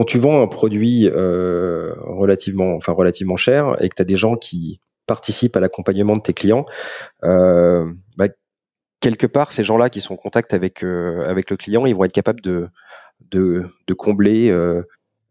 [0.00, 4.16] quand tu vends un produit euh, relativement, enfin relativement cher, et que tu as des
[4.16, 6.64] gens qui participent à l'accompagnement de tes clients,
[7.22, 7.84] euh,
[8.16, 8.28] bah,
[9.00, 12.04] quelque part, ces gens-là qui sont en contact avec euh, avec le client, ils vont
[12.04, 12.68] être capables de
[13.30, 14.80] de, de combler euh,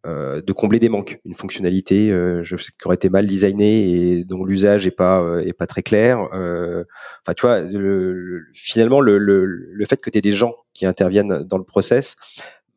[0.06, 4.24] euh, de combler des manques, une fonctionnalité euh, je qui aurait été mal designée et
[4.24, 6.20] dont l'usage est pas est pas très clair.
[6.20, 10.86] Enfin, tu vois, le, finalement, le, le, le fait que tu aies des gens qui
[10.86, 12.16] interviennent dans le process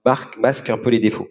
[0.05, 1.29] marque, masque un peu les défauts.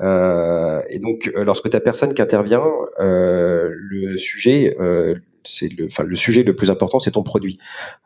[0.00, 2.64] Euh, et donc, lorsque tu personne qui intervient,
[3.00, 7.58] euh, le sujet, euh, c'est le, enfin, le sujet le plus important, c'est ton produit,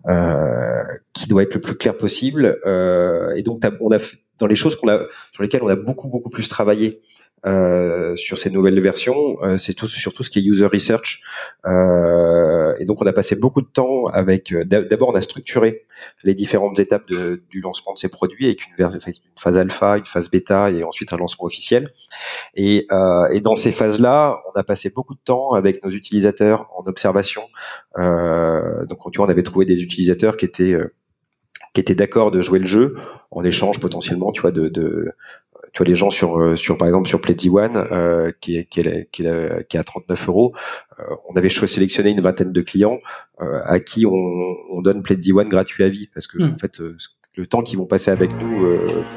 [0.09, 2.59] euh, qui doit être le plus clair possible.
[3.37, 3.99] et donc, on a
[4.39, 5.01] dans les choses qu'on a,
[5.33, 7.01] sur lesquelles on a beaucoup beaucoup plus travaillé
[7.47, 11.21] euh, sur ces nouvelles versions, euh, c'est tout surtout ce qui est user research.
[11.67, 14.53] Euh, et donc on a passé beaucoup de temps avec.
[14.53, 15.87] Euh, d'abord, on a structuré
[16.23, 20.07] les différentes étapes de, du lancement de ces produits avec une, une, phase alpha, une
[20.07, 21.91] phase bêta et ensuite un lancement officiel.
[22.55, 26.71] Et, euh, et dans ces phases-là, on a passé beaucoup de temps avec nos utilisateurs
[26.77, 27.43] en observation.
[27.97, 30.77] donc tu vois, on avait trouvé des utilisateurs qui étaient
[31.75, 32.95] qui étaient d'accord de jouer le jeu
[33.33, 35.11] en échange potentiellement, tu vois, de, de
[35.75, 38.65] tu vois les gens sur euh, sur par exemple sur Pleddy One euh, qui est
[38.67, 40.55] qui est qui est, qui est à 39 euros
[41.01, 43.01] euh, on avait choisi sélectionner une vingtaine de clients
[43.41, 46.55] euh, à qui on, on donne Pleddy One gratuit à vie parce que hmm.
[46.55, 46.81] en fait
[47.37, 48.65] le temps qu'ils vont passer avec nous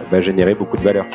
[0.09, 1.05] va générer beaucoup de valeur.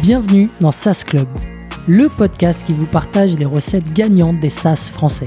[0.00, 1.26] Bienvenue dans SaaS Club,
[1.88, 5.26] le podcast qui vous partage les recettes gagnantes des SaaS français.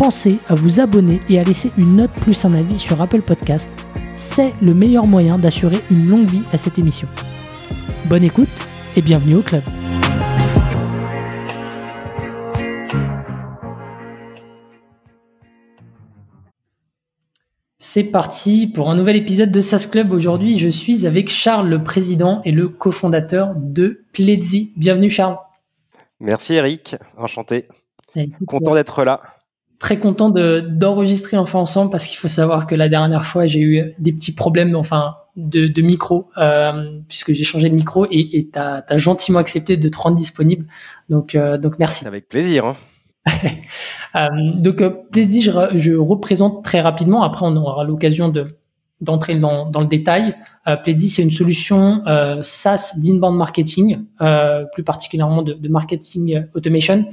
[0.00, 3.68] pensez à vous abonner et à laisser une note plus un avis sur Apple Podcast.
[4.16, 7.06] C'est le meilleur moyen d'assurer une longue vie à cette émission.
[8.06, 8.48] Bonne écoute
[8.96, 9.62] et bienvenue au club.
[17.76, 20.12] C'est parti pour un nouvel épisode de SAS Club.
[20.12, 24.72] Aujourd'hui, je suis avec Charles, le président et le cofondateur de Pledzi.
[24.78, 25.36] Bienvenue Charles.
[26.20, 27.68] Merci Eric, enchanté.
[28.46, 29.20] Content d'être là
[29.80, 33.60] très content de d'enregistrer enfin ensemble parce qu'il faut savoir que la dernière fois j'ai
[33.60, 38.48] eu des petits problèmes enfin de, de micro euh, puisque j'ai changé de micro et
[38.52, 40.66] tu as, gentiment accepté de te rendre disponible
[41.08, 42.76] donc euh, donc merci avec plaisir hein.
[44.14, 48.54] euh, donc euh, je, je, représente très rapidement après on aura l'occasion de
[49.00, 50.34] d'entrer dans, dans le détail.
[50.66, 57.06] Euh, c'est une solution euh, SaaS d'inbound marketing, euh, plus particulièrement de, de marketing automation,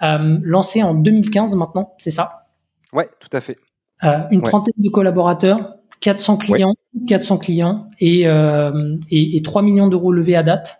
[0.00, 2.46] lancé en 2015 maintenant, c'est ça?
[2.92, 3.56] Ouais, tout à fait.
[4.04, 6.74] Euh, une trentaine de collaborateurs, 400 clients,
[7.06, 10.78] 400 clients et, euh, et, et, 3 millions d'euros levés à date.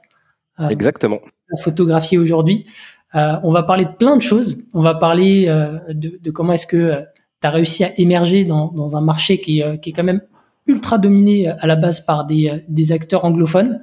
[0.69, 1.21] Exactement.
[1.59, 2.67] Photographier aujourd'hui.
[3.15, 4.65] on va parler de plein de choses.
[4.75, 5.47] On va parler
[5.89, 7.03] de, de, comment est-ce que
[7.41, 10.21] tu as réussi à émerger dans, dans un marché qui, qui, est quand même
[10.67, 13.83] ultra dominé à la base par des, des acteurs anglophones,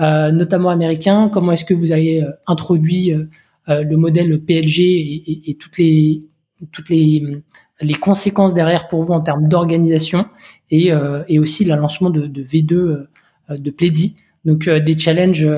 [0.00, 1.28] euh, notamment américains.
[1.28, 3.28] Comment est-ce que vous avez introduit euh,
[3.66, 6.28] le modèle PLG et, et, toutes les
[6.72, 7.42] toutes les,
[7.80, 10.26] les conséquences derrière pour vous en termes d'organisation
[10.70, 13.08] et, euh, et aussi le lancement de, de V2 euh,
[13.50, 14.16] de Plaidy.
[14.44, 15.48] Donc des challenges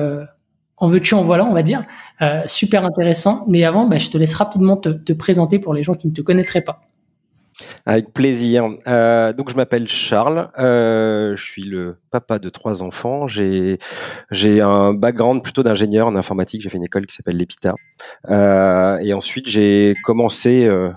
[0.77, 1.85] en veux-tu, en voilà, on va dire.
[2.45, 3.45] super intéressant.
[3.47, 6.13] Mais avant, bah, je te laisse rapidement te, te, présenter pour les gens qui ne
[6.13, 6.87] te connaîtraient pas.
[7.85, 8.69] Avec plaisir.
[8.87, 13.27] Euh, donc je m'appelle Charles, euh, je suis le papa de trois enfants.
[13.27, 13.79] J'ai
[14.29, 16.61] j'ai un background plutôt d'ingénieur en informatique.
[16.61, 17.73] J'ai fait une école qui s'appelle l'EPITA.
[18.29, 20.91] Euh, et ensuite j'ai commencé euh,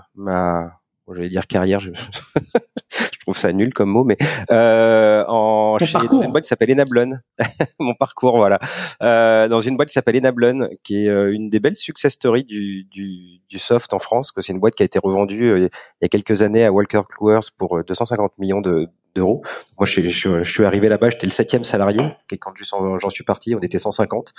[1.11, 1.91] ma j'allais dire carrière, je,
[2.89, 4.17] je, trouve ça nul comme mot, mais
[4.51, 7.19] euh, en chez, dans une boîte qui s'appelle Enablon,
[7.79, 8.59] mon parcours, voilà,
[9.01, 12.43] euh, dans une boîte qui s'appelle Enablon, qui est euh, une des belles success stories
[12.43, 15.59] du, du, du soft en France, que c'est une boîte qui a été revendue euh,
[15.59, 15.69] il
[16.01, 19.41] y a quelques années à Walker Kluwer pour 250 euh, millions de, d'euros.
[19.77, 21.99] Moi, je, je, je, suis arrivé là-bas, j'étais le septième salarié,
[22.31, 24.33] et quand j'en suis parti, on était 150.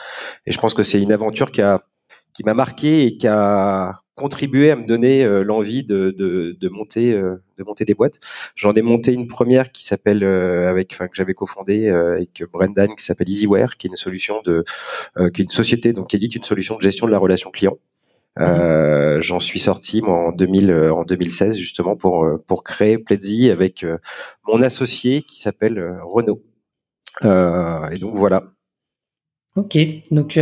[0.47, 1.83] Et je pense que c'est une aventure qui a
[2.33, 6.69] qui m'a marqué et qui a contribué à me donner euh, l'envie de, de, de,
[6.69, 8.19] monter euh, de monter des boîtes.
[8.55, 12.95] J'en ai monté une première qui s'appelle euh, avec enfin que j'avais cofondé avec Brendan
[12.95, 14.65] qui s'appelle Easyware qui est une solution de
[15.33, 17.79] qui est une société donc qui édite une solution de gestion de la relation client.
[18.39, 23.85] Euh, J'en suis sorti moi en 2000, en 2016 justement pour pour créer Pledzi avec
[24.47, 26.43] mon associé qui s'appelle Renaud.
[27.23, 28.45] et donc voilà.
[29.57, 29.79] Ok,
[30.11, 30.41] donc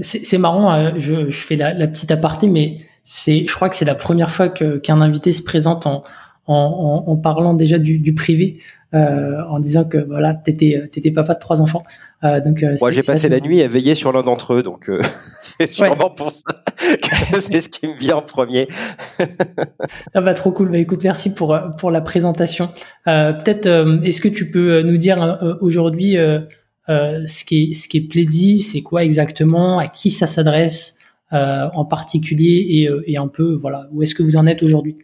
[0.00, 0.96] c'est marrant.
[0.96, 4.30] Je, je, fais la, la, petite aparté, mais c'est, je crois que c'est la première
[4.30, 6.04] fois qu'un invité se présente en,
[6.46, 8.58] en, en, parlant déjà du, du privé.
[8.94, 11.82] Euh, en disant que voilà, t'étais étais papa de trois enfants.
[12.24, 14.90] Euh, donc euh, moi j'ai passé la nuit à veiller sur l'un d'entre eux, donc
[15.40, 16.42] c'est sûrement pour ça
[16.76, 18.68] que c'est ce qui me vient en premier.
[20.12, 20.68] ah bah trop cool.
[20.70, 22.68] Bah écoute, merci pour pour la présentation.
[23.06, 23.66] Peut-être
[24.04, 26.18] est-ce que tu peux nous dire aujourd'hui
[26.88, 30.98] ce qui est ce qui est c'est quoi exactement, à qui ça s'adresse
[31.30, 32.66] en particulier?
[32.68, 34.96] Et, et un peu voilà où est-ce que vous en êtes aujourd'hui?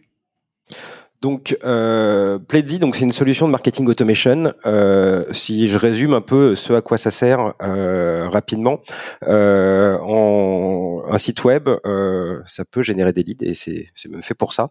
[1.21, 2.39] Donc, euh,
[2.79, 4.53] donc c'est une solution de marketing automation.
[4.65, 8.79] Euh, si je résume un peu ce à quoi ça sert euh, rapidement,
[9.27, 14.33] euh, en, un site web, euh, ça peut générer des leads et c'est même fait
[14.33, 14.69] pour ça.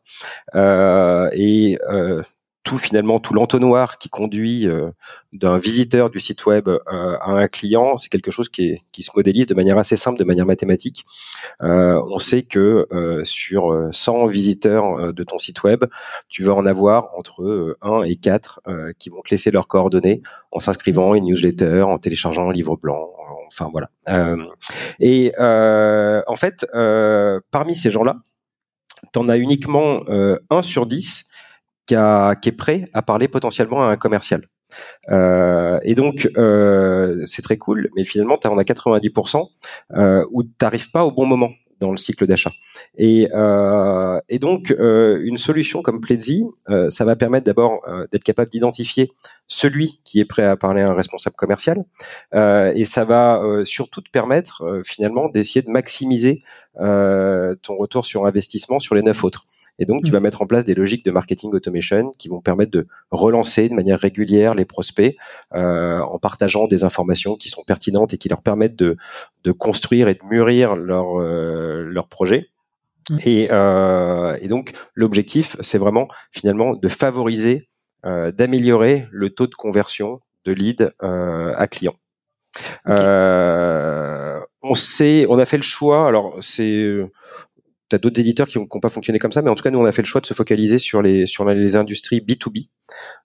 [1.34, 1.78] et
[2.64, 4.90] tout finalement tout l'entonnoir qui conduit euh,
[5.32, 9.46] d'un visiteur du site web euh, à un client, c'est quelque chose qui, se modélise
[9.46, 11.06] de manière assez simple, de manière mathématique.
[11.62, 12.86] Euh, on sait que
[13.22, 15.84] sur 100 visiteurs de ton site web,
[16.28, 18.60] tu vas en avoir entre 1 et 4
[18.98, 20.20] qui vont te laisser leurs coordonnées
[20.50, 23.08] en s'inscrivant à une newsletter, en téléchargeant un livre blanc,
[23.46, 23.90] enfin voilà.
[25.00, 26.66] et en fait,
[27.50, 28.16] parmi ces gens-là,
[29.12, 30.02] tu en as uniquement
[30.50, 31.27] 1 sur 10
[31.88, 34.42] qui, est prêt à parler potentiellement à un commercial.
[35.10, 39.48] Euh, et donc, euh, c'est très cool, mais finalement, tu en as 90%
[39.96, 41.50] euh, où tu n'arrives pas au bon moment
[41.80, 42.50] dans le cycle d'achat.
[42.96, 46.44] Et, euh, et donc, une solution comme Pledzi,
[46.88, 49.12] ça va permettre d'abord d'être capable d'identifier
[49.46, 51.84] celui qui est prêt à parler à un responsable commercial,
[52.34, 56.42] et ça va surtout te permettre finalement d'essayer de maximiser
[56.74, 59.44] ton retour sur investissement sur les neuf autres.
[59.78, 60.22] Et donc, tu vas mm.
[60.24, 63.98] mettre en place des logiques de marketing automation qui vont permettre de relancer de manière
[63.98, 65.16] régulière les prospects
[65.54, 68.96] euh, en partageant des informations qui sont pertinentes et qui leur permettent de,
[69.44, 72.48] de construire et de mûrir leur, euh, leur projet.
[73.10, 73.16] Mm.
[73.24, 77.68] Et, euh, et, donc, l'objectif, c'est vraiment finalement de favoriser,
[78.04, 81.94] euh, d'améliorer le taux de conversion de lead euh, à client.
[82.88, 86.08] Euh, on sait, on a fait le choix.
[86.08, 86.96] Alors c'est
[87.96, 89.84] as d'autres éditeurs qui n'ont pas fonctionné comme ça, mais en tout cas, nous, on
[89.84, 92.68] a fait le choix de se focaliser sur les, sur les industries B2B.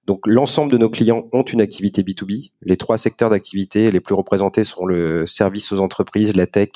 [0.05, 2.51] Donc, l'ensemble de nos clients ont une activité B2B.
[2.61, 6.69] Les trois secteurs d'activité les plus représentés sont le service aux entreprises, la tech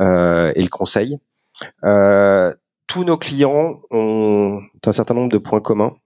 [0.00, 1.18] euh, et le conseil.
[1.84, 2.54] Euh,
[2.86, 5.96] tous nos clients ont un certain nombre de points communs.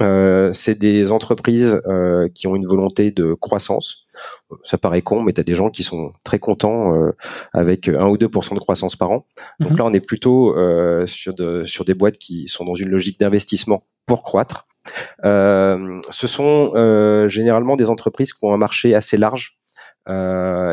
[0.00, 4.04] Euh, c'est des entreprises euh, qui ont une volonté de croissance.
[4.64, 7.12] Ça paraît con, mais tu as des gens qui sont très contents euh,
[7.52, 9.26] avec 1 ou 2% de croissance par an.
[9.60, 9.78] Donc mhm.
[9.78, 10.54] là, on est plutôt
[11.06, 14.66] sur, de, sur des boîtes qui sont dans une logique d'investissement pour croître.
[15.22, 19.55] ce sont généralement des entreprises qui ont un marché assez large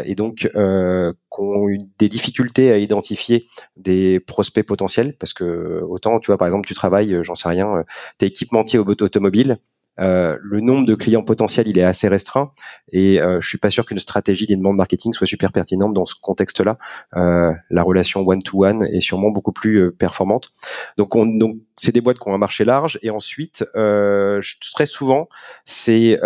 [0.05, 3.47] et donc euh, ont eu des difficultés à identifier
[3.77, 7.77] des prospects potentiels parce que autant tu vois par exemple tu travailles j'en sais rien
[7.77, 7.83] euh,
[8.17, 9.57] t'es équipementier automobile
[9.99, 12.51] euh, le nombre de clients potentiels il est assez restreint
[12.91, 16.05] et euh, je suis pas sûr qu'une stratégie des demandes marketing soit super pertinente dans
[16.05, 16.77] ce contexte-là.
[17.15, 20.51] Euh, la relation one to one est sûrement beaucoup plus euh, performante.
[20.97, 23.65] Donc, on, donc c'est des boîtes qui ont un marché large et ensuite
[24.73, 25.27] très souvent
[25.65, 26.19] c'est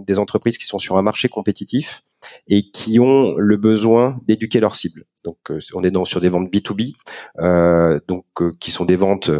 [0.00, 2.02] des entreprises qui sont sur un marché compétitif
[2.48, 5.04] et qui ont le besoin d'éduquer leurs cibles.
[5.24, 5.36] Donc
[5.74, 6.94] on est sur des ventes B2B,
[8.06, 8.24] donc
[8.58, 9.30] qui sont des ventes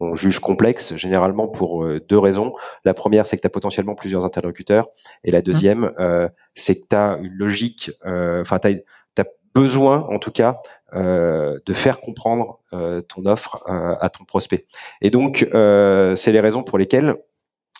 [0.00, 2.54] on juge complexe généralement pour euh, deux raisons.
[2.84, 4.88] La première, c'est que tu as potentiellement plusieurs interlocuteurs.
[5.24, 10.06] Et la deuxième, euh, c'est que tu as une logique, euh, enfin, tu as, besoin,
[10.08, 10.60] en tout cas,
[10.94, 14.64] de faire comprendre ton offre à ton prospect.
[15.02, 17.16] Et donc, c'est les raisons pour lesquelles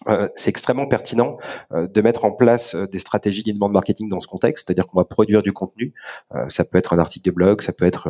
[0.09, 1.37] euh, c'est extrêmement pertinent
[1.73, 4.99] euh, de mettre en place euh, des stratégies d'inbound marketing dans ce contexte, c'est-à-dire qu'on
[4.99, 5.93] va produire du contenu.
[6.49, 8.09] ça peut être un article de blog, ça peut être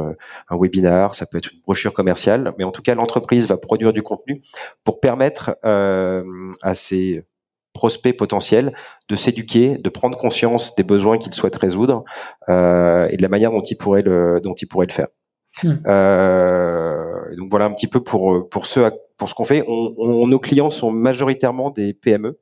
[0.48, 3.92] un webinar, ça peut être une brochure commerciale, mais en tout cas l'entreprise va produire
[3.92, 4.40] du contenu
[4.84, 7.24] pour permettre à ses
[7.72, 8.74] prospects potentiels
[9.08, 12.04] de s'éduquer, de prendre conscience des besoins qu'ils souhaitent résoudre
[12.48, 15.08] et de la manière dont ils pourraient le, dont ils pourraient le faire.
[15.62, 15.74] Hmm.
[17.36, 19.62] donc voilà un petit peu pour pour ceux à pour ce qu'on fait.
[19.68, 22.40] On, nos clients sont majoritairement des PME.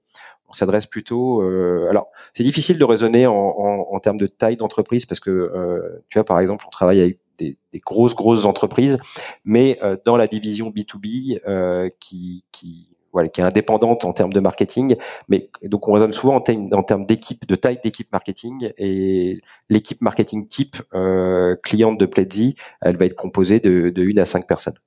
[0.48, 1.42] On s'adresse plutôt.
[1.42, 6.04] Euh, alors, c'est difficile de raisonner en, en, termes de taille d'entreprise parce que euh,
[6.08, 8.96] tu vois, par exemple, on travaille avec des, des grosses grosses entreprises,
[9.44, 12.88] mais euh, dans la division B2B qui, qui
[13.32, 14.96] qui est indépendante en termes de marketing,
[15.28, 20.46] mais donc on raisonne souvent en, termes d'équipe, de taille d'équipe marketing, et l'équipe marketing
[20.46, 24.78] type euh, cliente de Pledzi, elle va être composée de, de une à cinq personnes.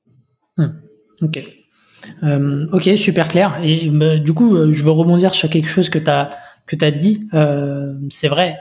[0.58, 0.70] Hmm.
[1.22, 1.44] Ok.
[2.24, 3.60] Euh, ok, super clair.
[3.64, 6.32] Et bah, du coup, euh, je veux rebondir sur quelque chose que tu as
[6.68, 7.28] que tu as dit,
[8.12, 8.58] c'est vrai,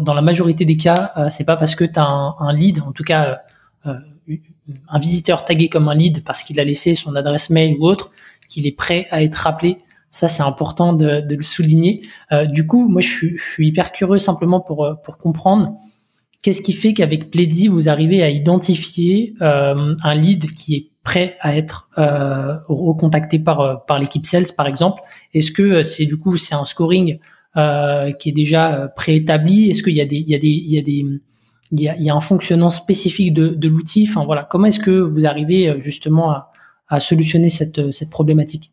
[0.00, 3.04] dans la majorité des cas, c'est pas parce que tu as un, lead, en tout
[3.04, 3.42] cas
[3.84, 8.10] un visiteur tagué comme un lead parce qu'il a laissé son adresse mail ou autre,
[8.48, 9.78] qu'il est prêt à être rappelé.
[10.14, 12.02] Ça, c'est important de, le souligner.
[12.30, 15.72] Euh, du coup, moi, je suis, hyper curieux simplement pour, euh, comprendre
[16.40, 21.36] qu'est-ce qui fait qu'avec Pledzi, vous arrivez à identifier euh, un lead qui est prêt
[21.40, 25.02] à être euh, recontacté par, par l'équipe sales, par exemple.
[25.34, 27.18] Est-ce que c'est du coup, c'est un scoring
[27.56, 29.70] qui est déjà préétabli?
[29.70, 31.04] Est-ce qu'il y a des, il y a des, il y a des
[31.72, 34.06] il y a, il y a un fonctionnement spécifique de, de l'outil?
[34.08, 36.52] Enfin voilà, comment est-ce que vous arrivez justement à,
[36.88, 38.72] à solutionner cette, cette problématique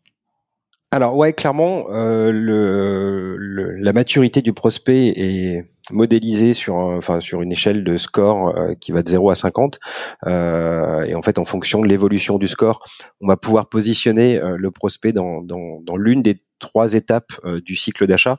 [0.94, 7.42] alors ouais, clairement, euh, le, le, la maturité du prospect est modélisée sur, enfin, sur
[7.42, 9.80] une échelle de score euh, qui va de 0 à 50.
[10.26, 12.84] Euh, et en fait, en fonction de l'évolution du score,
[13.22, 17.60] on va pouvoir positionner euh, le prospect dans, dans, dans l'une des trois étapes euh,
[17.60, 18.36] du cycle d'achat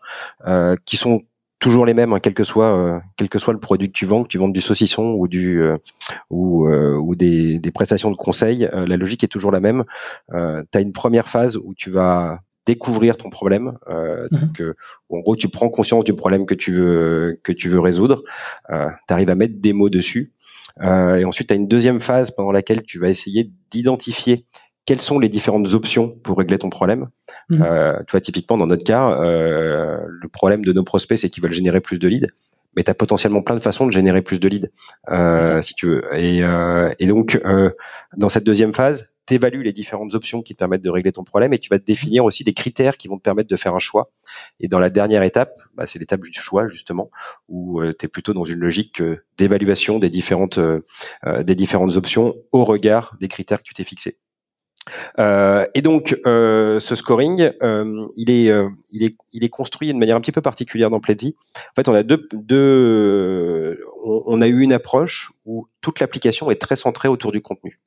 [0.85, 1.23] qui sont
[1.63, 4.05] toujours les mêmes, hein, quel que soit euh, quel que soit le produit que tu
[4.05, 5.77] vends, que tu vends du saucisson ou du euh,
[6.29, 9.85] ou, euh, ou des, des, prestations de conseil, la logique est toujours la même.
[10.29, 10.35] tu
[10.77, 13.77] as une première phase où tu vas découvrir ton problème.
[13.89, 14.39] Euh, mhm.
[14.39, 14.61] donc,
[15.09, 18.23] en gros, tu prends conscience du problème que tu veux que tu veux résoudre.
[18.69, 20.33] Euh, tu arrives à mettre des mots dessus.
[20.81, 24.45] Euh, et ensuite, tu as une deuxième phase pendant laquelle tu vas essayer d'identifier
[24.85, 27.07] quelles sont les différentes options pour régler ton problème?
[27.49, 27.61] Mmh.
[27.61, 31.43] Euh, tu vois, typiquement dans notre cas, euh, le problème de nos prospects, c'est qu'ils
[31.43, 32.27] veulent générer plus de leads,
[32.75, 34.69] mais tu as potentiellement plein de façons de générer plus de leads,
[35.09, 36.03] euh, si tu veux.
[36.13, 37.71] Et, euh, et donc, euh,
[38.17, 41.23] dans cette deuxième phase, tu évalues les différentes options qui te permettent de régler ton
[41.23, 43.73] problème et tu vas te définir aussi des critères qui vont te permettre de faire
[43.73, 44.11] un choix.
[44.59, 47.09] Et dans la dernière étape, bah, c'est l'étape du choix justement,
[47.47, 49.01] où euh, tu es plutôt dans une logique
[49.37, 50.59] d'évaluation des différentes
[51.25, 54.17] des différentes options au regard des critères que tu t'es fixés.
[55.19, 59.91] Euh, et donc, euh, ce scoring, euh, il est, euh, il est, il est construit
[59.93, 61.35] de manière un petit peu particulière dans Pledzi.
[61.57, 66.51] En fait, on a deux, deux on, on, a eu une approche où toute l'application
[66.51, 67.79] est très centrée autour du contenu.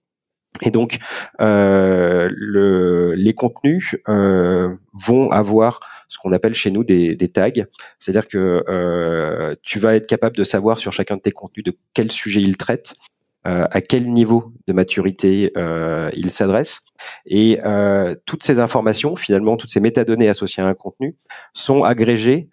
[0.62, 0.98] Et donc,
[1.40, 7.50] euh, le, les contenus vont avoir ce qu'on appelle chez nous des, des tags,
[7.98, 12.10] c'est-à-dire que tu vas être capable de savoir sur chacun de tes contenus de quel
[12.10, 13.15] sujet ils traitent euh,
[13.46, 16.80] à quel niveau de maturité euh, il s'adresse.
[17.26, 21.16] Et euh, toutes ces informations, finalement, toutes ces métadonnées associées à un contenu,
[21.52, 22.48] sont agrégées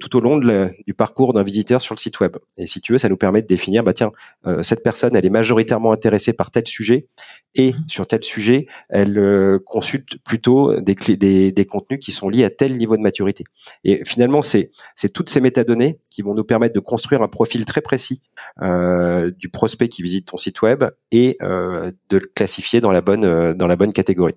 [0.00, 2.36] tout au long du parcours d'un visiteur sur le site web.
[2.56, 4.12] Et si tu veux, ça nous permet de définir, bah tiens,
[4.46, 7.06] euh, cette personne, elle est majoritairement intéressée par tel sujet,
[7.54, 7.88] et mhm.
[7.88, 12.50] sur tel sujet, elle euh, consulte plutôt des, des, des, contenus qui sont liés à
[12.50, 13.44] tel niveau de maturité.
[13.84, 17.64] Et finalement, c'est c'est toutes ces métadonnées qui vont nous permettre de construire un profil
[17.64, 18.22] très précis
[18.62, 23.00] euh, du prospect qui visite ton site web et euh, de le classifier dans la
[23.00, 24.34] bonne dans la bonne catégorie.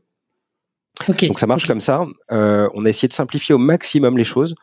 [1.07, 2.05] Donc ça marche comme ça.
[2.31, 4.55] Euh, on a essayé de simplifier au maximum les choses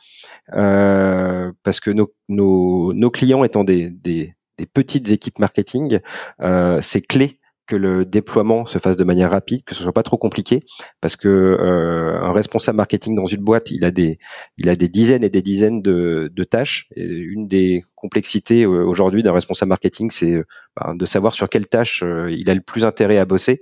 [0.54, 6.00] euh, parce que nos, nos, nos, clients étant des, des, des petites équipes marketing,
[6.40, 10.02] euh, c'est clé que le déploiement se fasse de manière rapide, que ce soit pas
[10.02, 10.62] trop compliqué,
[11.00, 14.18] parce que euh, un responsable marketing dans une boîte, il a des,
[14.56, 16.88] il a des dizaines et des dizaines de, de tâches.
[16.96, 21.48] Et une des complexité euh, aujourd'hui d'un responsable marketing, c'est euh, bah, de savoir sur
[21.48, 23.60] quelle tâche euh, il a le plus intérêt à bosser,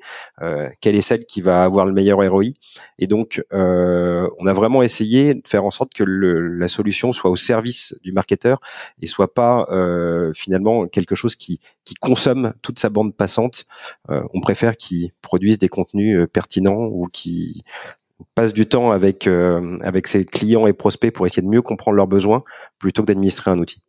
[0.81, 2.53] quelle est celle qui va avoir le meilleur ROI.
[2.99, 7.31] Et donc, on a vraiment essayé de faire en sorte que le, la solution soit
[7.31, 8.61] au service du marketeur
[9.01, 9.67] et soit pas
[10.35, 13.65] finalement quelque chose qui, qui consomme toute sa bande passante.
[14.09, 17.65] on préfère qu'il produise des contenus pertinents ou qui
[18.35, 22.09] passe du temps avec avec ses clients et prospects pour essayer de mieux comprendre leurs
[22.09, 22.43] besoins
[22.79, 23.83] plutôt que d'administrer un outil.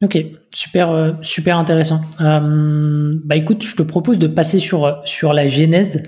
[0.00, 0.16] Ok,
[0.54, 2.00] super, euh, super intéressant.
[2.20, 6.04] Euh, bah écoute, je te propose de passer sur la genèse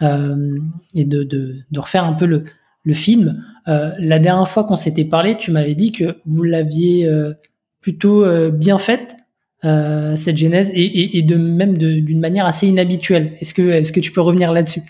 [0.00, 0.58] euh,
[0.94, 2.44] et de, refaire un peu le,
[2.92, 3.42] film.
[3.66, 7.10] La dernière fois qu'on s'était parlé, tu m'avais dit que vous l'aviez
[7.80, 9.16] plutôt bien faite
[9.62, 13.32] cette genèse et, de même d'une manière assez inhabituelle.
[13.54, 14.82] Que est-ce que tu peux revenir là-dessus?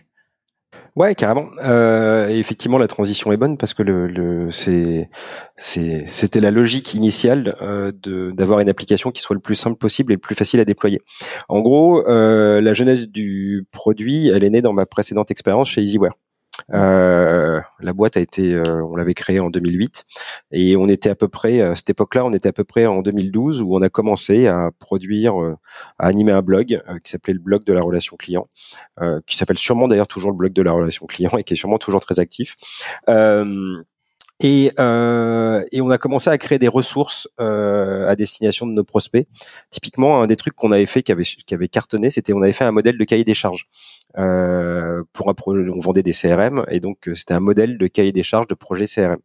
[0.97, 1.49] Ouais, carrément.
[1.61, 5.09] Euh, effectivement, la transition est bonne parce que le, le c'est
[5.57, 10.13] c'était la logique initiale euh, de d'avoir une application qui soit le plus simple possible
[10.13, 11.01] et le plus facile à déployer.
[11.49, 15.83] En gros, euh, la genèse du produit, elle est née dans ma précédente expérience chez
[15.83, 16.15] EasyWare.
[16.73, 20.05] Euh, La boîte a été, on l'avait créée en 2008
[20.53, 23.03] et on était à peu près à cette époque-là, on était à peu près en
[23.03, 25.35] 2012 où on a commencé à produire,
[25.99, 28.49] à animer un blog qui s'appelait le blog de la relation client,
[29.27, 31.79] qui s'appelle sûrement d'ailleurs toujours le blog de la relation client et qui est sûrement
[31.79, 32.57] toujours très actif.
[34.41, 38.83] Et, euh, et, on a commencé à créer des ressources euh, à destination de nos
[38.83, 39.29] prospects.
[39.71, 42.53] Typiquement, un des trucs qu'on avait fait, qui avait, qui avait cartonné, c'était on avait
[42.53, 43.69] fait un modèle de cahier des charges.
[44.17, 48.13] Euh, pour un on vendait des CRM et donc euh, c'était un modèle de cahier
[48.13, 49.19] des charges de projet CRM.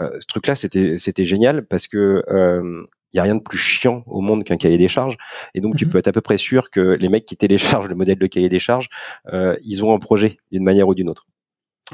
[0.00, 3.58] Euh, ce truc-là, c'était c'était génial parce que euh, il y a rien de plus
[3.58, 5.16] chiant au monde qu'un cahier des charges
[5.54, 5.92] et donc tu mhm.
[5.92, 8.48] peux être à peu près sûr que les mecs qui téléchargent le modèle de cahier
[8.48, 8.88] des charges,
[9.32, 11.26] euh, ils ont un projet d'une manière ou d'une autre.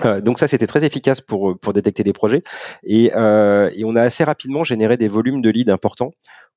[0.04, 2.42] Euh, donc ça, c'était très efficace pour pour détecter des projets
[2.84, 6.12] et, euh, et on a assez rapidement généré des volumes de leads importants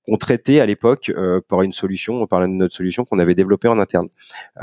[0.06, 3.80] qu'on traitait à l'époque euh, par une solution, par notre solution qu'on avait développée en
[3.80, 4.08] interne.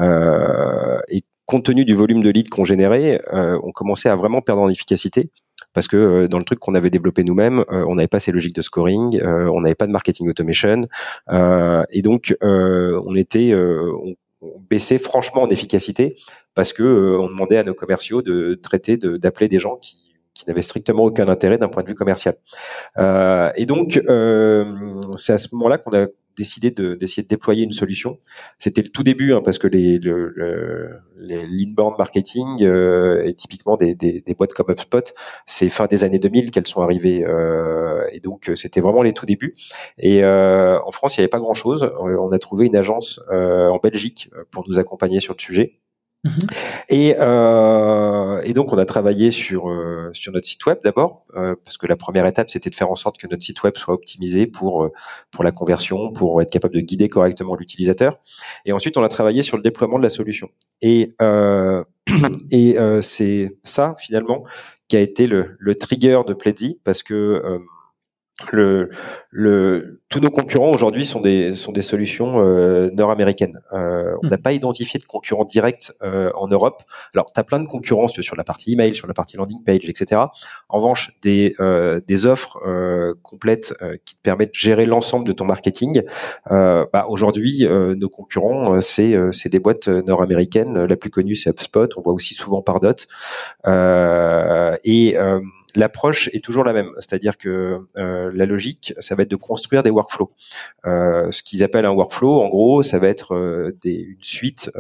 [0.00, 4.42] Euh, et compte tenu du volume de leads qu'on générait, euh, on commençait à vraiment
[4.42, 5.30] perdre en efficacité
[5.74, 8.54] parce que euh, dans le truc qu'on avait développé nous-mêmes, on n'avait pas ces logiques
[8.54, 10.82] de scoring, on n'avait pas de marketing automation,
[11.30, 16.16] et donc on était, on baissait franchement en efficacité
[16.58, 19.96] parce que euh, on demandait à nos commerciaux de traiter, d'appeler des gens qui,
[20.34, 22.34] qui n'avaient strictement aucun intérêt d'un point de vue commercial.
[22.96, 27.62] Euh, et donc, euh, c'est à ce moment-là qu'on a décidé de d'essayer de déployer
[27.62, 28.18] une solution.
[28.58, 33.76] C'était le tout début hein, parce que les le, le l'inbound marketing euh, et typiquement
[33.76, 35.12] des, des, des, boîtes comme HubSpot,
[35.46, 39.26] c'est fin des années 2000 qu'elles sont arrivées euh, et donc c'était vraiment les tout
[39.26, 39.54] débuts.
[39.98, 41.88] Et euh, en France, il n'y avait pas grand chose.
[42.00, 45.80] On a trouvé une agence en Belgique pour nous accompagner sur le sujet.
[46.24, 46.46] Mhm.
[46.88, 51.54] Et, euh, et, donc on a travaillé sur euh, sur notre site web d'abord euh,
[51.64, 53.94] parce que la première étape c'était de faire en sorte que notre site web soit
[53.94, 54.92] optimisé pour euh,
[55.30, 58.18] pour la conversion, pour être capable de guider correctement l'utilisateur.
[58.64, 60.50] Et ensuite on a travaillé sur le déploiement de la solution.
[60.82, 61.84] Et euh,
[62.50, 64.44] et c'est ça finalement
[64.88, 67.60] qui a été le, le trigger de Pledzi parce que
[68.52, 68.90] le,
[69.30, 73.60] le, tous nos concurrents aujourd'hui sont des, sont des solutions euh, nord-américaines.
[73.72, 74.30] Euh, on hmm.
[74.30, 76.82] n'a pas identifié de concurrents directs euh, en Europe.
[77.14, 79.88] Alors, tu as plein de concurrence sur la partie email, sur la partie landing page,
[79.88, 80.22] etc.
[80.68, 85.26] En revanche, des, euh, des offres euh, complètes euh, qui te permettent de gérer l'ensemble
[85.26, 86.02] de ton marketing.
[86.48, 90.84] Bah, aujourd'hui, nos concurrents, c'est c'est des boîtes nord-américaines.
[90.84, 91.88] La plus connue, c'est HubSpot.
[91.96, 92.94] On voit aussi souvent Pardot.
[94.84, 95.16] et
[95.74, 99.82] l'approche est toujours la même, c'est-à-dire que euh, la logique, ça va être de construire
[99.82, 100.32] des workflows.
[100.86, 104.70] Euh, ce qu'ils appellent un workflow, en gros, ça va être euh, des, une suite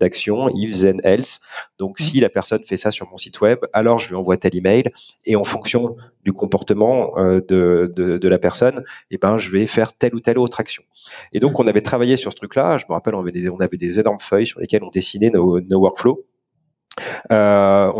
[0.00, 1.40] d'actions if then else.
[1.78, 4.56] Donc, si la personne fait ça sur mon site web, alors je lui envoie tel
[4.56, 4.84] email
[5.24, 10.14] et en fonction du comportement de, de, la personne, eh ben je vais faire telle
[10.14, 10.82] ou telle autre action.
[11.32, 12.78] Et donc, on avait travaillé sur ce truc-là.
[12.78, 15.30] Je me rappelle, on avait des, on avait des énormes feuilles sur lesquelles on dessinait
[15.30, 16.24] nos, workflows.
[17.30, 17.34] On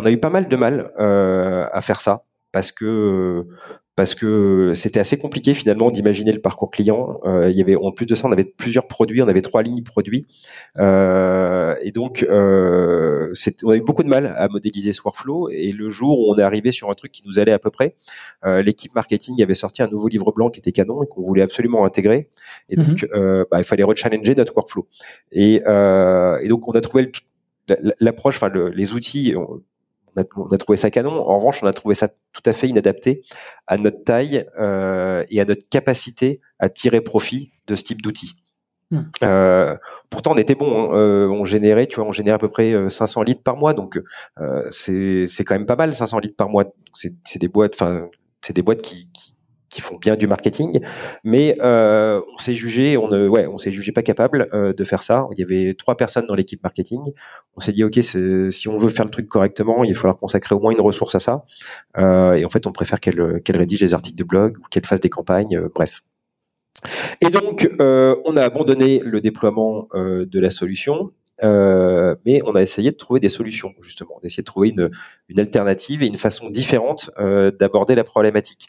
[0.05, 2.23] a eu pas mal de mal à faire ça
[2.55, 3.45] parce que
[3.97, 7.21] parce que c'était assez compliqué finalement d'imaginer le parcours client.
[7.25, 9.63] Euh, il y avait en plus de ça, on avait plusieurs produits, on avait trois
[9.63, 10.27] lignes produits,
[10.79, 13.33] euh, et donc euh,
[13.65, 15.49] on avait beaucoup de mal à modéliser ce workflow.
[15.51, 17.71] Et le jour où on est arrivé sur un truc qui nous allait à peu
[17.71, 17.97] près,
[18.45, 21.43] euh, l'équipe marketing avait sorti un nouveau livre blanc qui était canon et qu'on voulait
[21.43, 22.29] absolument intégrer.
[22.69, 23.09] Et donc, mhm.
[23.15, 24.87] euh, bah, il fallait rechallenger notre workflow.
[25.33, 27.11] Et, euh, et donc, on a trouvé
[27.99, 29.35] l'approche, enfin les outils
[30.37, 31.13] on a, trouvé ça canon.
[31.13, 33.23] En revanche, on a trouvé ça tout à fait inadapté
[33.67, 38.33] à notre taille euh, et à notre capacité à tirer profit de ce type d'outils.
[38.91, 39.03] Hmm.
[39.23, 39.77] Euh,
[40.11, 40.93] pourtant, on était bon.
[40.93, 40.97] Hein.
[40.97, 44.01] Euh, on générait, tu vois, on générait à peu près 500 litres par mois, donc
[44.71, 46.65] c'est c'est quand même pas mal, 500 litres par mois.
[46.95, 48.09] C'est des boîtes, enfin,
[48.41, 49.34] c'est des boîtes qui, qui
[49.75, 50.79] qui font bien du marketing,
[51.25, 54.85] mais euh, on s'est jugé, on ne, ouais, on s'est jugé pas capable euh, de
[54.85, 55.27] faire ça.
[55.33, 57.01] Il y avait trois personnes dans l'équipe marketing.
[57.57, 60.55] On s'est dit ok, si on veut faire le truc correctement, il va falloir consacrer
[60.55, 61.43] au moins une ressource à ça.
[61.99, 64.87] Euh, et en fait, on préfère qu'elle qu'elle rédige des articles de blog ou qu'elle
[64.87, 66.03] fasse des campagnes, euh, bref.
[67.21, 71.11] Et donc, euh, on a abandonné le déploiement euh, de la solution
[71.45, 74.91] euh, mais on a essayé de trouver des solutions justement, d'essayer de trouver une,
[75.29, 78.69] une, alternative et une façon différente euh, d'aborder la problématique.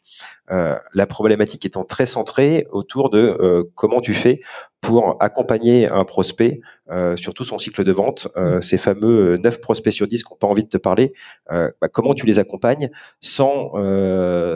[0.52, 4.42] Euh, la problématique étant très centrée autour de euh, comment tu fais
[4.82, 6.62] pour accompagner un prospect
[6.92, 8.62] euh, sur tout son cycle de vente, mmh.
[8.62, 11.14] ces fameux 9 prospects sur 10 qui n'ont pas envie de te parler,
[11.50, 13.72] bah, comment tu les accompagnes sans,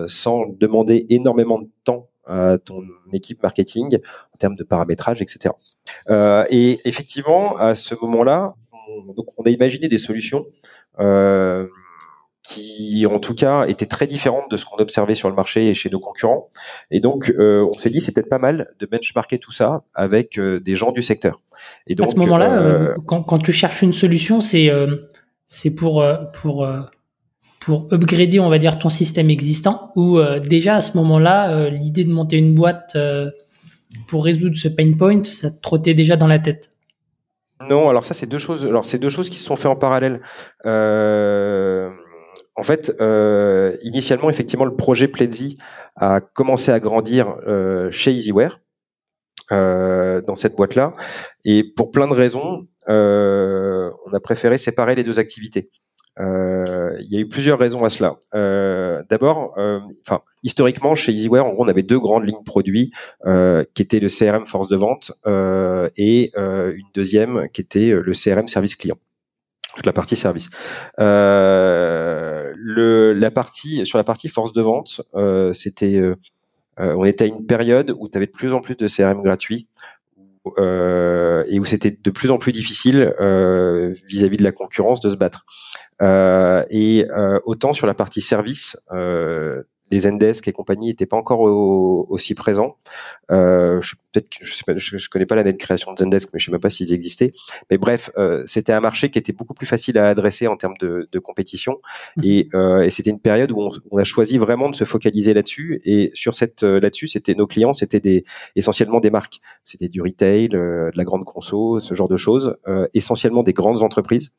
[0.07, 2.08] sans demander énormément de temps
[2.65, 3.97] ton équipe marketing
[4.33, 5.53] en termes de paramétrage, etc.
[6.09, 10.45] Euh, et effectivement, à ce moment-là, on, donc on a imaginé des solutions
[10.99, 11.67] euh,
[12.43, 15.75] qui, en tout cas, étaient très différentes de ce qu'on observait sur le marché et
[15.75, 16.49] chez nos concurrents.
[16.89, 20.39] Et donc, euh, on s'est dit, c'est peut-être pas mal de benchmarker tout ça avec
[20.39, 21.41] euh, des gens du secteur.
[21.85, 24.71] Et donc, à ce moment-là, euh, quand, quand, tu cherches une solution, c'est
[25.47, 26.67] c'est pour pour
[27.69, 32.11] pour upgrader, on va dire, ton système existant ou déjà à ce moment-là, l'idée de
[32.11, 32.97] monter une boîte
[34.07, 36.71] pour résoudre ce pain point, ça te trottait déjà dans la tête?
[37.69, 38.65] Non, alors ça c'est deux choses.
[38.65, 40.19] Alors c'est deux choses qui se sont faites en parallèle.
[40.65, 42.91] en fait,
[43.83, 45.55] initialement, effectivement, le projet Pledzi
[45.95, 47.35] a commencé à grandir
[47.91, 48.59] chez Easyware.
[49.51, 50.93] dans cette boîte-là.
[51.45, 55.69] Et pour plein de raisons, on a préféré séparer les deux activités.
[56.19, 58.17] Euh, il y a eu plusieurs raisons à cela.
[58.33, 62.91] Euh, D'abord, euh, enfin historiquement chez EasyWare, en gros, on avait deux grandes lignes produits
[63.25, 68.13] euh, qui étaient le CRM force de vente euh, et une deuxième qui était le
[68.13, 68.97] CRM service client
[69.75, 70.49] toute la partie service.
[70.99, 76.01] Euh, le, la partie sur la partie force de vente, euh, c'était,
[76.77, 79.67] on était à une période où tu avais de plus en plus de CRM gratuits,
[79.77, 79.98] euh,
[80.57, 85.15] et où c'était de plus en plus difficile euh, vis-à-vis de la concurrence de se
[85.15, 85.45] battre.
[86.01, 87.05] Euh, et
[87.45, 88.77] autant sur la partie service,
[89.91, 92.77] les Zendesk et compagnie n'étaient pas encore aussi présents.
[93.31, 96.39] Euh, je peut-être je sais pas, je, connais pas l'année de création de Zendesk, mais
[96.39, 97.31] je sais même pas s'ils existaient.
[97.69, 100.77] Mais bref, euh, c'était un marché qui était beaucoup plus facile à adresser en termes
[100.79, 101.79] de, de compétition,
[102.17, 102.23] mmh.
[102.23, 105.33] et, euh, et c'était une période où on, on, a choisi vraiment de se focaliser
[105.33, 105.81] là-dessus.
[105.85, 108.25] Et sur cette euh, là-dessus, c'était nos clients, c'était des
[108.55, 112.57] essentiellement des marques, c'était du retail, euh, de la grande conso, ce genre de choses,
[112.93, 114.31] essentiellement des grandes entreprises,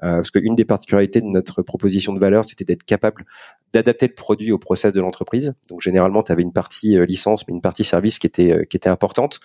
[0.00, 3.24] parce qu'une des particularités de notre proposition de valeur, c'était d'être capable
[3.72, 5.54] d'adapter le produit au process de l'entreprise.
[5.68, 8.90] Donc généralement, tu avais une partie licence, mais une partie service qui était qui était
[8.90, 9.40] importante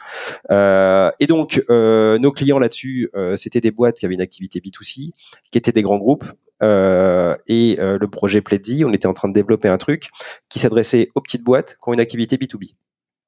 [0.52, 4.60] euh, et donc, euh, nos clients là-dessus, euh, c'était des boîtes qui avaient une activité
[4.60, 5.12] B2C,
[5.52, 6.26] qui étaient des grands groupes.
[6.62, 10.10] et le projet Pledzi, on était en train de développer un truc
[10.50, 12.74] qui s'adressait aux petites boîtes qui ont une activité B2B.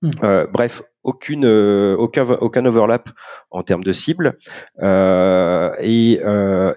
[0.01, 0.09] Hmm.
[0.23, 3.09] Euh, bref, aucune, euh, aucun, aucun overlap
[3.49, 4.37] en termes de cible.
[4.81, 6.19] Euh, et,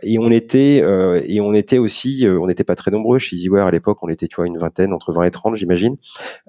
[0.02, 0.78] et on était,
[1.26, 3.98] et on était aussi, on n'était pas très nombreux chez EasyWare à l'époque.
[4.02, 5.96] On était, tu vois, une vingtaine, entre 20 et 30, j'imagine.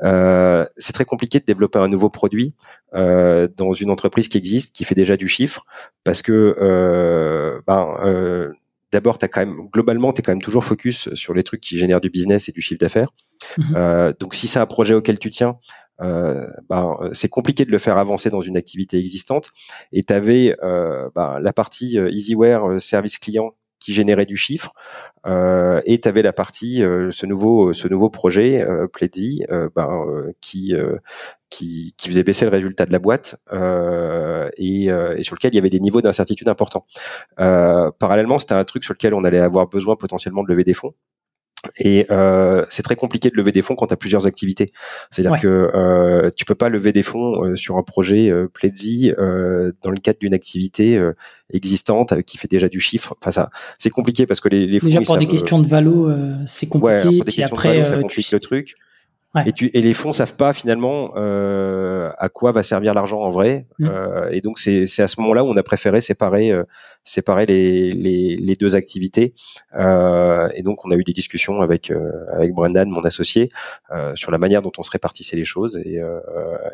[0.01, 2.55] c'est très compliqué de développer un nouveau produit
[2.93, 5.65] dans une entreprise qui existe, qui fait déjà du chiffre,
[6.03, 8.53] parce que, ben
[8.95, 11.77] d'abord, as quand même globalement, tu es quand même toujours focus sur les trucs qui
[11.77, 13.09] génèrent du business et du chiffre d'affaires.
[13.57, 13.73] Mhm.
[13.75, 15.57] Euh, donc, si c'est un projet auquel tu tiens,
[16.01, 19.51] euh, ben, c'est compliqué de le faire avancer dans une activité existante.
[19.91, 24.37] Et tu avais euh, ben, la partie euh, EasyWare euh, service client qui générait du
[24.37, 24.73] chiffre,
[25.27, 28.87] euh, et tu avais la partie ce nouveau ce nouveau projet euh,
[29.75, 30.05] ben,
[30.41, 30.73] qui,
[31.49, 33.35] qui, qui faisait baisser le résultat de la boîte
[34.57, 36.87] et, et, sur lequel il y avait des niveaux d'incertitude importants.
[37.37, 40.95] parallèlement, c'était un truc sur lequel on allait avoir besoin potentiellement de lever des fonds.
[41.79, 44.71] Et euh, c'est très compliqué de lever des fonds quand tu as plusieurs activités.
[45.11, 49.11] C'est-à-dire que euh, tu peux pas lever des fonds euh, sur un projet euh, Pledzi
[49.17, 51.13] euh, dans le cadre d'une activité euh,
[51.53, 53.15] existante qui fait déjà du chiffre.
[53.21, 53.49] Enfin ça,
[53.79, 56.11] c'est compliqué parce que les, les fonds déjà pour des questions de valo,
[56.45, 57.07] c'est compliqué.
[57.07, 58.75] Ouais, puis après, ça complique le truc.
[59.45, 63.29] Et, tu, et les fonds savent pas finalement euh, à quoi va servir l'argent en
[63.29, 63.67] vrai.
[63.79, 63.85] Mm.
[63.85, 66.63] Euh, et donc c'est à ce moment-là où on a préféré séparer euh,
[67.03, 69.33] séparer les, les, les, deux activités.
[69.77, 73.49] Euh, et donc on a eu des discussions avec euh, avec Brendan, mon associé,
[73.91, 75.77] euh, sur la manière dont on se répartissait les choses.
[75.85, 75.99] Et,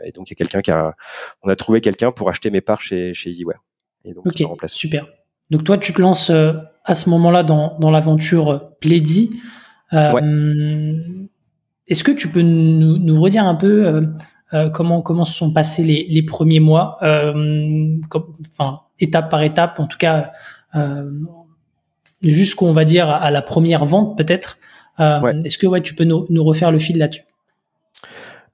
[0.04, 0.96] et donc il y a quelqu'un qui a,
[1.44, 3.62] on a trouvé quelqu'un pour acheter mes parts chez chez EasyWare.
[4.06, 5.08] Et donc ok, super.
[5.50, 8.72] Donc toi tu te lances à ce moment-là dans dans l'aventure.
[9.94, 10.22] Ouais
[11.92, 14.02] est-ce que tu peux nous, redire un peu euh,
[14.54, 17.98] euh, comment comment se sont passés les, premiers mois, euh,
[18.50, 20.32] enfin étape par étape, en tout cas
[22.24, 24.58] jusqu'on va dire à la première vente peut-être.
[25.00, 27.24] Est-ce que ouais, tu peux nous, nous refaire le fil là-dessus?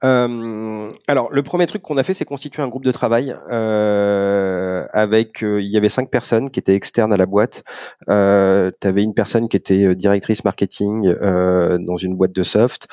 [0.04, 4.84] Euh, alors, le premier truc qu'on a fait, c'est constituer un groupe de travail euh,
[4.92, 5.42] avec.
[5.42, 7.64] Euh, il y avait cinq personnes qui étaient externes à la boîte.
[8.08, 11.12] Euh, tu avais une personne qui était euh, directrice marketing
[11.80, 12.86] dans une boîte de soft.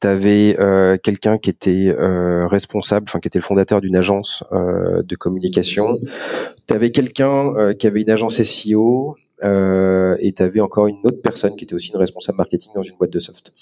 [0.00, 0.56] Tu avais
[1.02, 5.98] quelqu'un qui était responsable, enfin qui était le fondateur d'une agence de communication.
[6.66, 11.20] Tu avais quelqu'un qui avait une agence SEO euh, et tu avais encore une autre
[11.22, 13.52] personne qui était aussi une responsable marketing dans une boîte de soft.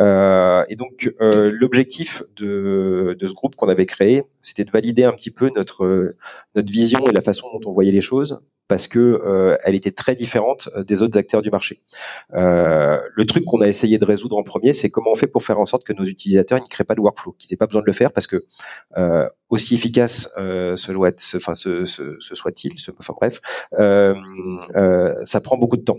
[0.00, 5.04] Euh, et donc euh, l'objectif de, de ce groupe qu'on avait créé, c'était de valider
[5.04, 6.14] un petit peu notre
[6.54, 9.90] notre vision et la façon dont on voyait les choses parce que euh, elle était
[9.90, 11.82] très différente euh, des autres acteurs du marché.
[12.34, 15.42] Euh, le truc qu'on a essayé de résoudre en premier, c'est comment on fait pour
[15.42, 17.80] faire en sorte que nos utilisateurs ne créent pas de workflow, qu'ils n'aient pas besoin
[17.82, 18.44] de le faire, parce que
[18.96, 23.40] euh, aussi efficace euh, ce, ce, ce, ce soit-il, enfin bref,
[23.76, 24.14] euh,
[25.24, 25.98] ça prend beaucoup de temps.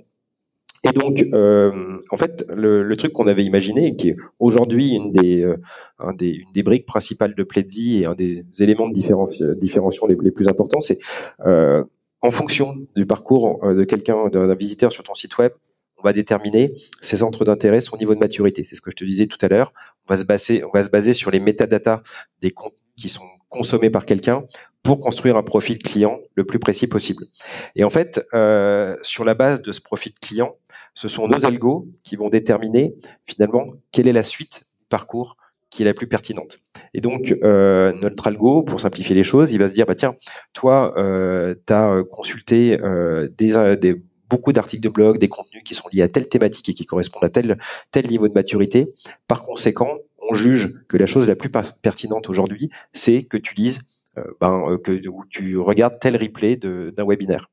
[0.83, 5.11] Et donc, euh, en fait, le, le truc qu'on avait imaginé, qui est aujourd'hui une
[5.11, 5.57] des, euh,
[5.99, 10.31] un des, une des briques principales de Pledzi et un des éléments de différenciation les,
[10.31, 10.97] plus importants, c'est
[11.45, 11.83] euh,
[12.21, 15.51] en fonction du parcours euh, de quelqu'un, d'un visiteur sur ton site web,
[15.97, 18.63] on va déterminer ses centres d'intérêt, son niveau de maturité.
[18.63, 19.71] C'est ce que je te disais tout à l'heure.
[20.07, 22.01] On va se baser, on va se baser sur les métadatas
[22.41, 24.43] des contenus qui sont consommés par quelqu'un
[24.81, 27.25] pour construire un profil client le plus précis possible.
[27.75, 30.55] Et en fait, euh, sur la base de ce profil client,
[30.95, 35.37] ce sont nos algos qui vont déterminer finalement quelle est la suite parcours
[35.69, 36.59] qui est la plus pertinente.
[36.93, 40.15] Et donc, euh, notre algo, pour simplifier les choses, il va se dire, bah tiens,
[40.53, 45.73] toi, euh, tu as consulté euh, des, des, beaucoup d'articles de blog, des contenus qui
[45.75, 47.57] sont liés à telle thématique et qui correspondent à tel,
[47.91, 48.89] tel niveau de maturité.
[49.27, 49.97] Par conséquent,
[50.31, 53.81] on juge que la chose la plus pertinente aujourd'hui, c'est que tu lises,
[54.17, 54.93] euh, ben, euh, que
[55.29, 57.49] tu regardes tel replay d'un webinaire.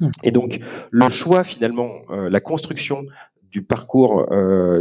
[0.00, 0.10] Hmm.
[0.22, 0.60] Et donc,
[0.90, 3.06] le choix finalement, euh, la construction
[3.50, 4.26] du parcours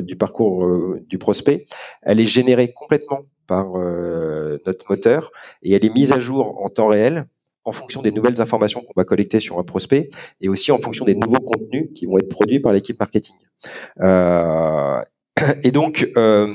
[0.02, 0.68] du parcours
[1.08, 1.68] du prospect,
[2.02, 3.66] elle est générée complètement par
[4.66, 5.32] notre moteur
[5.64, 7.28] et elle est mise à jour en temps réel
[7.64, 10.10] en fonction des nouvelles informations qu'on va collecter sur un prospect
[10.42, 13.38] et aussi en fonction des nouveaux contenus qui vont être produits par l'équipe marketing.
[15.64, 16.54] Et donc, euh,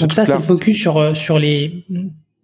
[0.00, 1.84] donc ça, c'est le focus sur, euh, sur les.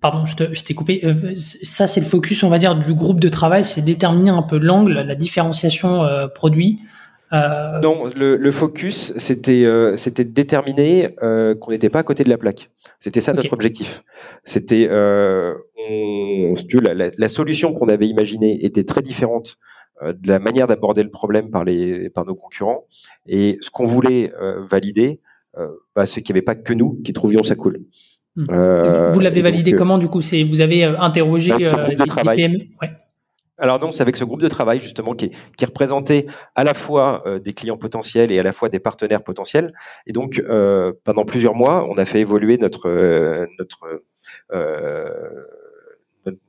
[0.00, 1.00] Pardon, je t'ai coupé.
[1.04, 4.42] Euh, ça, c'est le focus, on va dire, du groupe de travail, c'est déterminer un
[4.42, 6.80] peu l'angle, la différenciation euh, produit.
[7.32, 7.78] Euh...
[7.80, 12.24] Non, le, le focus, c'était euh, c'était de déterminer euh, qu'on n'était pas à côté
[12.24, 12.70] de la plaque.
[12.98, 14.02] C'était ça notre objectif.
[14.42, 19.58] C'était, on, si tu veux, la, la, la solution qu'on avait imaginée était très différente
[20.02, 22.86] de la manière d'aborder le problème par les par nos concurrents.
[23.26, 24.32] Et ce qu'on voulait
[24.68, 25.20] valider,
[25.94, 27.80] bah, c'est qu'il n'y avait pas que nous qui trouvions ça cool.
[28.36, 28.44] Hmm.
[28.50, 30.22] Euh, vous l'avez validé euh, comment du coup?
[30.22, 32.58] C'est vous avez interrogé les, PME?
[32.80, 32.90] Ouais.
[33.58, 37.24] Alors donc c'est avec ce groupe de travail justement qui, qui représentait à la fois
[37.44, 39.72] des clients potentiels et à la fois des partenaires potentiels.
[40.06, 42.88] Et donc euh, pendant plusieurs mois, on a fait évoluer notre
[43.58, 44.02] notre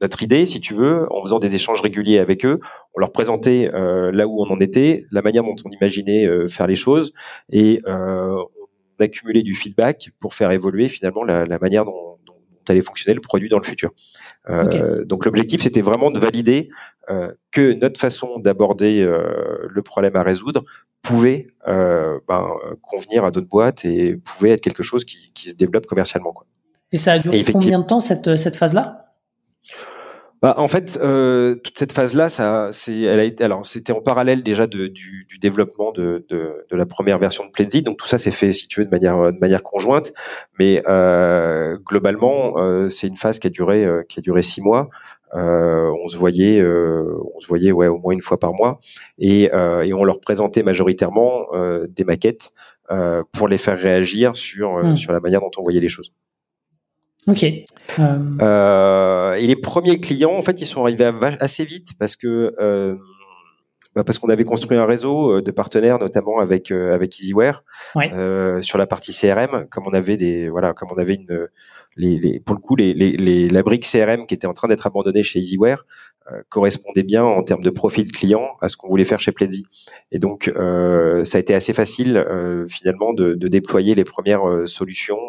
[0.02, 2.60] notre idée, si tu veux, en faisant des échanges réguliers avec eux.
[2.94, 6.76] On leur présentait là où on en était, la manière dont on imaginait faire les
[6.76, 7.14] choses,
[7.52, 7.82] et
[9.02, 12.36] d'accumuler du feedback pour faire évoluer finalement la, manière dont, dont,
[12.70, 13.92] allait fonctionner le produit dans le futur.
[14.50, 16.70] Euh, donc l'objectif, c'était vraiment de valider
[17.10, 20.64] euh, que notre façon d'aborder euh, le problème à résoudre
[21.02, 22.48] pouvait ben,
[22.82, 26.32] convenir à d'autres boîtes et pouvait être quelque chose qui, qui se développe commercialement.
[26.32, 26.46] Quoi.
[26.92, 29.11] Et ça a duré combien de temps cette, cette phase-là?
[30.42, 34.02] Bah, en fait, euh, toute cette phase-là, ça, c'est, elle a été, alors c'était en
[34.02, 37.98] parallèle déjà de, du, du, développement de, de, de, la première version de Plenty, donc
[37.98, 40.12] tout ça s'est fait, si tu veux, de manière, de manière conjointe.
[40.58, 44.62] Mais euh, globalement, euh, c'est une phase qui a duré, euh, qui a duré six
[44.62, 44.90] mois.
[45.36, 48.80] Euh, on se voyait, euh, on se voyait, ouais, au moins une fois par mois,
[49.20, 51.46] et, et on leur présentait majoritairement
[51.88, 52.52] des maquettes
[53.32, 54.98] pour les faire réagir sur, hmm.
[54.98, 56.12] sur la manière dont on voyait les choses.
[57.28, 57.44] Ok.
[57.44, 58.20] Euh...
[58.42, 62.96] Euh, et les premiers clients, en fait, ils sont arrivés assez vite parce que euh,
[63.94, 67.64] bah parce qu'on avait construit un réseau euh, de partenaires, notamment avec euh, avec EasyWare,
[67.98, 71.50] euh, sur la partie CRM, comme on avait des voilà, comme on avait une
[71.98, 74.70] les, les pour le coup les, les, les la brique CRM qui était en train
[74.70, 75.86] d'être abandonnée chez EasyWare
[76.50, 79.66] correspondait bien en termes de profil client à ce qu'on voulait faire chez Pledzi.
[80.12, 84.44] Et donc euh, ça a été assez facile euh, finalement de, de, déployer les premières
[84.66, 85.20] solutions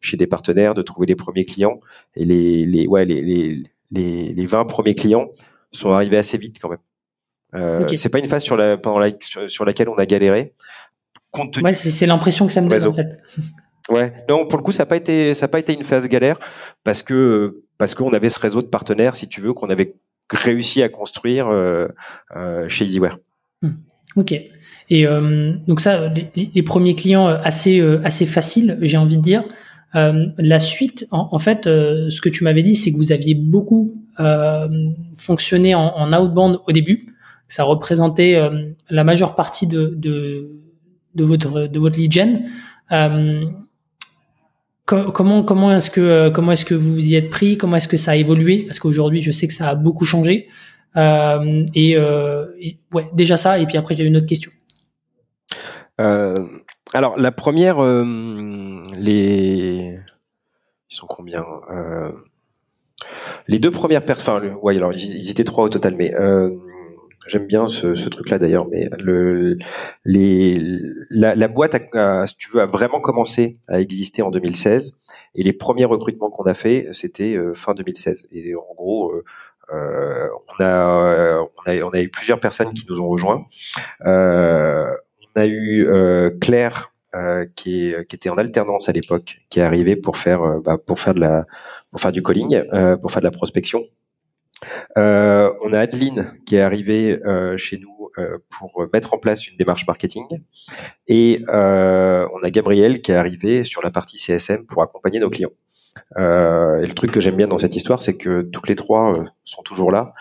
[0.00, 1.80] chez des partenaires, de trouver les premiers clients
[2.16, 5.28] et les les ouais les les les, les 20 premiers clients
[5.70, 6.78] sont arrivés assez vite quand même.
[7.54, 9.10] Euh, C'est pas une phase sur, la, pendant la,
[9.46, 10.54] sur, laquelle on a galéré.
[11.30, 13.20] Compte ouais, c'est l'impression que ça me donne en fait.
[13.90, 16.06] Ouais, non, pour le coup, ça n'a pas été, ça a pas été une phase
[16.08, 16.38] galère
[16.84, 19.96] parce que parce qu'on avait ce réseau de partenaires, si tu veux, qu'on avait
[20.30, 21.88] réussi à construire euh,
[22.36, 23.18] euh, chez EasyWare.
[23.62, 23.72] Hmm.
[24.16, 24.32] Ok.
[24.32, 29.44] Et euh, donc ça, les, premiers clients assez assez faciles, j'ai envie de dire.
[29.94, 34.02] la suite, en, fait, ce que tu m'avais dit, c'est que vous aviez beaucoup
[35.16, 37.08] fonctionné en, outbound au début
[37.48, 38.40] ça représentait
[38.88, 40.58] la majeure partie de, de,
[41.14, 42.44] de, votre, de votre lead gen.
[45.14, 47.56] Comment comment est-ce que euh, comment est-ce que vous vous y êtes pris?
[47.56, 48.64] Comment est-ce que ça a évolué?
[48.64, 50.48] Parce qu'aujourd'hui, je sais que ça a beaucoup changé.
[50.96, 52.46] Euh, et, euh,
[52.92, 53.58] ouais, déjà ça.
[53.58, 54.50] Et puis après, j'ai une autre question.
[56.94, 57.80] Alors la première,
[58.96, 59.98] les
[60.90, 61.44] ils sont combien
[63.46, 64.44] Les deux premières personnes.
[64.44, 66.12] Enfin, ouais, alors ils, étaient trois au total, mais
[67.32, 69.56] J'aime bien ce, truc-là d'ailleurs, mais le,
[70.04, 70.60] les,
[71.08, 72.26] la, boîte, a,
[72.66, 74.98] vraiment commencé à exister en 2016,
[75.34, 78.26] et les premiers recrutements qu'on a fait, c'était euh, fin 2016.
[78.32, 79.24] Et en gros, euh,
[79.72, 83.46] euh, on a, on a, eu plusieurs personnes qui nous ont rejoints.
[84.04, 84.10] On
[85.34, 85.88] a eu
[86.38, 86.92] Claire
[87.56, 91.20] qui était en alternance à l'époque, qui est arrivée pour faire, bah, pour faire de
[91.20, 91.46] la,
[91.90, 92.62] pour faire du calling,
[93.00, 93.86] pour faire de la prospection
[94.96, 99.48] Euh, on a Adeline qui est arrivée euh, chez nous euh, pour mettre en place
[99.48, 100.26] une démarche marketing
[101.08, 105.52] et on a Gabriel qui est arrivé sur la partie CSM pour accompagner nos clients.
[106.16, 109.12] et le truc que j'aime bien dans cette histoire, c'est que toutes les trois
[109.44, 110.14] sont toujours là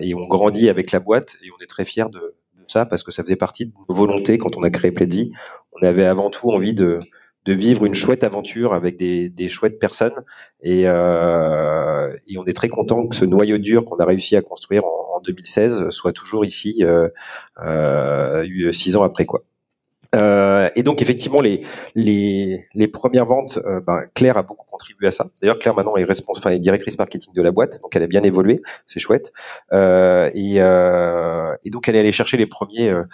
[0.00, 3.02] et on grandit avec la boîte et on est très fiers de, de, ça parce
[3.02, 5.32] que ça faisait partie de nos volontés quand on a créé Pledzi.
[5.72, 7.00] On avait avant tout envie de
[7.44, 10.24] de vivre une chouette aventure avec des, des chouettes personnes.
[10.62, 14.42] Et, euh, et, on est très content que ce noyau dur qu'on a réussi à
[14.42, 17.08] construire en, en 2016 soit toujours ici, euh,
[17.62, 19.42] euh, six ans après quoi.
[20.14, 21.62] Euh, et donc effectivement les
[21.94, 25.26] les, les premières ventes, euh, ben, Claire a beaucoup contribué à ça.
[25.40, 28.22] D'ailleurs Claire maintenant est responsable, est directrice marketing de la boîte, donc elle a bien
[28.22, 29.32] évolué, c'est chouette.
[29.72, 33.04] Euh, et, euh, et, donc elle est allée chercher les premiers euh,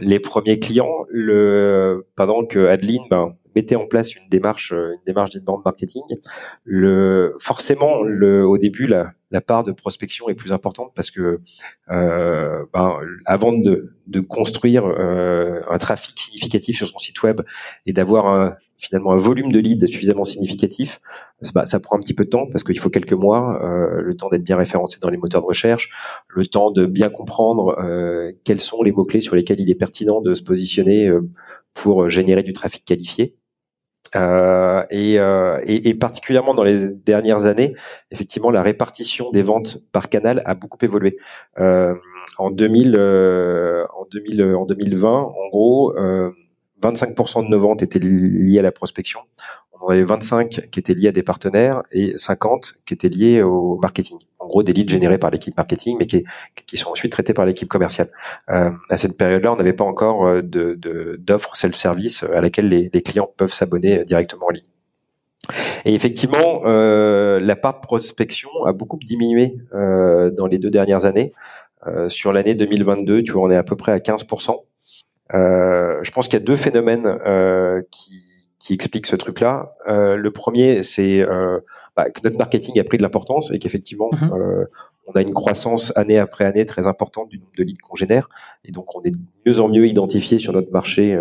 [0.00, 1.04] les premiers clients.
[1.08, 6.02] Le pendant que Adeline ben, mettait en place une démarche une démarche d'inbound marketing,
[6.64, 11.38] le forcément le au début la la part de prospection est plus importante parce que
[11.90, 17.40] euh, ben, avant de, de construire euh, un trafic significatif sur son site web
[17.86, 21.00] et d'avoir finalement un volume de leads suffisamment significatif,
[21.54, 24.16] bah, ça prend un petit peu de temps parce qu'il faut quelques mois, euh, le
[24.16, 25.90] temps d'être bien référencé dans les moteurs de recherche,
[26.28, 30.20] le temps de bien comprendre euh, quels sont les mots-clés sur lesquels il est pertinent
[30.20, 31.28] de se positionner euh,
[31.74, 33.36] pour générer du trafic qualifié.
[34.16, 37.74] Euh, euh, et, et, particulièrement dans les dernières années,
[38.10, 41.16] effectivement, la répartition des ventes par canal a beaucoup évolué.
[41.58, 41.94] Euh,
[42.38, 45.94] en 2000, en 2000, en 2020, en gros,
[46.82, 49.20] 25% de nos ventes étaient liées à la prospection.
[49.72, 53.42] On en avait 25 qui étaient liés à des partenaires et 50 qui étaient liés
[53.42, 54.18] au marketing.
[54.40, 56.24] En gros, des leads générés par l'équipe marketing, mais qui,
[56.66, 58.08] qui, sont ensuite traités par l'équipe commerciale.
[58.48, 60.76] Euh, à cette période-là, on n'avait pas encore euh, de,
[61.18, 64.64] d'offres self-service à laquelle les, les clients peuvent s'abonner directement en ligne.
[65.84, 71.06] Et effectivement, euh, la part de prospection a beaucoup diminué euh, dans les deux dernières
[71.06, 71.32] années.
[71.86, 74.56] Euh, sur l'année 2022, tu vois, on est à peu près à 15%.
[75.34, 78.22] Euh, je pense qu'il y a deux phénomènes euh, qui,
[78.58, 79.72] qui expliquent ce truc-là.
[79.88, 81.24] Euh, le premier, c'est
[82.00, 84.66] bah, que notre marketing a pris de l'importance et qu'effectivement, mhm.
[85.06, 88.28] on a une croissance année après année très importante du nombre de leads qu'on génère.
[88.64, 91.18] Et donc, on est de mieux en mieux identifié sur notre marché.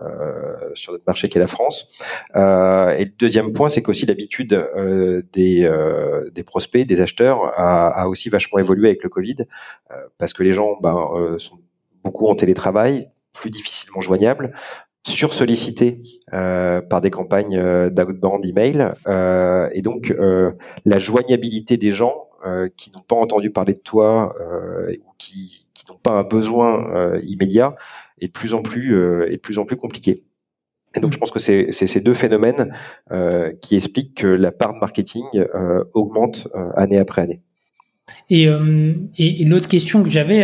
[0.00, 1.88] Euh, sur notre marché qui est la France.
[2.34, 5.70] Euh, et le deuxième point, c'est qu'aussi l'habitude euh, des,
[6.32, 9.36] des prospects, des acheteurs, a, a, aussi vachement évolué avec le Covid,
[10.18, 11.58] parce que les gens ben, sont
[12.02, 14.54] beaucoup en télétravail, plus difficilement joignable,
[15.04, 15.98] sursollicité
[16.32, 20.52] euh, par des campagnes euh, d'outbound email euh, et donc euh,
[20.84, 25.66] la joignabilité des gens euh, qui n'ont pas entendu parler de toi euh, ou qui,
[25.74, 27.74] qui n'ont pas un besoin immédiat
[28.20, 28.96] est de plus en plus
[29.32, 30.22] est plus en plus compliqué.
[30.94, 32.72] Et donc je pense que c'est ces deux phénomènes
[33.60, 35.24] qui expliquent que la part de marketing
[35.94, 37.40] augmente année après année.
[38.30, 40.42] Et, et, et l'autre question que j'avais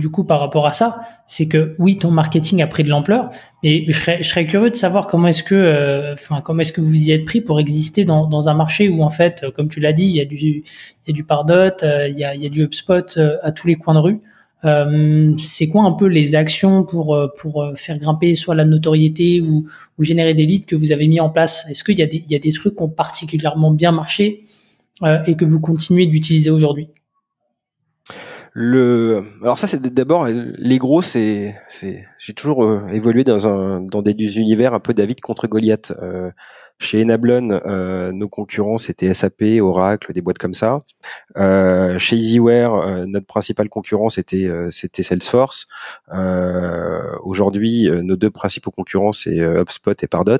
[0.00, 3.28] du coup par rapport à ça, c'est que oui, ton marketing a pris de l'ampleur,
[3.62, 7.12] et je serais, curieux de savoir comment est-ce que, euh, comment est-ce que vous y
[7.12, 10.16] êtes pris pour exister dans, un marché où en fait, comme tu l'as dit, il
[10.16, 10.64] y a du,
[11.06, 14.20] il Pardot, euh, il y a, du HubSpot euh, à tous les coins de rue.
[14.64, 17.16] Euh, c'est quoi un peu les actions pour
[17.76, 19.66] faire grimper soit la notoriété ou,
[20.00, 21.66] générer des leads que vous avez mis en place?
[21.70, 24.42] Est-ce qu'il y a des y a des trucs qui ont particulièrement bien marché
[25.26, 26.88] et que vous continuez d'utiliser aujourd'hui?
[28.52, 33.80] Le, alors ça c'est d'abord les gros, c'est, c'est, j'ai toujours euh, évolué dans un,
[33.80, 35.92] dans des univers un peu David contre Goliath.
[36.02, 36.30] Euh,
[36.80, 40.78] chez Enablon, euh, nos concurrents c'était SAP, Oracle, des boîtes comme ça.
[41.36, 45.68] Euh, chez Easyware, euh, notre principal concurrent c'était c'était Salesforce.
[47.22, 50.38] Aujourd'hui, nos deux principaux concurrents c'est HubSpot et Pardot.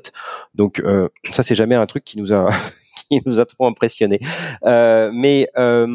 [0.55, 0.83] Donc
[1.31, 2.49] ça c'est jamais un truc qui nous a
[3.19, 4.19] qui nous a trop impressionné.
[4.65, 5.85] Euh, mais euh,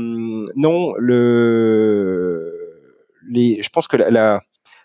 [0.54, 2.52] non, le,
[3.28, 4.40] les, je pense que la, la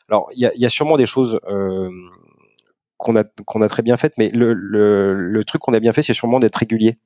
[0.10, 1.90] alors il y a, y a, sûrement des choses euh,
[2.98, 5.94] qu'on a qu'on a très bien faites, mais le, le, le truc qu'on a bien
[5.94, 6.98] fait, c'est sûrement d'être régulier.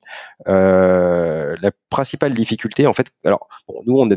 [0.48, 4.08] Euh, la principale difficulté, en fait, alors bon, nous on,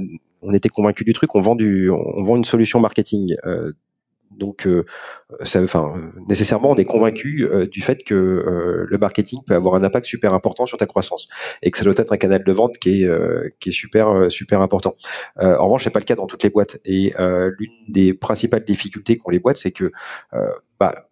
[0.41, 3.35] on était convaincus du truc, on vend du, on vend une solution marketing.
[3.45, 3.73] Euh,
[4.39, 4.85] donc, euh,
[5.43, 5.93] ça, enfin,
[6.27, 10.05] nécessairement, on est convaincu euh, du fait que euh, le marketing peut avoir un impact
[10.05, 11.27] super important sur ta croissance
[11.61, 13.09] et que ça doit être un canal de vente qui est
[13.59, 14.95] qui est super super important.
[15.37, 16.79] en revanche, c'est pas le cas dans toutes les boîtes.
[16.85, 19.91] Et l'une des principales difficultés qu'ont les boîtes, c'est que
[20.79, 21.08] bah,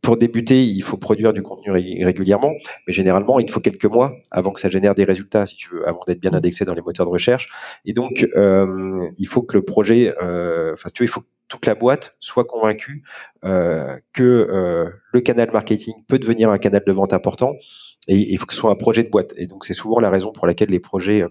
[0.00, 2.52] pour débuter, il faut produire du contenu régulièrement,
[2.86, 5.88] mais généralement, il faut quelques mois avant que ça génère des résultats, si tu veux,
[5.88, 6.36] avant d'être bien mmh.
[6.36, 7.48] indexé dans les moteurs de recherche.
[7.84, 12.16] Et donc, il faut que le projet, enfin, tu vois, il faut toute la boîte
[12.20, 13.02] soit convaincue
[13.44, 17.54] euh, que euh, le canal marketing peut devenir un canal de vente important
[18.08, 19.32] et il faut que ce soit un projet de boîte.
[19.36, 21.28] Et donc c'est souvent la raison pour laquelle les projets euh,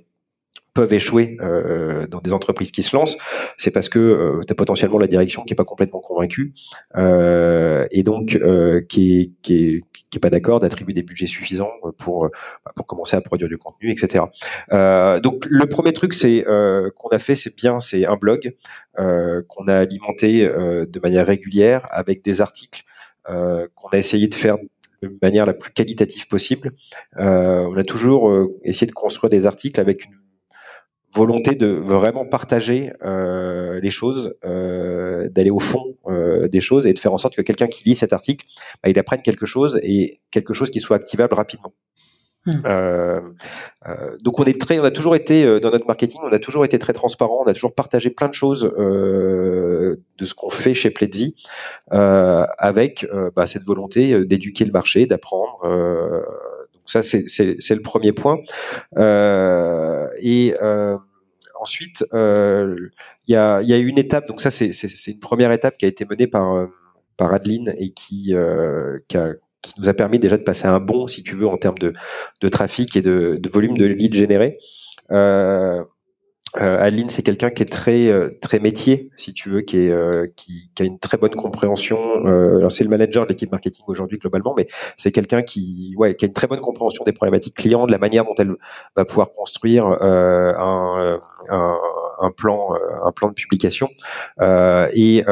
[0.73, 3.17] peuvent échouer euh, dans des entreprises qui se lancent,
[3.57, 6.53] c'est parce que euh, tu as potentiellement la direction qui est pas complètement convaincue
[6.97, 11.27] euh, et donc euh, qui est, qui est, qui est pas d'accord d'attribuer des budgets
[11.27, 12.29] suffisants pour
[12.75, 14.25] pour commencer à produire du contenu, etc.
[14.71, 18.55] Euh, donc le premier truc c'est euh, qu'on a fait, c'est bien, c'est un blog
[18.95, 22.83] qu'on a alimenté de manière régulière avec des articles
[23.25, 24.57] qu'on a essayé de faire
[25.01, 26.71] de manière la plus qualitative possible.
[27.17, 28.31] on a toujours
[28.63, 30.13] essayé de construire des articles avec une
[31.13, 36.93] volonté de vraiment partager euh, les choses, euh, d'aller au fond euh, des choses et
[36.93, 38.45] de faire en sorte que quelqu'un qui lit cet article,
[38.83, 41.73] bah, il apprenne quelque chose et quelque chose qui soit activable rapidement.
[42.45, 42.61] Hmm.
[42.65, 43.21] Euh,
[43.87, 46.65] euh, donc on est très, on a toujours été dans notre marketing, on a toujours
[46.65, 50.89] été très transparent, on a toujours partagé plein de choses de ce qu'on fait chez
[50.89, 51.35] Pledzi,
[51.89, 55.61] avec bah, cette volonté d'éduquer le marché, d'apprendre
[56.85, 58.39] ça, c'est le premier point.
[58.97, 60.97] Euh, et euh,
[61.59, 62.75] ensuite, euh,
[63.27, 64.27] il y, a, y a une étape.
[64.27, 64.71] Donc ça, c'est
[65.07, 66.67] une première étape qui a été menée par
[67.15, 68.33] par Adeline et qui,
[69.07, 71.57] qui, a, qui nous a permis déjà de passer un bon, si tu veux, en
[71.57, 71.93] termes de,
[72.41, 74.57] de trafic et de, de volume de leads générés.
[75.11, 75.83] Euh,
[76.57, 80.27] euh, Adeline, c'est quelqu'un qui est très euh, très métier, si tu veux, qui euh,
[80.79, 81.97] a une très bonne compréhension.
[82.25, 86.25] Euh, c'est le manager de l'équipe marketing aujourd'hui globalement, mais c'est quelqu'un qui ouais qui
[86.25, 88.55] a une très bonne compréhension des problématiques clients, de la manière dont elle
[88.95, 91.17] va pouvoir construire un,
[92.19, 93.89] un, plan un plan de publication.
[94.41, 95.23] et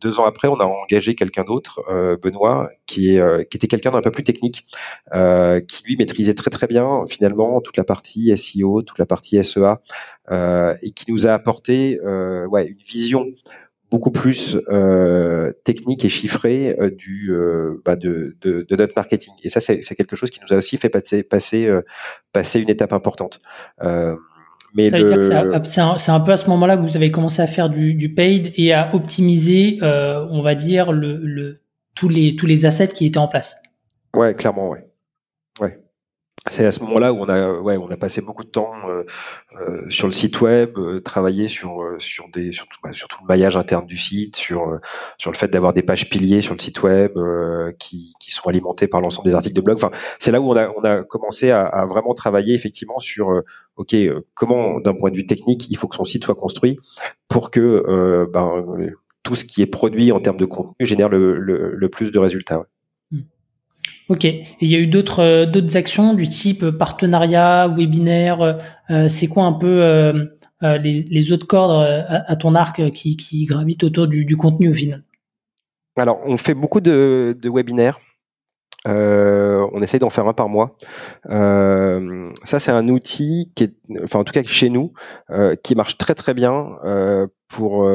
[0.00, 1.82] deux ans après, on a engagé quelqu'un d'autre,
[2.22, 4.64] Benoît, qui est qui était quelqu'un d'un peu plus technique,
[5.12, 9.78] qui lui maîtrisait très très bien finalement toute la partie SEO, toute la partie SEA.
[10.30, 13.26] Euh, et qui nous a apporté euh, ouais, une vision
[13.90, 19.34] beaucoup plus euh, technique et chiffrée euh, du euh, bah de, de, de, notre marketing.
[19.42, 21.68] Et ça, c'est quelque chose qui nous a aussi fait passer passer
[22.32, 23.40] passer une étape importante.
[24.74, 27.10] Mais ça veut dire que c'est un, un, peu à ce moment-là que vous avez
[27.10, 31.60] commencé à faire du, du paid et à optimiser, on va dire, le, le,
[31.94, 33.56] tous les tous les assets qui étaient en place.
[34.14, 34.86] Ouais, clairement, ouais.
[35.60, 35.81] Ouais
[36.48, 39.04] c'est à ce moment-là où on a ouais on a passé beaucoup de temps euh,
[39.60, 43.18] euh, sur le site web, euh, travailler sur sur des sur tout, bah, sur tout
[43.22, 44.80] le maillage interne du site, sur
[45.18, 47.12] sur le fait d'avoir des pages piliers sur le site web
[47.78, 49.76] qui qui sont alimentées par l'ensemble des articles de blog.
[49.76, 53.42] Enfin, c'est là où on a on a commencé à, à vraiment travailler effectivement sur
[53.76, 53.94] ok
[54.34, 56.76] comment d'un point de vue technique il faut que son site soit construit
[57.28, 58.64] pour que ben
[59.22, 62.18] tout ce qui est produit en termes de contenu génère le, le, le plus de
[62.18, 62.64] résultats.
[64.08, 64.24] Ok.
[64.24, 68.60] Et il y a eu d'autres euh, d'autres actions du type partenariat, webinaire.
[68.90, 70.12] Euh, c'est quoi un peu euh,
[70.60, 75.02] les, autres cordes à, ton arc qui, gravitent autour du, contenu au final?
[75.96, 77.98] Alors, on fait beaucoup de, de webinaires.
[78.88, 80.76] Euh, on essaye d'en faire un par mois.
[81.30, 84.92] Euh, ça, c'est un outil qui est, enfin en tout cas chez nous,
[85.30, 86.78] euh, qui marche très très bien
[87.52, 87.88] pour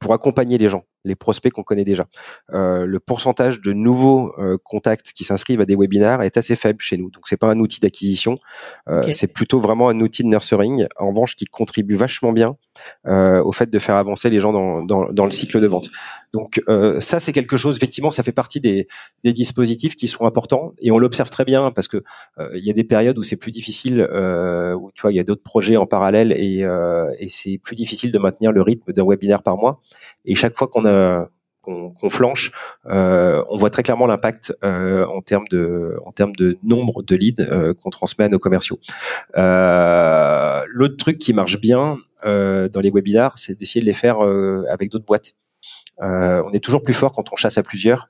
[0.00, 2.06] pour accompagner les gens les prospects qu'on connaît déjà.
[2.52, 6.80] Euh, le pourcentage de nouveaux euh, contacts qui s'inscrivent à des webinaires est assez faible
[6.80, 7.10] chez nous.
[7.10, 8.38] Donc c'est pas un outil d'acquisition,
[8.88, 10.86] euh, c'est plutôt vraiment un outil de nurturing.
[10.98, 12.56] En revanche, qui contribue vachement bien
[13.06, 15.90] au fait de faire avancer les gens dans, dans, dans le cycle de vente.
[16.32, 16.60] Donc
[16.98, 17.76] ça c'est quelque chose.
[17.76, 18.88] Effectivement, ça fait partie des,
[19.22, 22.02] des dispositifs qui sont importants et on l'observe très bien parce que
[22.38, 25.24] il y a des périodes où c'est plus difficile, où tu vois il y a
[25.24, 26.66] d'autres projets en parallèle et,
[27.18, 29.80] et c'est plus difficile de maintenir le rythme d'un webinaire par mois.
[30.24, 31.28] Et chaque fois qu'on a
[31.64, 32.52] qu'on flanche,
[32.86, 37.16] euh, on voit très clairement l'impact euh, en termes de en termes de nombre de
[37.16, 38.78] leads euh, qu'on transmet à nos commerciaux.
[39.34, 44.18] L'autre truc qui marche bien dans les webinars, c'est d'essayer de les faire
[44.70, 45.34] avec d'autres boîtes.
[45.98, 48.08] on est toujours plus fort quand on chasse à plusieurs,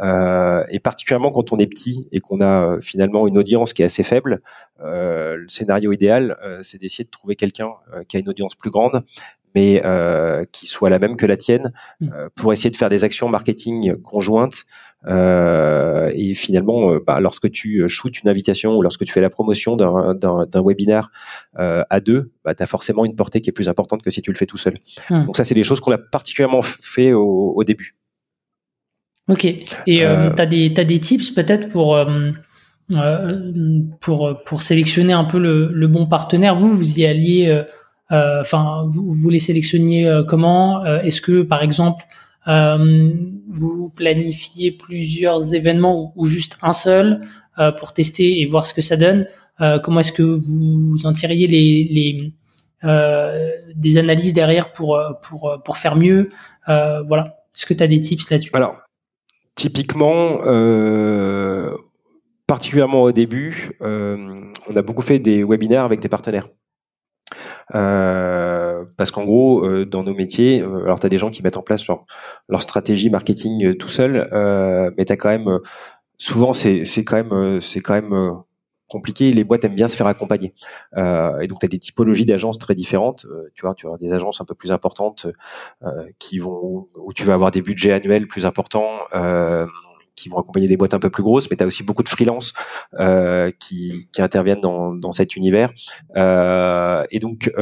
[0.00, 4.04] et particulièrement quand on est petit et qu'on a finalement une audience qui est assez
[4.04, 4.40] faible.
[4.80, 7.72] le scénario idéal, c'est d'essayer de trouver quelqu'un
[8.08, 9.02] qui a une audience plus grande
[9.56, 12.08] mais euh, qui soit la même que la tienne, mm.
[12.12, 14.64] euh, pour essayer de faire des actions marketing conjointes.
[15.06, 19.74] Euh, et finalement, bah, lorsque tu shootes une invitation ou lorsque tu fais la promotion
[19.74, 21.10] d'un webinaire
[21.58, 24.20] euh, à deux, bah, tu as forcément une portée qui est plus importante que si
[24.20, 24.74] tu le fais tout seul.
[25.08, 25.24] Mm.
[25.24, 27.96] Donc ça, c'est des choses qu'on a particulièrement fait au, au début.
[29.28, 29.46] Ok.
[29.46, 31.98] Et tu as, des, as des tips peut-être pour...
[34.00, 37.64] pour, pour sélectionner un peu le, le, bon partenaire, vous, vous y alliez euh,
[38.10, 40.84] enfin, vous, les sélectionniez euh, comment?
[40.84, 42.04] Euh, Est-ce que, par exemple,
[42.46, 47.22] vous planifiez plusieurs événements ou, juste un seul
[47.78, 49.26] pour tester et voir ce que ça donne?
[49.82, 52.32] Comment est-ce que vous en tiriez les, les
[53.74, 56.30] des analyses derrière pour, pour, pour faire mieux?
[56.68, 57.36] Voilà.
[57.52, 58.50] Est-ce que tu as des tips là-dessus?
[58.54, 58.76] Alors,
[59.56, 60.38] typiquement,
[62.46, 66.48] particulièrement au début, on a beaucoup fait des webinaires avec des partenaires.
[67.72, 71.86] Parce qu'en gros, dans nos métiers, alors tu as des gens qui mettent en place
[71.86, 74.28] leur, stratégie marketing tout seul,
[74.96, 75.58] mais tu as quand même
[76.18, 78.44] souvent c'est c'est quand même c'est quand même
[78.88, 79.32] compliqué.
[79.32, 80.54] Les boîtes aiment bien se faire accompagner.
[80.96, 83.26] Euh, et donc, tu as des typologies d'agences très différentes.
[83.26, 85.26] Euh, tu vois, tu as des agences un peu plus importantes
[85.82, 88.98] euh, qui vont où tu vas avoir des budgets annuels plus importants.
[90.16, 92.02] Euh, qui vont accompagner des boîtes un peu plus grosses, mais tu as aussi beaucoup
[92.02, 92.54] de freelance
[92.98, 95.72] euh, qui, qui interviennent dans, dans cet univers.
[96.16, 97.52] Euh, et donc,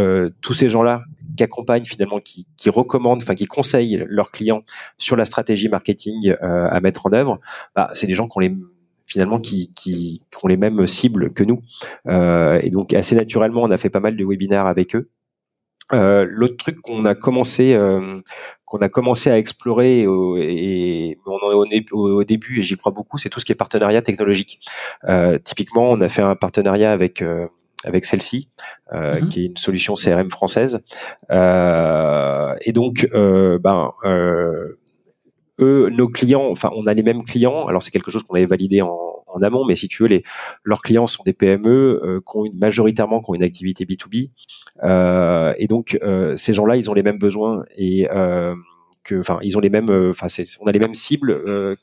[0.40, 1.02] tous ces gens-là
[1.36, 4.62] qui accompagnent finalement, qui, qui recommandent, enfin qui conseillent leurs clients
[4.98, 7.40] sur la stratégie marketing à mettre en œuvre,
[7.74, 8.54] bah, c'est des gens qui ont les
[9.06, 11.60] finalement qui, qui, ont les mêmes cibles que nous.
[12.08, 15.08] Euh, et donc assez naturellement, on a fait pas mal de webinaires avec eux.
[15.92, 18.20] Euh, L'autre truc qu'on a commencé euh,
[18.64, 23.18] qu'on a commencé à explorer et on en est au, début et j'y crois beaucoup,
[23.18, 24.60] c'est tout ce qui est partenariat technologique.
[25.08, 27.46] Euh, typiquement, on a fait un partenariat avec euh,
[27.84, 28.48] avec celle-ci,
[28.92, 29.28] euh, mm-hmm.
[29.28, 30.80] qui est une solution CRM française.
[31.30, 34.78] Euh, et donc, euh, ben, euh,
[35.60, 37.66] eux, nos clients, enfin, on a les mêmes clients.
[37.66, 39.00] Alors, c'est quelque chose qu'on avait validé en,
[39.34, 40.24] en, amont, mais si tu veux, les,
[40.62, 44.30] leurs clients sont des PME euh, qui ont une, majoritairement qui une activité B2B.
[44.82, 48.54] Euh, et donc, euh, ces gens-là, ils ont les mêmes besoins et euh,
[49.04, 50.28] que, enfin, ils ont les mêmes, enfin,
[50.60, 51.34] on a les mêmes cibles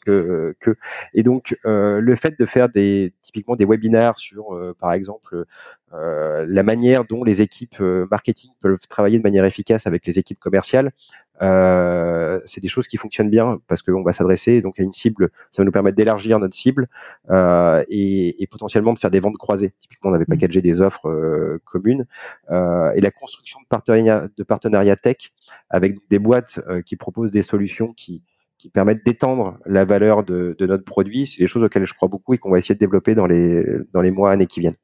[0.02, 0.76] que, que,
[1.14, 5.46] et donc, le fait de faire des, typiquement des webinaires sur, par exemple,
[5.92, 7.80] la manière dont les équipes
[8.10, 10.94] marketing peuvent travailler de manière efficace avec les équipes commerciales,
[11.42, 15.30] c'est des choses qui fonctionnent bien parce qu'on va s'adresser donc à une cible.
[15.52, 16.88] Ça va nous permettre d'élargir notre cible
[17.30, 19.74] euh, et, et, potentiellement de faire des ventes croisées.
[19.80, 20.28] Typiquement, on avait mmh.
[20.28, 22.06] packagé des offres euh, communes
[22.50, 25.32] euh, et la construction de partenariats de partenariat tech
[25.70, 28.22] avec des boîtes euh, qui proposent des solutions qui
[28.58, 31.26] qui permettent d'étendre la valeur de, de notre produit.
[31.26, 33.66] C'est des choses auxquelles je crois beaucoup et qu'on va essayer de développer dans les
[33.92, 34.78] dans les mois années qui viennent.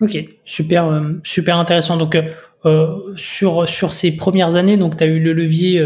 [0.00, 1.96] Ok, super, euh, super intéressant.
[1.96, 2.22] Donc, euh,
[2.64, 5.84] euh, sur, sur ces premières années, donc tu as eu le levier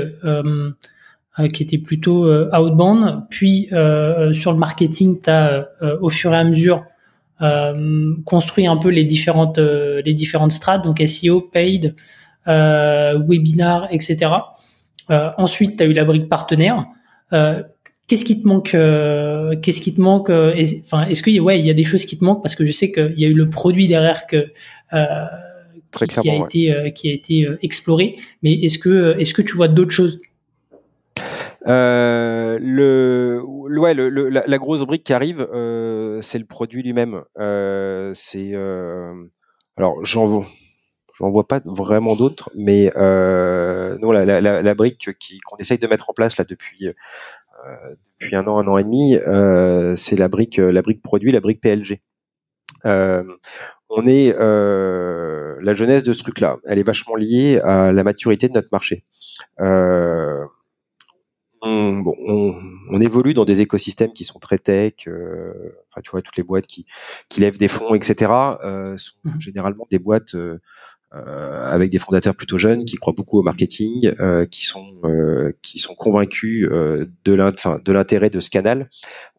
[1.54, 3.68] qui était plutôt outbound, puis
[4.32, 5.68] sur le marketing, tu as
[6.00, 6.84] au fur et à mesure
[8.24, 11.94] construit un peu les différentes, les différentes strates, donc SEO, paid,
[12.46, 14.30] webinar, etc.
[15.08, 16.86] ensuite, tu as eu la brique partenaire.
[18.12, 18.72] Qu'est-ce qui te manque
[19.62, 22.04] Qu'est-ce qui te manque Enfin, est-ce qu'il y a, ouais, il y a des choses
[22.04, 24.52] qui te manquent parce que je sais qu'il y a eu le produit derrière que
[25.96, 28.16] qui, a été, euh, qui a été euh, exploré.
[28.42, 30.20] Mais est-ce que, est-ce que tu vois d'autres choses?
[31.66, 37.22] Euh, le, ouais, le, la, la, grosse brique qui arrive, euh, c'est le produit lui-même.
[37.38, 39.14] Euh, c'est euh,
[39.78, 40.46] alors j'en vois,
[41.18, 45.78] j'en vois pas vraiment d'autres, mais euh, non, la, la, la brique qui qu'on essaye
[45.78, 46.88] de mettre en place là depuis
[48.20, 49.16] depuis un an, un an et demi,
[49.96, 52.00] c'est la brique la brique produit, la brique PLG.
[52.84, 54.32] on est
[55.62, 59.04] la jeunesse de ce truc-là, elle est vachement liée à la maturité de notre marché.
[59.60, 60.44] Euh,
[61.62, 62.14] on, bon,
[62.90, 65.06] on, évolue dans des écosystèmes qui sont très tech.
[65.06, 66.86] Euh, enfin, tu vois, toutes les boîtes qui,
[67.28, 68.32] qui lèvent des fonds, etc.,
[68.64, 69.40] euh, sont mhm.
[69.40, 70.60] généralement des boîtes euh,
[71.12, 74.12] avec des fondateurs plutôt jeunes qui croient beaucoup au marketing,
[74.50, 75.00] qui sont
[75.62, 78.88] qui sont convaincus de l'intérêt de ce canal.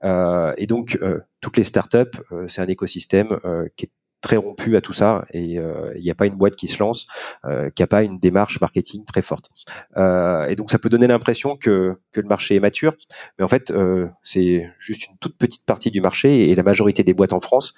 [0.03, 0.99] et donc,
[1.41, 3.39] toutes les startups, c'est un écosystème
[3.75, 3.91] qui est
[4.23, 6.79] très rompu à tout ça et euh, il n'y a pas une boîte qui se
[6.79, 7.07] lance
[7.45, 9.49] euh, qui a pas une démarche marketing très forte.
[9.97, 12.93] Euh, et donc ça peut donner l'impression que, que le marché est mature,
[13.37, 13.73] mais en fait
[14.21, 17.75] c'est juste une toute petite partie du marché et la majorité des boîtes en France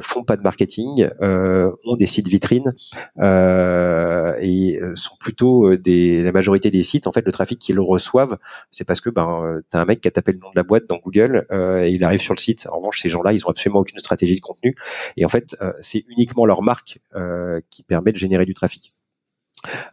[0.00, 2.74] font pas de marketing, ont des sites vitrines
[3.20, 8.36] et sont plutôt des la majorité des sites en fait le trafic qu'ils reçoivent
[8.72, 10.86] c'est parce que ben t'as un mec qui a tapé le nom de la boîte
[10.88, 12.66] dans Google et il arrive sur le site.
[12.70, 14.74] En revanche ces gens-là ils ont absolument aucune stratégie de contenu
[15.16, 18.92] et en fait c'est uniquement leur marque euh, qui permet de générer du trafic.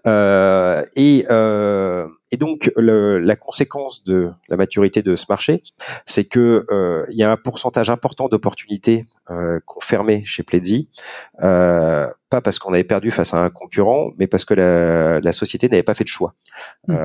[0.05, 1.25] Euh, et,
[2.31, 5.63] et, donc la conséquence de la maturité de ce marché,
[6.05, 6.67] c'est que
[7.09, 9.07] il y a un pourcentage important d'opportunités
[9.65, 10.87] qu'on fermait chez Pledzi,
[11.39, 15.67] pas parce qu'on avait perdu face à un concurrent, mais parce que la, la société
[15.67, 16.35] n'avait pas fait de choix.
[16.87, 16.95] Mmh.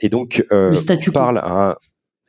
[0.00, 0.46] et donc,
[1.40, 1.76] à un,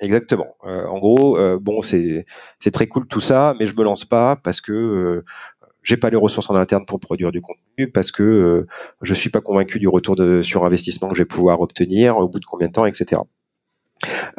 [0.01, 0.55] Exactement.
[0.63, 2.25] en gros, bon, c'est
[2.59, 5.23] c'est très cool tout ça, mais je me lance pas parce que
[5.83, 8.67] j'ai pas les ressources en interne pour produire du contenu parce que euh,
[9.01, 12.27] je suis pas convaincu du retour de, sur investissement que je vais pouvoir obtenir au
[12.27, 13.21] bout de combien de temps, etc.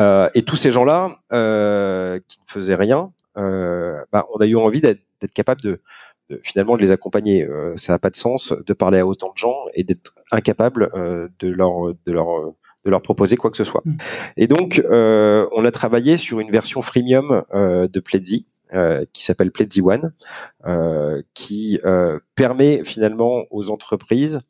[0.01, 4.57] Euh, et tous ces gens-là euh, qui ne faisaient rien, euh, bah, on a eu
[4.57, 5.01] envie d'être
[5.35, 5.81] capable de,
[6.31, 7.45] de, finalement de les accompagner.
[7.45, 10.91] Euh, ça n'a pas de sens de parler à autant de gens et d'être incapable
[10.95, 12.53] euh, de leur de leur
[12.85, 13.83] de leur proposer quoi que ce soit.
[13.85, 13.97] Mm.
[14.37, 18.47] Et donc, on a travaillé sur une version freemium de Pledzi
[19.13, 20.13] qui s'appelle Pledzi One,
[21.35, 21.81] qui
[22.35, 24.41] permet finalement aux entreprises,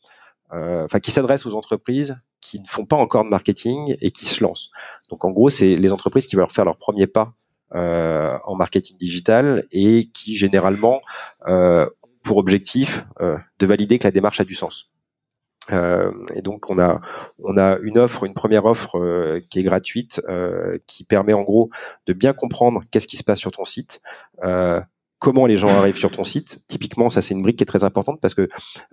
[0.50, 4.44] enfin qui s'adresse aux entreprises qui ne font pas encore de marketing et qui se
[4.44, 4.70] lancent.
[5.08, 7.34] Donc en gros, c'est les entreprises qui veulent faire leur premier pas
[7.74, 11.00] euh, en marketing digital et qui généralement
[11.46, 11.88] euh,
[12.22, 14.90] pour objectif euh, de valider que la démarche a du sens.
[15.70, 17.00] Euh, et donc on a
[17.42, 21.42] on a une offre, une première offre euh, qui est gratuite, euh, qui permet en
[21.42, 21.70] gros
[22.06, 24.00] de bien comprendre qu'est-ce qui se passe sur ton site,
[25.22, 26.58] comment les gens arrivent sur ton site.
[26.66, 28.48] Typiquement, ça c'est une brique qui est très importante parce que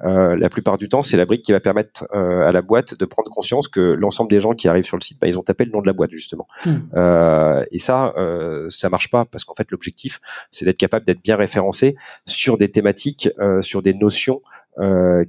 [0.06, 2.94] euh, la plupart du temps, c'est la brique qui va permettre euh, à la boîte
[2.94, 5.42] de prendre conscience que l'ensemble des gens qui arrivent sur le site, bah, ils ont
[5.42, 6.48] tapé le nom de la boîte justement.
[6.94, 11.24] Euh, et ça, euh, ça marche pas parce qu'en fait, l'objectif, c'est d'être capable d'être
[11.24, 11.96] bien référencé
[12.28, 14.42] sur des thématiques, euh, sur des notions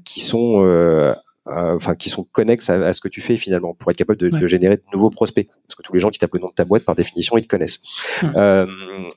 [0.04, 1.12] qui sont euh,
[1.46, 4.46] enfin qui sont connexes à, ce que tu fais finalement pour être capable de, de,
[4.46, 5.48] générer de nouveaux prospects.
[5.66, 7.42] Parce que tous les gens qui tapent le nom de ta boîte par définition ils
[7.42, 7.80] te connaissent.
[8.36, 8.66] Euh,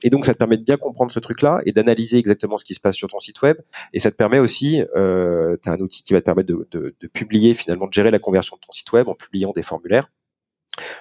[0.02, 2.64] et donc ça te permet de bien comprendre ce truc là et d'analyser exactement ce
[2.64, 3.58] qui se passe sur ton site web.
[3.92, 6.66] Et ça te permet aussi euh, tu as un outil qui va te permettre de,
[6.70, 9.62] de, de, publier finalement de gérer la conversion de ton site web en publiant des
[9.62, 10.08] formulaires.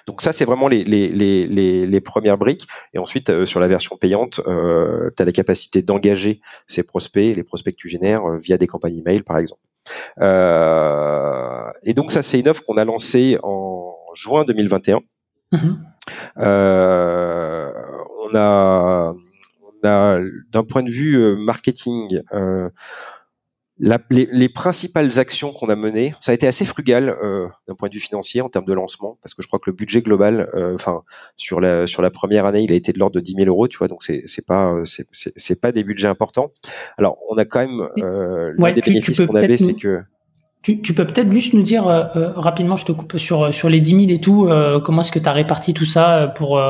[0.07, 2.67] Donc ça, c'est vraiment les, les, les, les, premières briques.
[2.93, 7.36] Et ensuite, euh, sur la version payante, euh, tu as la capacité d'engager ces prospects,
[7.36, 9.61] les prospects que tu génères euh, via des campagnes email, par exemple.
[10.19, 14.99] Euh, et donc ça, c'est une offre qu'on a lancée en juin 2021.
[15.51, 15.75] Mm-hmm.
[16.39, 17.71] Euh,
[18.21, 19.13] on a,
[19.61, 20.19] on a
[20.51, 22.21] d'un point de vue marketing,
[23.80, 27.89] la, les, principales actions qu'on a menées, ça a été assez frugal euh, d'un point
[27.89, 30.47] de vue financier en termes de lancement, parce que je crois que le budget global,
[30.53, 31.01] euh, enfin
[31.38, 33.67] sur la sur la première année, il a été de l'ordre de 10 000 euros,
[33.67, 36.49] tu vois, donc c'est c'est pas euh, c'est c'est pas des budgets importants.
[36.99, 40.01] Alors on a quand même euh, des bénéfices qu'on avait, c'est que
[40.61, 44.07] tu, tu, peux peut-être juste nous dire rapidement, je te coupe sur sur les 10
[44.07, 44.49] 000 et tout,
[44.86, 46.61] comment est-ce que tu as réparti tout ça pour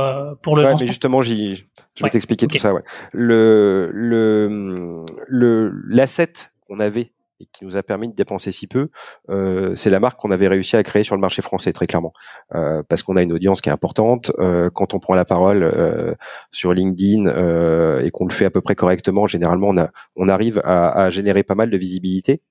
[0.41, 2.73] pour le ouais, mais justement, j'y je vais t'expliquer tout ça.
[2.73, 2.81] Ouais.
[3.11, 8.89] Le le le l'asset qu'on avait et qui nous a permis de dépenser si peu,
[9.29, 12.13] euh, c'est la marque qu'on avait réussi à créer sur le marché français très clairement,
[12.53, 14.31] euh, parce qu'on a une audience qui est importante.
[14.37, 16.13] Euh, quand on prend la parole euh,
[16.51, 20.29] sur LinkedIn euh, et qu'on le fait à peu près correctement, généralement on, a, on
[20.29, 22.41] arrive à, à générer pas mal de visibilité.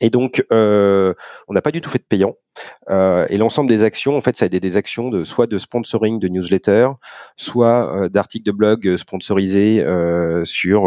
[0.00, 1.14] Et donc, euh,
[1.48, 2.36] on n'a pas du tout fait de payant.
[2.90, 5.58] Euh, et l'ensemble des actions, en fait, ça a été des actions de soit de
[5.58, 6.90] sponsoring de newsletter,
[7.36, 9.84] soit euh, d'articles de blog sponsorisés
[10.44, 10.86] sur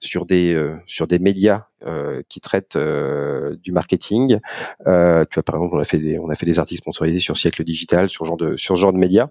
[0.00, 4.38] sur des euh, sur des médias euh, qui traitent euh, du marketing.
[4.38, 7.36] tu vois, par exemple, on a fait des on a fait des articles sponsorisés sur
[7.36, 9.28] Siècle Digital, sur ce genre de sur ce genre de médias.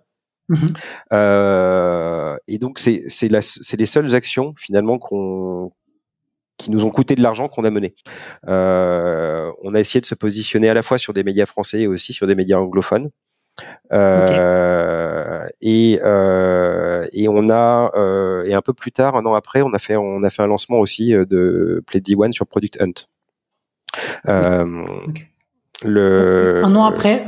[0.49, 2.37] Mm-hmm.
[2.47, 5.73] et donc c'est c'est la c'est les seules actions finalement qu'on
[6.57, 7.95] qui nous ont coûté de l'argent qu'on a mené.
[8.47, 11.87] Euh, on a essayé de se positionner à la fois sur des médias français et
[11.87, 13.09] aussi sur des médias anglophones.
[13.93, 19.61] Euh, et euh, et on a euh, et un peu plus tard, un an après,
[19.61, 23.07] on a fait on a fait un lancement aussi de Play One sur Product Hunt.
[25.83, 26.63] Le...
[26.65, 27.23] Un an après,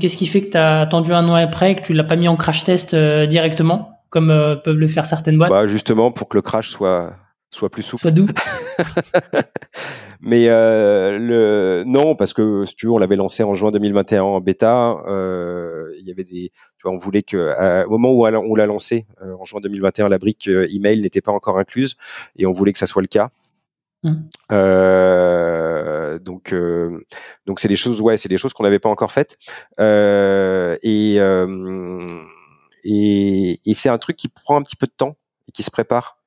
[0.00, 2.16] qu'est-ce qui fait que tu as attendu un an après et que tu l'as pas
[2.16, 4.28] mis en crash test directement, comme
[4.64, 5.50] peuvent le faire certaines boîtes?
[5.50, 7.14] Bah Justement, pour que le crash soit,
[7.50, 8.00] soit plus souple.
[8.00, 8.26] Soit doux.
[10.26, 14.22] Mais euh, le non, parce que si tu veux, on l'avait lancé en juin 2021
[14.22, 14.96] en bêta.
[15.06, 18.66] Euh, il y avait des, tu vois, on voulait que au moment où on l'a
[18.66, 21.96] lancé euh, en juin 2021, la brique euh, email n'était pas encore incluse,
[22.36, 23.30] et on voulait que ça soit le cas.
[24.02, 24.14] Mmh.
[24.52, 26.54] Euh, donc,
[27.44, 29.36] donc c'est des choses, ouais, c'est des choses qu'on n'avait pas encore faites,
[29.78, 31.18] et
[32.86, 35.16] et, et c'est un truc qui prend un petit peu de temps
[35.48, 36.18] et qui se prépare.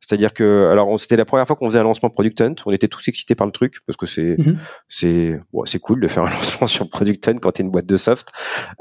[0.00, 2.54] C'est-à-dire que, alors, c'était la première fois qu'on faisait un lancement Product Hunt.
[2.64, 4.58] On était tous excités par le truc parce que c'est, mhm.
[4.88, 7.86] c'est, bon, c'est cool de faire un lancement sur Product Hunt quand t'es une boîte
[7.86, 8.30] de soft.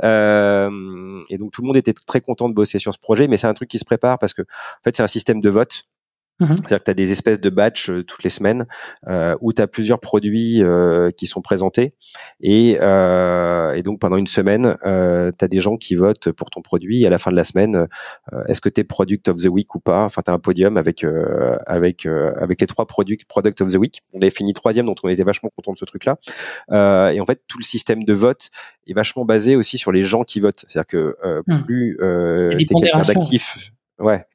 [0.03, 0.69] Euh,
[1.29, 3.47] et donc tout le monde était très content de bosser sur ce projet, mais c'est
[3.47, 5.85] un truc qui se prépare parce que, en fait, c'est un système de vote.
[6.39, 6.57] Mhm.
[6.57, 8.65] C'est-à-dire que tu as des espèces de batchs euh, toutes les semaines
[9.07, 11.93] euh, où tu as plusieurs produits euh, qui sont présentés
[12.41, 16.49] et, euh, et, donc pendant une semaine, euh, tu as des gens qui votent pour
[16.49, 17.87] ton produit et à la fin de la semaine,
[18.33, 20.03] euh, est-ce que tu es Product of the Week ou pas?
[20.03, 21.05] Enfin, tu as un podium avec
[21.67, 24.01] avec avec les trois produits Product of the Week.
[24.13, 26.17] On avait fini troisième, donc on était vachement content de ce truc-là.
[27.11, 28.49] et en fait, tout le système de vote
[28.87, 30.65] est vachement basé aussi sur les gens qui votent.
[30.67, 31.15] C'est-à-dire que
[31.47, 31.63] hmm.
[31.63, 33.71] plus euh, tu es quelqu'un d'actif...
[33.99, 34.25] Ouais,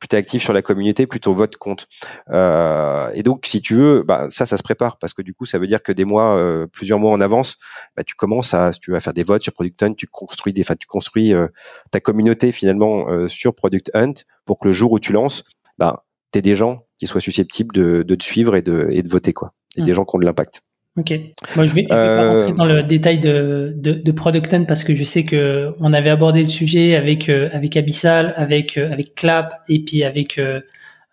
[0.00, 1.86] plus t'es actif sur la communauté, plus ton vote compte.
[2.30, 5.44] Euh, et donc, si tu veux, bah, ça, ça se prépare parce que du coup,
[5.44, 7.58] ça veut dire que des mois, euh, plusieurs mois en avance,
[7.96, 10.62] bah, tu commences à, tu vas faire des votes sur Product Hunt, tu construis des,
[10.62, 11.48] enfin, tu construis euh,
[11.90, 14.14] ta communauté finalement euh, sur Product Hunt
[14.46, 15.44] pour que le jour où tu lances,
[15.78, 19.08] bah, t'aies des gens qui soient susceptibles de, de te suivre et de, et de
[19.08, 19.94] voter quoi, et des mmh.
[19.94, 20.62] gens qui ont de l'impact.
[20.96, 21.12] Ok.
[21.56, 24.94] Moi, je vais, vais pas rentrer dans le détail de, de, de Product parce que
[24.94, 29.84] je sais que on avait abordé le sujet avec avec Abyssal, avec avec Clap et
[29.84, 30.40] puis avec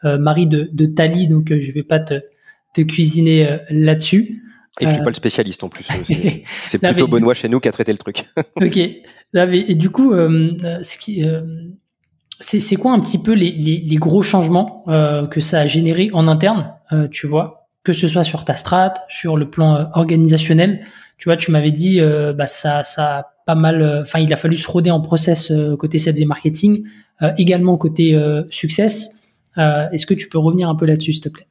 [0.04, 1.28] Marie de, de Tali.
[1.28, 2.22] Donc, je vais pas te,
[2.74, 4.42] te cuisiner là-dessus.
[4.80, 5.88] Et je suis pas le spécialiste en plus.
[6.68, 8.26] C'est plutôt Benoît chez nous qui a traité le truc.
[8.56, 8.78] ok.
[8.78, 11.24] et du coup, ce qui
[12.40, 16.10] c'est quoi un petit peu les, les, les gros changements euh, que ça a généré
[16.14, 17.57] en interne, euh, tu vois,
[17.88, 20.82] que ce soit sur ta strat, sur le plan euh, organisationnel.
[21.18, 24.02] Tu vois, tu m'avais dit, euh, bah ça, ça a pas mal.
[24.02, 26.84] Enfin, il a fallu se roder en process côté sales et marketing,
[27.38, 28.14] également côté
[28.50, 29.24] success.
[29.56, 31.48] Est-ce que tu peux revenir un peu là-dessus, s'il te plaît?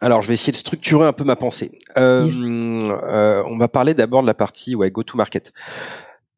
[0.00, 1.78] Alors, je vais essayer de structurer un peu ma pensée.
[1.96, 5.52] Euh, on va parler d'abord de la partie ouais, go-to-market.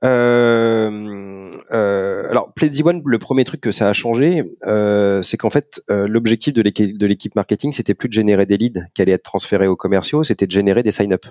[0.05, 5.51] Euh, euh, alors, Pledzi One, le premier truc que ça a changé, euh, c'est qu'en
[5.51, 9.67] fait, l'objectif de l'équipe marketing, c'était plus de générer des leads qui allaient être transférés
[9.67, 11.27] aux commerciaux, c'était de générer des sign-up.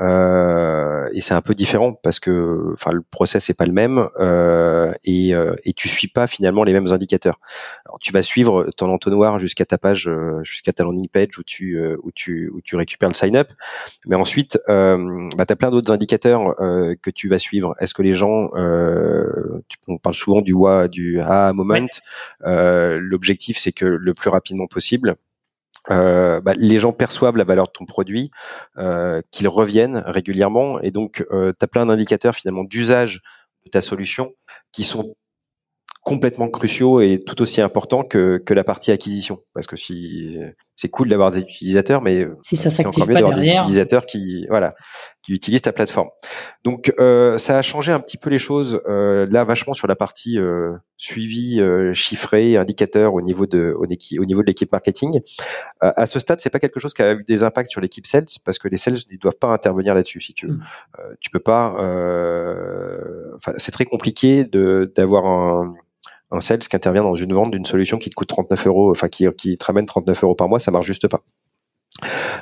[0.00, 4.08] Euh, et c'est un peu différent parce que, enfin, le process est pas le même
[4.18, 7.38] euh, et, euh, et tu suis pas finalement les mêmes indicateurs.
[7.86, 11.42] Alors, tu vas suivre ton entonnoir jusqu'à ta page, euh, jusqu'à ta landing page où
[11.44, 13.48] tu euh, où tu où tu récupères le sign up,
[14.06, 17.74] mais ensuite, euh, bah, tu as plein d'autres indicateurs que tu vas suivre.
[17.80, 18.48] Est-ce que les gens,
[19.68, 21.86] tu, on parle souvent du wa, du ah moment.
[22.44, 25.16] L'objectif, c'est que le plus rapidement possible,
[25.90, 28.30] euh, bah, les gens perçoivent la valeur de ton produit,
[28.78, 33.20] euh, qu'ils reviennent régulièrement, et donc euh, tu as plein d'indicateurs finalement d'usage
[33.66, 34.32] de ta solution
[34.72, 35.14] qui sont
[36.02, 39.42] complètement cruciaux et tout aussi importants que, que la partie acquisition.
[39.54, 40.38] Parce que si
[40.76, 44.74] c'est cool d'avoir des utilisateurs, mais si ça s'active pas derrière, des utilisateurs qui voilà
[45.22, 46.08] qui utilisent ta plateforme.
[46.64, 49.96] Donc euh, ça a changé un petit peu les choses euh, là vachement sur la
[49.96, 55.20] partie euh, suivi, euh, chiffré, indicateur au niveau de au, au niveau de l'équipe marketing.
[55.82, 58.06] Euh, à ce stade, c'est pas quelque chose qui a eu des impacts sur l'équipe
[58.06, 60.20] sales parce que les sales ne doivent pas intervenir là-dessus.
[60.20, 60.62] Si tu veux, mm.
[60.98, 61.70] euh, tu peux pas.
[63.36, 65.74] Enfin, c'est très compliqué de d'avoir un
[66.34, 69.08] un sales qui intervient dans une vente d'une solution qui te coûte 39 euros, enfin
[69.08, 71.22] qui, qui te ramène 39 euros par mois, ça marche juste pas.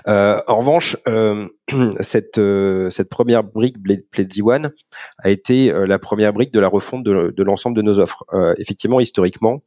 [0.09, 1.49] Euh, en revanche, euh,
[2.01, 3.77] cette, euh, cette première brique
[4.11, 4.73] Pledzi One
[5.19, 8.25] a été la première brique de la refonte de, l'ensemble de nos offres.
[8.59, 9.63] Effectivement, historiquement,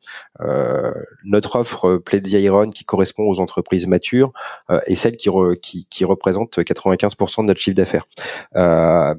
[1.23, 4.31] notre offre Pledzi Iron qui correspond aux entreprises matures
[4.86, 5.29] est celle qui,
[5.61, 8.05] qui, qui, représente 95% de notre chiffre d'affaires.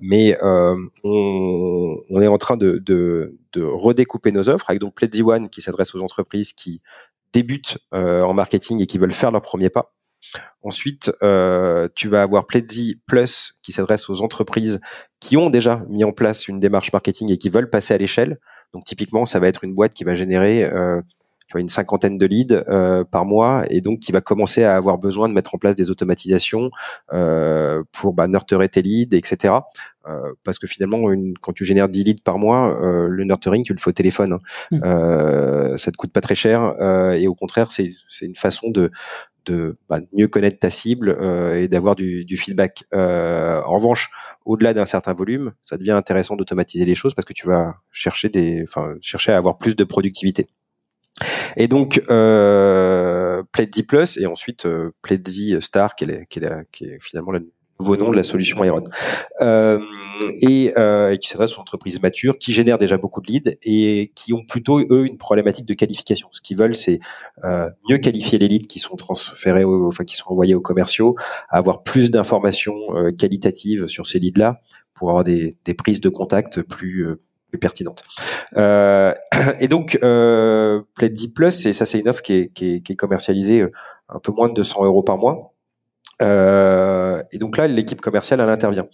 [0.00, 5.48] mais on, est en train de, de, de, redécouper nos offres avec donc Pledzi One
[5.48, 6.80] qui s'adresse aux entreprises qui
[7.32, 9.92] débutent en marketing et qui veulent faire leur premier pas.
[10.62, 14.80] Ensuite, euh, tu vas avoir Pledzi Plus qui s'adresse aux entreprises
[15.20, 18.38] qui ont déjà mis en place une démarche marketing et qui veulent passer à l'échelle.
[18.72, 21.00] Donc typiquement, ça va être une boîte qui va générer euh,
[21.54, 25.28] une cinquantaine de leads euh, par mois et donc qui va commencer à avoir besoin
[25.28, 26.70] de mettre en place des automatisations
[27.12, 29.54] euh, pour bah, nurturer tes leads, etc.
[30.08, 33.72] Euh, parce que finalement, une, quand tu génères 10 leads par mois, le nurturing, tu
[33.72, 34.34] le fais au téléphone.
[34.34, 34.40] Hein.
[34.70, 35.76] Mmh.
[35.76, 36.74] Ça te coûte pas très cher
[37.14, 37.90] et au contraire, c'est
[38.22, 38.90] une façon de,
[39.47, 42.84] de bah, mieux connaître ta cible euh, et d'avoir du, du, feedback.
[42.94, 44.11] Euh, en revanche,
[44.44, 48.28] au-delà d'un certain volume, ça devient intéressant d'automatiser les choses parce que tu vas chercher
[48.28, 50.47] des, enfin, chercher à avoir plus de productivité.
[51.57, 56.84] Et donc, euh, Pledzi Plus et ensuite euh, Pledzi Star, qui est, qui est, qui
[56.84, 57.40] est finalement la
[57.80, 58.82] nouveau nom de la solution Iron.
[59.40, 59.78] Euh,
[60.40, 64.12] et, euh, et, qui s'adresse aux entreprises matures qui génèrent déjà beaucoup de leads et
[64.14, 66.28] qui ont plutôt eux une problématique de qualification.
[66.32, 67.00] Ce qu'ils veulent, c'est
[67.44, 71.16] euh, mieux qualifier les leads qui sont transférés, enfin qui sont envoyés aux commerciaux,
[71.50, 74.60] avoir plus d'informations euh, qualitatives sur ces leads-là
[74.94, 77.18] pour avoir des, des, prises de contact plus euh,
[77.50, 78.02] plus pertinentes.
[78.56, 79.12] Euh,
[79.60, 82.92] et donc, euh, Pledzi Plus, et ça c'est une offre qui est, qui est, qui
[82.92, 83.64] est commercialisée
[84.08, 85.52] un peu moins de 200 euros par mois,
[86.22, 86.86] euh,
[87.37, 88.87] et donc là, l'équipe commerciale, elle intervient.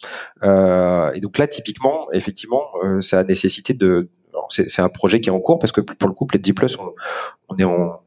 [0.43, 4.11] Euh, et donc là, typiquement, effectivement, euh, ça a nécessité de.
[4.49, 6.93] C'est un projet qui est en cours parce que pour le coup, Pledzi Plus, on,
[7.49, 8.01] on est en,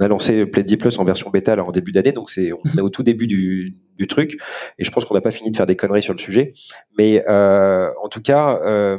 [0.00, 2.76] on a lancé Pledzi Plus en version bêta là, en début d'année, donc c'est on
[2.76, 4.36] est au tout début du, du truc.
[4.80, 6.54] Et je pense qu'on n'a pas fini de faire des conneries sur le sujet,
[6.98, 8.58] mais euh, en tout cas.
[8.64, 8.98] Euh,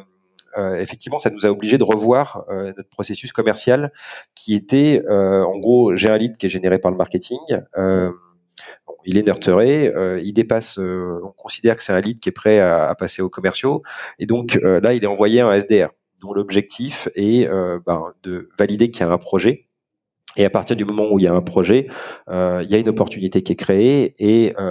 [0.57, 3.91] euh, effectivement, ça nous a obligé de revoir euh, notre processus commercial
[4.33, 6.09] qui était, en gros, j'ai
[6.39, 7.37] qui est généré par le marketing,
[9.09, 12.31] il est nurturé, euh, il dépasse, euh, on considère que c'est un lead qui est
[12.31, 13.81] prêt à, passer aux commerciaux,
[14.19, 15.89] et donc euh, là il est envoyé un SDR
[16.21, 17.47] dont l'objectif est
[17.85, 19.67] ben, de valider qu'il y a un projet.
[20.35, 21.87] Et à partir du moment où il y a un projet,
[22.27, 24.61] il y a une opportunité qui est créée et on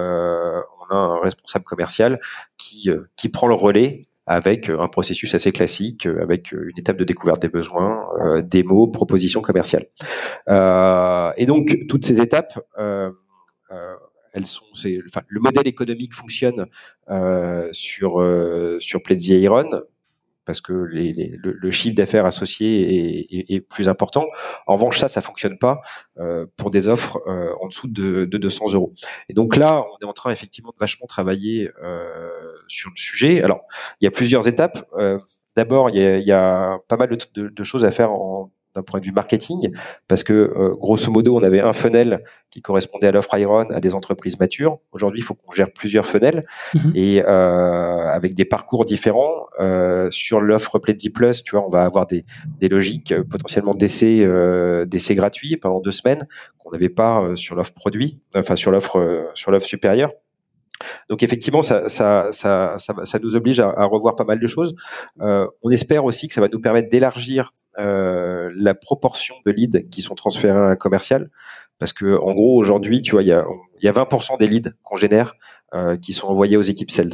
[0.91, 2.19] a un responsable commercial
[2.55, 7.41] qui, qui prend le relais avec un processus assez classique, avec une étape de découverte
[7.41, 8.07] des besoins,
[8.43, 9.87] démo, proposition commerciale.
[10.47, 12.59] et donc toutes ces étapes
[14.33, 16.67] elles sont, c'est, enfin, le modèle économique fonctionne
[17.71, 18.23] sur
[18.79, 19.83] sur Pledzi Iron
[20.49, 21.13] parce que les,
[21.43, 24.25] le, chiffre d'affaires associé est, est, plus important.
[24.65, 25.79] En revanche, ça, ça fonctionne pas
[26.17, 28.95] euh, pour des offres euh, en dessous de, de, 200 euros.
[29.29, 32.31] Et donc là, on est en train effectivement de vachement travailler euh,
[32.67, 33.43] sur le sujet.
[33.43, 33.61] Alors,
[34.01, 34.83] il y a plusieurs étapes.
[35.55, 38.83] D'abord, il y a, y a pas mal de, de, choses à faire en d'un
[38.83, 39.71] point de vue marketing,
[40.07, 43.79] parce que euh, grosso modo, on avait un funnel qui correspondait à l'offre Iron à
[43.79, 44.79] des entreprises matures.
[44.91, 46.91] Aujourd'hui, il faut qu'on gère plusieurs funnels mhm.
[46.95, 49.47] et euh, avec des parcours différents.
[49.59, 52.25] Euh, sur l'offre Pledzi Plus, tu vois, on va avoir des,
[52.59, 57.55] des logiques euh, potentiellement d'essais euh, d'essais gratuits pendant deux semaines qu'on n'avait pas sur
[57.55, 60.11] l'offre produit, enfin sur l'offre sur l'offre supérieure.
[61.09, 64.75] Donc effectivement, ça, ça, ça, ça, nous oblige à, à, revoir pas mal de choses.
[65.21, 69.89] Euh, on espère aussi que ça va nous permettre d'élargir euh, la proportion de leads
[69.89, 71.29] qui sont transférés à un commercial,
[71.77, 73.45] parce que en gros aujourd'hui, tu vois, il y a,
[73.81, 75.35] y a 20% des leads qu'on génère
[75.73, 77.11] euh, qui sont envoyés aux équipes sales,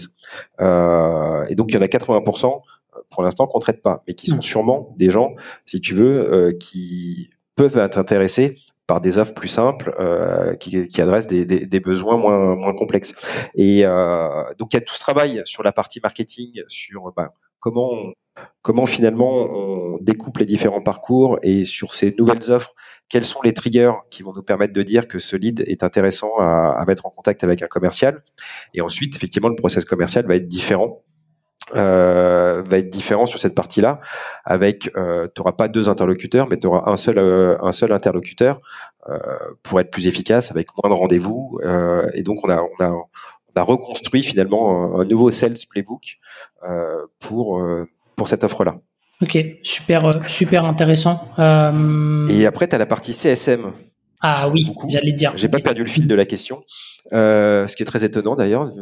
[0.62, 2.62] euh, et donc il y en a 80%
[3.10, 4.44] pour l'instant qu'on traite pas, mais qui sont mmh.
[4.44, 5.36] sûrement des gens,
[5.66, 8.56] si tu veux, euh, qui peuvent être intéressés
[8.88, 12.74] par des offres plus simples euh, qui, qui, adressent des, des, des, besoins moins, moins
[12.74, 13.14] complexes.
[13.56, 17.34] Et euh, donc il y a tout ce travail sur la partie marketing, sur bah,
[17.60, 18.14] comment
[18.62, 22.76] comment finalement on découpe les différents parcours et sur ces nouvelles offres,
[23.08, 26.38] quels sont les triggers qui vont nous permettre de dire que ce lead est intéressant
[26.38, 28.24] à, à mettre en contact avec un commercial.
[28.74, 31.04] Et ensuite, effectivement, le process commercial va être différent
[31.74, 34.00] euh, va être différent sur cette partie-là.
[34.44, 37.92] Avec, euh, tu n'auras pas deux interlocuteurs, mais tu auras un seul euh, un seul
[37.92, 38.62] interlocuteur
[39.10, 39.18] euh,
[39.64, 41.60] pour être plus efficace, avec moins de rendez-vous.
[41.64, 46.20] Euh, et donc on a on a on a reconstruit finalement un, nouveau sales playbook
[47.20, 47.62] pour
[48.16, 48.76] pour cette offre-là.
[49.22, 51.30] Ok, super super intéressant.
[52.30, 53.72] Et après, tu as la partie CSM.
[54.28, 55.34] Ah oui, j'allais dire.
[55.36, 56.64] J'ai pas perdu le fil de la question,
[57.14, 58.72] euh, ce qui est très étonnant d'ailleurs.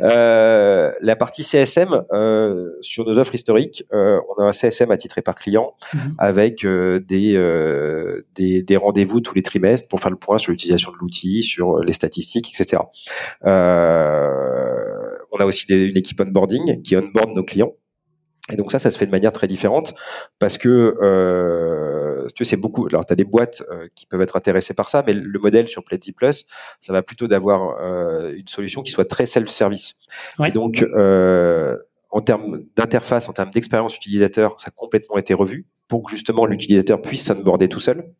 [0.00, 5.22] Euh, la partie CSM euh, sur nos offres historiques, euh, on a un CSM attitré
[5.22, 6.14] par client mhm.
[6.18, 10.96] avec des, des, des rendez-vous tous les trimestres pour faire le point sur l'utilisation de
[10.98, 12.82] l'outil, sur les statistiques, etc.
[13.44, 13.48] on
[15.38, 17.72] a aussi des, une équipe onboarding qui onboard nos clients
[18.50, 19.94] et donc ça, ça se fait de manière très différente
[20.40, 21.91] parce que euh,
[22.34, 22.86] tu c'est beaucoup.
[22.86, 25.68] Alors tu as des boîtes euh, qui peuvent être intéressées par ça, mais le modèle
[25.68, 26.46] sur Plenty Plus,
[26.80, 29.96] ça va plutôt d'avoir euh, une solution qui soit très self-service.
[30.44, 31.76] Et donc euh,
[32.12, 36.46] en termes d'interface, en termes d'expérience utilisateur, ça a complètement été revu pour que justement
[36.46, 38.14] l'utilisateur puisse s'onboarder tout seul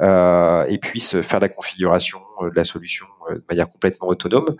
[0.00, 4.56] euh, et puisse faire la configuration euh, de la solution euh, de manière complètement autonome.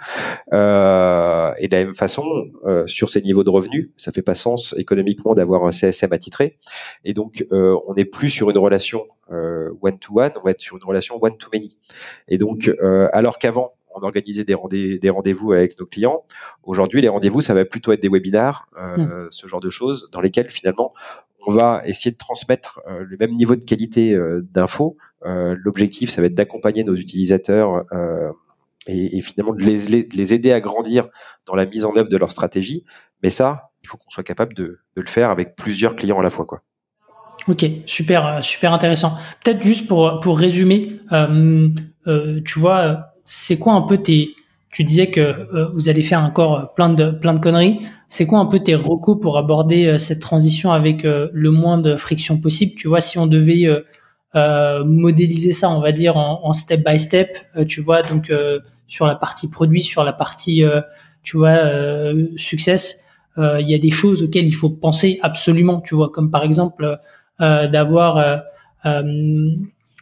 [0.53, 2.25] Euh, et de la même façon,
[2.67, 6.59] euh, sur ces niveaux de revenus, ça fait pas sens économiquement d'avoir un CSM attitré.
[7.05, 9.07] Et donc, euh, on n'est plus sur une relation
[9.83, 11.79] one-to-one, on va être sur une relation one-to-many.
[12.27, 12.69] Et donc,
[13.13, 16.25] alors qu'avant, on organisait des, rendez- des rendez-vous avec nos clients.
[16.63, 19.27] Aujourd'hui, les rendez-vous, ça va plutôt être des webinars, euh, mmh.
[19.31, 20.93] ce genre de choses, dans lesquels finalement,
[21.47, 24.97] on va essayer de transmettre euh, le même niveau de qualité euh, d'infos.
[25.25, 27.85] Euh, l'objectif, ça va être d'accompagner nos utilisateurs
[28.87, 31.09] et, et, finalement de les, de les, aider à grandir
[31.47, 32.85] dans la mise en œuvre de leur stratégie.
[33.23, 36.23] Mais ça, il faut qu'on soit capable de, de, le faire avec plusieurs clients à
[36.23, 36.63] la fois, quoi.
[37.49, 39.15] Ok, super, super intéressant.
[39.43, 41.01] Peut-être juste pour pour résumer,
[42.45, 44.35] tu vois c'est quoi un peu tes
[44.73, 47.81] tu disais que euh, vous allez faire encore plein de plein de conneries.
[48.09, 51.79] C'est quoi un peu tes recours pour aborder euh, cette transition avec euh, le moins
[51.79, 52.73] de friction possible?
[52.77, 53.69] Tu vois, si on devait
[54.35, 58.33] modéliser ça, on va dire en, step by step, tu vois, donc
[58.87, 60.63] sur la partie produit, sur la partie,
[61.25, 61.59] tu vois,
[62.37, 63.07] success,
[63.37, 66.97] il y a des choses auxquelles il faut penser absolument, tu vois, comme par exemple
[67.41, 68.43] d'avoir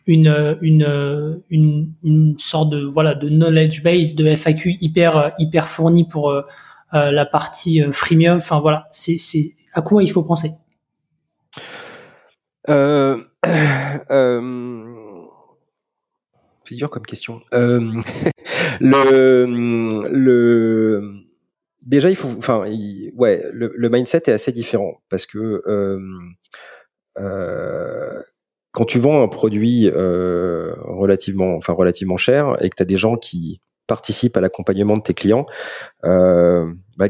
[0.08, 6.30] une, une, une, sorte de voilà de knowledge base de FAQ hyper hyper fourni pour
[6.30, 6.40] euh,
[6.94, 8.38] euh, la partie euh, freemium.
[8.38, 9.18] Enfin voilà, c'est
[9.74, 10.52] à quoi il faut penser.
[12.66, 13.16] C'est
[16.74, 17.40] dur comme question.
[17.52, 18.00] le
[20.10, 21.12] le
[21.86, 22.64] déjà il faut enfin
[23.14, 25.62] ouais le, le, mindset est assez différent parce que
[28.78, 32.96] quand tu vends un produit euh, relativement, enfin relativement cher et que tu as des
[32.96, 35.46] gens qui participent à l'accompagnement de tes clients,
[36.04, 37.08] euh, bah,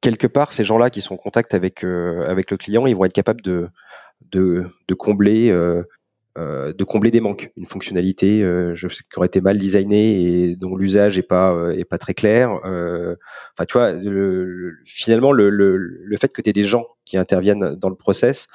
[0.00, 3.04] quelque part, ces gens-là qui sont en contact avec euh, avec le client, ils vont
[3.04, 3.68] être capables de
[4.32, 5.84] de, de combler euh,
[6.36, 10.56] euh, de combler des manques, une fonctionnalité euh, je qui aurait été mal designée et
[10.56, 12.50] dont l'usage est pas est pas très clair.
[12.50, 17.16] Enfin, tu vois, le, finalement, le, le, le fait que tu aies des gens qui
[17.16, 18.48] interviennent dans le process,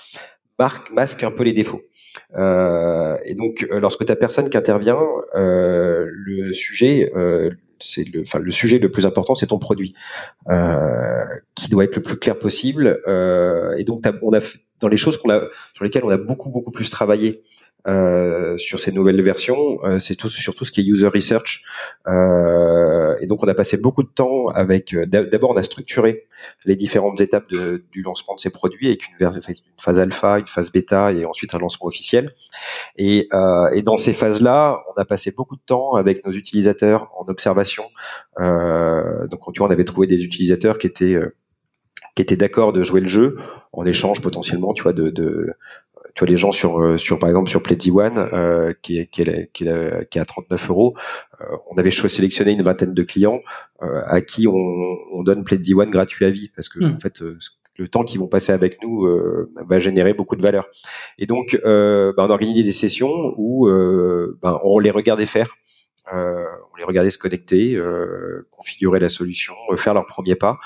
[0.93, 1.81] masque un peu les défauts.
[2.37, 4.99] Euh, et donc, lorsque tu personne qui intervient,
[5.33, 7.11] le sujet,
[7.79, 9.93] c'est le, enfin, le sujet le plus important, c'est ton produit,
[11.55, 12.99] qui doit être le plus clair possible.
[13.77, 14.39] et donc, on a
[14.79, 15.41] dans les choses qu'on a,
[15.73, 17.41] sur lesquelles on a beaucoup beaucoup plus travaillé
[17.85, 21.63] euh, sur ces nouvelles versions, euh, c'est tout surtout ce qui est user research.
[22.07, 24.93] Euh, et donc on a passé beaucoup de temps avec.
[24.93, 26.27] Euh, d'abord, on a structuré
[26.65, 29.41] les différentes étapes de, du lancement de ces produits avec une, une,
[29.79, 32.31] phase alpha, une phase bêta et ensuite un lancement officiel.
[32.97, 37.11] Et, euh, et dans ces phases-là, on a passé beaucoup de temps avec nos utilisateurs
[37.17, 37.83] en observation.
[38.39, 41.17] donc tu vois, on avait trouvé des utilisateurs qui étaient
[42.15, 43.37] qui étaient d'accord de jouer le jeu
[43.71, 45.53] en échange potentiellement, tu vois, de, de
[46.15, 49.07] tu vois les gens sur euh, sur par exemple sur Pledzi One euh, qui est
[49.07, 50.95] qui est, qui est, qui est à 39 euros
[51.41, 53.41] euh, on avait sélectionné une vingtaine de clients
[53.81, 56.95] euh, à qui on, on donne Pledzi One gratuit à vie parce que hmm.
[56.95, 57.21] en fait
[57.77, 59.07] le temps qu'ils vont passer avec nous
[59.67, 60.67] va générer beaucoup de valeur
[61.17, 63.67] et donc bah, on a organisé des sessions où
[64.41, 65.55] bah, on les regardait faire
[66.11, 70.57] euh, on les regardait se connecter, euh, configurer la solution, euh, faire leur premier pas.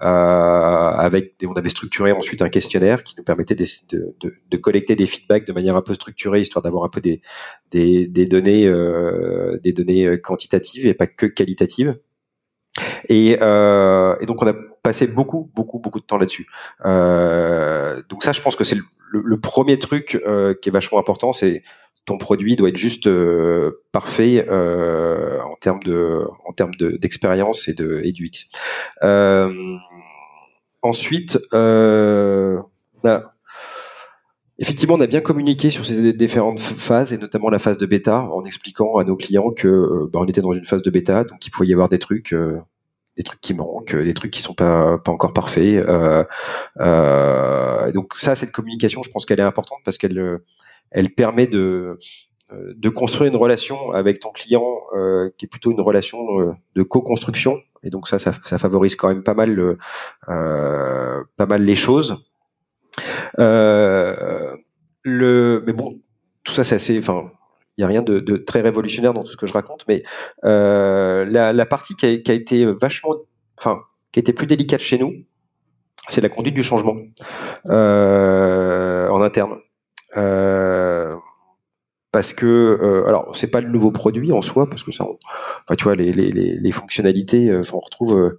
[0.00, 5.06] avec, on avait structuré ensuite un questionnaire qui nous permettait de, de, de, collecter des
[5.06, 7.22] feedbacks de manière un peu structurée, histoire d'avoir un peu des,
[7.70, 8.70] des, des données,
[9.62, 11.96] des données quantitatives et pas que qualitatives.
[13.08, 16.46] Et, euh, et, donc on a passé beaucoup, beaucoup, beaucoup de temps là-dessus.
[16.84, 20.98] Euh, donc ça, je pense que c'est le, le, premier truc euh, qui est vachement
[20.98, 21.62] important, c'est
[22.04, 27.74] ton produit doit être juste euh, parfait euh, en termes de en termes d'expérience et
[27.74, 28.46] de et X.
[29.02, 29.76] Euh,
[30.82, 31.38] ensuite,
[34.58, 38.20] effectivement, on a bien communiqué sur ces différentes phases et notamment la phase de bêta
[38.20, 41.46] en expliquant à nos clients que bah, on était dans une phase de bêta, donc
[41.46, 42.34] il pouvait y avoir des trucs
[43.16, 45.86] des trucs qui manquent, des trucs qui sont pas pas encore parfaits.
[47.94, 50.40] Donc ça, cette communication, je pense qu'elle est importante parce qu'elle
[50.92, 51.98] elle permet de
[52.52, 54.64] euh, de construire une relation avec ton client
[54.94, 57.58] euh, qui est plutôt une relation euh, de co-construction.
[57.82, 59.78] Et donc ça, ça, ça favorise quand même pas mal le,
[60.28, 62.22] euh, pas mal les choses.
[63.38, 64.54] Euh,
[65.02, 65.98] le mais bon
[66.44, 67.30] tout ça c'est assez enfin
[67.78, 70.02] il y a rien de, de, très révolutionnaire dans tout ce que je raconte mais
[70.44, 73.14] euh, la, la partie qui a, qui a été vachement
[73.58, 73.80] enfin
[74.12, 75.12] qui a plus délicate chez nous
[76.08, 76.96] c'est la conduite du changement
[77.64, 79.58] en interne.
[80.16, 80.51] Euh,
[82.22, 85.74] parce que euh, alors c'est pas le nouveau produit en soi parce que ça enfin
[85.76, 88.38] tu vois les les les, fonctionnalités euh, on retrouve euh,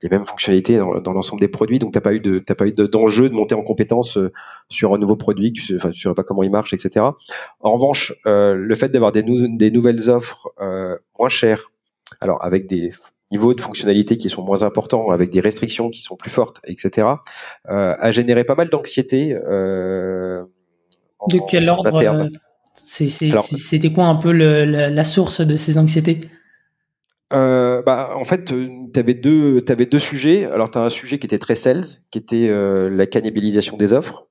[0.00, 2.72] les mêmes fonctionnalités dans, l'ensemble des produits donc t'as pas eu de t'as pas eu
[2.72, 4.16] d'enjeu de, monter en compétence
[4.70, 7.04] sur un nouveau produit tu sais enfin tu sais pas comment il marche etc
[7.60, 10.48] en revanche le fait d'avoir des des nouvelles offres
[11.18, 11.70] moins chères
[12.22, 12.92] alors avec des
[13.30, 17.06] niveaux de fonctionnalités qui sont moins importants, avec des restrictions qui sont plus fortes, etc.,
[17.66, 20.44] a généré pas mal d'anxiété euh,
[21.26, 22.28] de quel ordre euh,
[22.82, 26.20] C'était quoi un peu la, source de ces anxiétés?
[27.32, 30.46] Euh, bah, en fait, euh, tu avais deux, avais deux sujets.
[30.46, 34.24] Alors, tu as un sujet qui était très sales, qui était la cannibalisation des offres.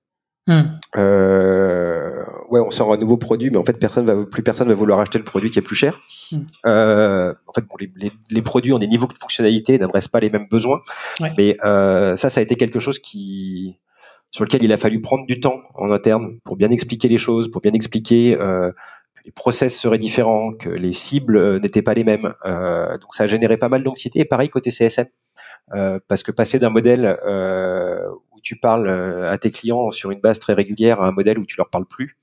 [0.50, 0.80] Hmm.
[0.96, 5.02] ouais, on sort un nouveau produit, mais en fait, personne va, plus personne va vouloir
[5.02, 6.00] acheter le produit qui est plus cher.
[6.32, 6.38] Hmm.
[6.64, 10.48] en fait, bon, les, les, produits ont des niveaux de fonctionnalité, n'adressent pas les mêmes
[10.50, 10.82] besoins.
[11.38, 13.78] Mais ça, ça a été quelque chose qui,
[14.32, 17.50] sur lequel il a fallu prendre du temps en interne pour bien expliquer les choses,
[17.50, 18.72] pour bien expliquer euh,
[19.16, 22.34] que les process seraient différents, que les cibles euh, n'étaient pas les mêmes.
[22.46, 24.20] Euh, donc ça a généré pas mal d'anxiété.
[24.20, 25.08] Et pareil côté CSM,
[26.08, 27.18] parce que passer d'un modèle
[28.32, 28.88] où tu parles
[29.28, 31.86] à tes clients sur une base très régulière à un modèle où tu leur parles
[31.86, 32.18] plus,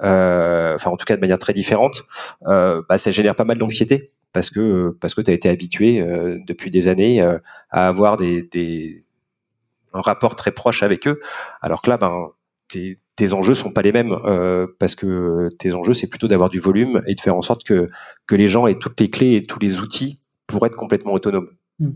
[0.00, 2.02] enfin en tout cas de manière très différente,
[2.42, 6.04] bah, ça génère pas mal d'anxiété parce que parce que tu as été habitué
[6.48, 9.00] depuis des années à avoir des
[9.92, 11.20] un rapport très proche avec eux.
[11.60, 12.28] Alors que là, ben,
[12.68, 16.48] tes, tes enjeux sont pas les mêmes euh, parce que tes enjeux c'est plutôt d'avoir
[16.48, 17.90] du volume et de faire en sorte que
[18.26, 21.50] que les gens aient toutes les clés et tous les outils pour être complètement autonomes.
[21.78, 21.90] Hmm.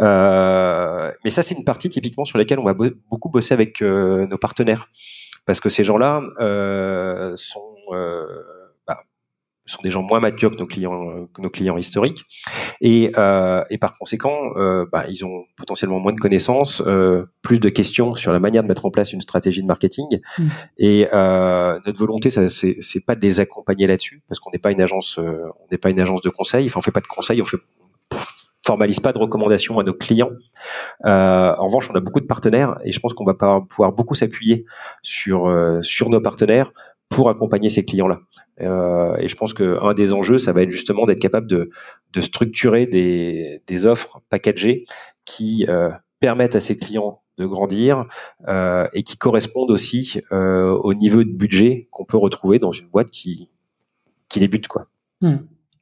[0.00, 4.26] Euh, mais ça c'est une partie typiquement sur laquelle on va beaucoup bosser avec euh,
[4.26, 4.88] nos partenaires
[5.46, 7.60] parce que ces gens-là euh, sont
[9.72, 12.24] sont des gens moins matures que nos clients, que nos clients historiques,
[12.80, 17.60] et, euh, et par conséquent, euh, bah, ils ont potentiellement moins de connaissances, euh, plus
[17.60, 20.20] de questions sur la manière de mettre en place une stratégie de marketing.
[20.38, 20.48] Mm.
[20.78, 24.58] Et euh, notre volonté, ça, c'est, c'est pas de les accompagner là-dessus, parce qu'on n'est
[24.58, 26.66] pas une agence, euh, on n'est pas une agence de conseil.
[26.66, 27.58] Enfin, on fait pas de conseil, on fait
[28.64, 30.30] formalise pas de recommandations à nos clients.
[31.04, 34.14] Euh, en revanche, on a beaucoup de partenaires et je pense qu'on va pouvoir beaucoup
[34.14, 34.64] s'appuyer
[35.02, 36.72] sur euh, sur nos partenaires
[37.12, 38.20] pour accompagner ces clients-là.
[38.60, 41.70] Euh, et je pense qu'un des enjeux, ça va être justement d'être capable de,
[42.20, 44.86] structurer des, offres packagées
[45.24, 45.90] qui euh,
[46.20, 48.06] permettent à ces clients de grandir
[48.92, 53.48] et qui correspondent aussi au niveau de budget qu'on peut retrouver dans une boîte qui
[54.36, 54.88] débute quoi.
[55.20, 55.38] Hmm.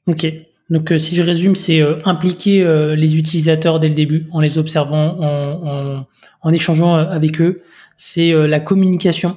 [0.07, 0.27] Ok.
[0.71, 2.65] Donc, si je résume, c'est impliquer
[2.97, 5.19] les utilisateurs dès le début, en les observant,
[6.43, 7.63] en échangeant avec eux.
[7.97, 9.37] C'est la communication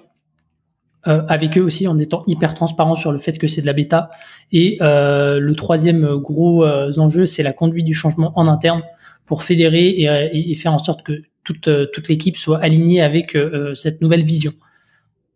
[1.05, 3.73] euh, avec eux aussi en étant hyper transparent sur le fait que c'est de la
[3.73, 4.09] bêta.
[4.53, 8.81] Et euh, le troisième gros euh, enjeu, c'est la conduite du changement en interne
[9.25, 13.37] pour fédérer et, et faire en sorte que toute, toute l'équipe soit alignée avec
[13.75, 14.53] cette nouvelle vision.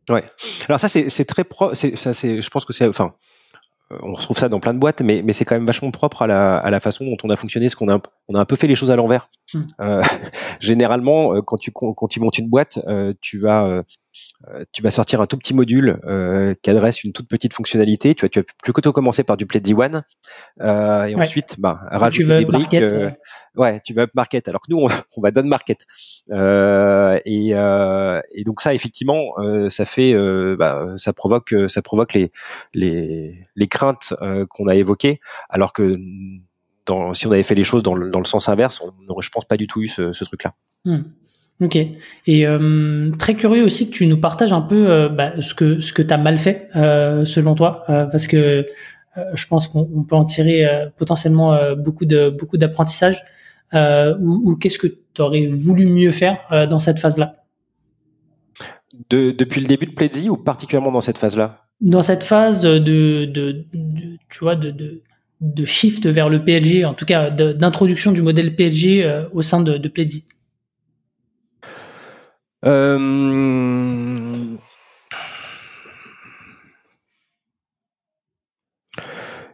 [0.10, 0.24] Ouais.
[0.70, 1.74] Alors ça, c'est très pro.
[1.74, 2.42] Ça, c'est.
[2.42, 2.88] Je pense que c'est.
[2.88, 3.14] Enfin,
[3.90, 6.28] on retrouve ça dans plein de boîtes, mais, mais c'est quand même vachement propre à
[6.28, 8.56] la, à la façon dont on a fonctionné, ce qu'on a, on a un peu
[8.56, 9.30] fait les choses à l'envers.
[9.54, 9.62] Mmh.
[9.82, 10.04] Euh,
[10.60, 12.80] généralement, quand tu quand tu montes une boîte,
[13.22, 13.84] tu vas
[14.72, 18.14] tu vas sortir un tout petit module euh, qui adresse une toute petite fonctionnalité.
[18.16, 20.04] Tu vas, tu vas plutôt commencer par du Pledzi One
[20.62, 22.74] euh, et ensuite, bah, rajouter des briques.
[22.74, 23.10] Euh,
[23.56, 24.48] ouais, tu vas up market.
[24.48, 24.88] Alors que nous, on,
[25.18, 25.86] on va down market.
[26.32, 29.34] et, et donc ça, effectivement,
[29.70, 30.14] ça fait,
[30.56, 32.32] bah, ça provoque, ça provoque les
[32.74, 34.14] les, les craintes
[34.50, 35.20] qu'on a évoquées.
[35.50, 35.98] Alors que
[36.86, 39.22] dans, si on avait fait les choses dans le, dans le sens inverse, on n'aurait,
[39.22, 40.54] je pense, pas du tout eu ce, ce truc-là.
[40.86, 41.04] Hmm.
[41.60, 41.76] Ok.
[41.76, 45.82] Et euh, très curieux aussi que tu nous partages un peu euh, bah, ce que
[45.82, 48.66] ce que tu as mal fait euh, selon toi, parce que
[49.34, 53.24] je pense qu'on peut en tirer potentiellement beaucoup de beaucoup d'apprentissage.
[53.74, 56.38] ou, ou qu'est-ce que tu aurais voulu mieux faire
[56.70, 57.44] dans cette phase-là?
[59.10, 61.64] De, Depuis le début de Pledzi ou particulièrement dans cette phase-là?
[61.82, 63.66] Dans cette phase de, de, de,
[64.30, 65.02] tu vois de, de
[65.40, 69.78] de shift vers le PLG, en tout cas d'introduction du modèle PLG au sein de,
[69.78, 70.26] de Pledzi.
[72.66, 74.58] Euh...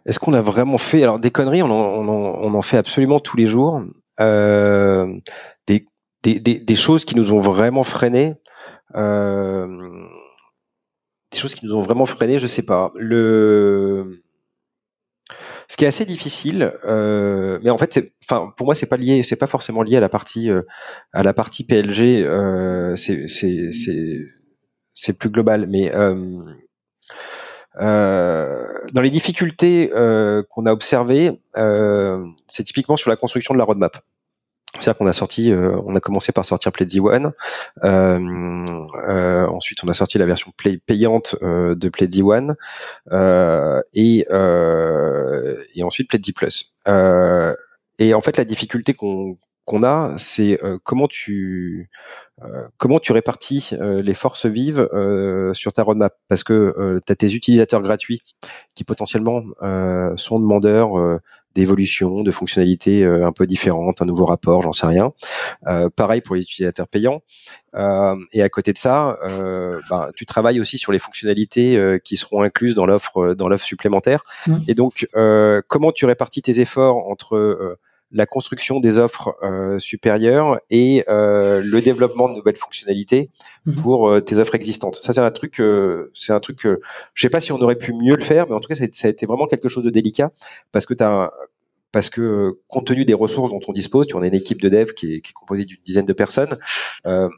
[0.06, 3.82] Est-ce qu'on a vraiment fait alors des conneries On en, fait absolument tous les jours.
[4.20, 5.18] Euh,
[5.68, 8.36] des, choses qui nous ont vraiment freiné.
[8.96, 9.68] Euh,
[11.32, 12.92] des choses qui nous ont vraiment freiné, je sais pas.
[12.96, 14.23] Le
[15.68, 19.24] ce qui est assez difficile, euh, mais en fait, enfin, pour moi, c'est pas lié,
[19.24, 20.62] c'est pas forcément lié à la partie, euh,
[21.14, 22.24] à la partie PLG.
[22.24, 24.20] Euh, c'est, c'est, c'est,
[24.94, 26.44] c'est plus global, mais euh,
[27.82, 31.32] euh, dans les difficultés euh, qu'on a observées,
[32.48, 33.98] c'est typiquement sur la construction de la roadmap.
[34.80, 37.32] C'est-à-dire qu'on a sorti, euh, on a commencé par sortir Pledzi One.
[37.84, 38.66] Euh,
[39.08, 40.52] euh, ensuite, on a sorti la version
[40.88, 42.56] payante euh, de Pledzi One
[43.94, 44.26] et
[45.76, 46.74] et ensuite Pledzi Plus.
[48.00, 49.38] et en fait, la difficulté qu'on
[49.84, 51.92] a, c'est comment tu
[52.78, 54.90] comment tu répartis les forces vives
[55.54, 56.16] sur ta roadmap?
[56.30, 58.24] Parce que tu as tes utilisateurs gratuits
[58.74, 59.44] qui potentiellement
[60.16, 61.20] sont demandeurs
[61.56, 65.14] d'évolution, de fonctionnalités euh, un peu différentes, un nouveau rapport, j'en sais rien.
[65.68, 67.22] Euh, pareil pour les utilisateurs payants.
[67.76, 69.18] Euh, et à côté de ça,
[69.90, 74.24] ben, tu travailles aussi sur les fonctionnalités qui seront incluses dans l'offre dans l'offre supplémentaire.
[74.48, 74.56] Mmh.
[74.68, 75.08] Et donc,
[75.68, 77.78] comment tu répartis tes efforts entre
[78.14, 83.30] la construction des offres euh, supérieures et euh, le développement de nouvelles fonctionnalités
[83.66, 83.74] mmh.
[83.76, 84.96] pour euh, tes offres existantes.
[84.96, 85.62] Ça c'est un truc,
[86.14, 86.68] c'est un truc
[87.14, 89.08] je sais pas si on aurait pu mieux le faire, mais en tout cas ça,
[89.08, 90.30] a été vraiment quelque chose de délicat
[90.72, 91.32] parce que tu as
[91.94, 94.68] parce que compte tenu des ressources dont on dispose, tu en as une équipe de
[94.68, 96.58] dev qui est, qui est composée d'une dizaine de personnes.
[97.06, 97.30] Euh,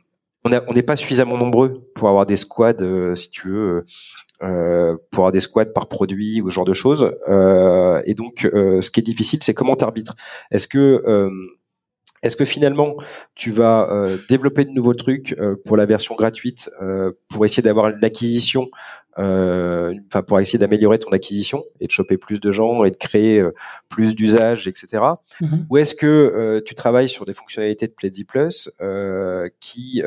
[0.46, 3.86] on n'est pas suffisamment nombreux pour avoir des squads, si tu veux,
[4.44, 7.12] euh, pour avoir des squads par produit ou ce genre de choses.
[7.28, 10.16] Euh, et donc, euh, ce qui est difficile, c'est comment t'arbitres.
[10.52, 11.30] Est-ce que euh,
[12.22, 12.96] est-ce que finalement
[13.36, 15.36] tu vas euh, développer de nouveaux trucs
[15.66, 16.70] pour la version gratuite
[17.30, 18.70] pour essayer d'avoir l'acquisition,
[19.18, 23.44] enfin pour essayer d'améliorer ton acquisition et de choper plus de gens et de créer
[23.90, 24.88] plus d'usages, etc.
[25.42, 25.66] Mm-hmm.
[25.70, 28.70] Ou est-ce que tu travailles sur des fonctionnalités de Pledzi Plus
[29.60, 30.02] qui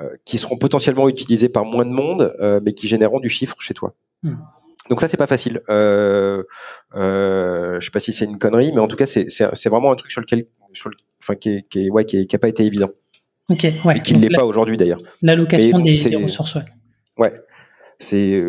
[0.00, 3.56] euh, qui seront potentiellement utilisés par moins de monde, euh, mais qui généreront du chiffre
[3.60, 3.94] chez toi?
[4.22, 4.36] Hmm.
[4.88, 5.60] Donc ça c'est pas facile.
[5.68, 6.44] Euh,
[6.94, 9.92] euh, je sais pas si c'est une connerie, mais en tout cas c'est c'est vraiment
[9.92, 12.64] un truc sur lequel, sur le, enfin qui qui ouais qui, qui a pas été
[12.64, 12.90] évident.
[13.48, 13.98] Ok, ouais.
[13.98, 15.00] Et qui ne l'est pas aujourd'hui d'ailleurs.
[15.22, 16.64] L'allocation des, des, ressources, ouais.
[17.18, 17.32] Ouais,
[17.98, 18.42] c'est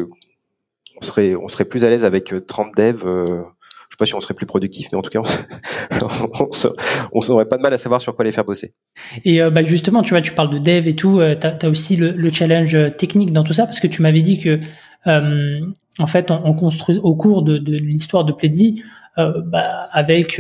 [1.00, 3.06] on serait on serait plus à l'aise avec 30 devs
[3.98, 5.22] sais pas si on serait plus productif, mais en tout cas,
[7.12, 8.74] on, n'aurait pas de mal à savoir sur quoi les faire bosser.
[9.26, 11.70] Et euh, bah justement, tu vois, tu parles de dev et tout, euh, tu as,
[11.70, 14.60] aussi le, challenge technique dans tout ça, parce que tu m'avais dit que,
[15.08, 15.60] euh,
[16.00, 18.84] en fait, on, construit au cours de, l'histoire de Pledzi,
[19.18, 20.40] bah, avec,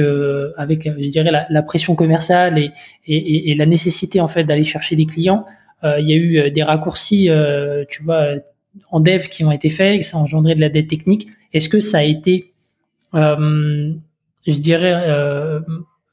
[0.57, 2.71] avec, je dirais, la, pression commerciale et,
[3.07, 5.45] et, la nécessité en fait d'aller chercher des clients,
[5.83, 7.31] il y a eu des raccourcis,
[7.89, 8.35] tu vois,
[8.91, 11.27] en dev qui ont été faits, et ça a engendré de la dette technique.
[11.53, 12.53] Est-ce que ça a été
[13.15, 13.93] euh,
[14.45, 15.59] je dirais, euh,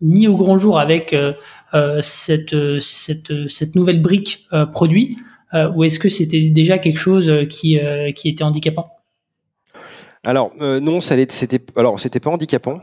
[0.01, 1.15] mis au grand jour avec
[2.01, 5.17] cette, cette, nouvelle brique produit
[5.75, 7.79] ou est-ce que c'était déjà quelque chose qui,
[8.17, 8.89] qui était handicapant?
[10.25, 12.81] Alors non, ça c'était alors c'était pas handicapant.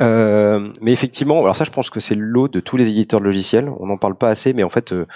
[0.00, 3.24] Euh, mais effectivement, alors ça, je pense que c'est l'eau de tous les éditeurs de
[3.24, 3.70] logiciels.
[3.80, 5.06] On n'en parle pas assez, mais en fait, euh,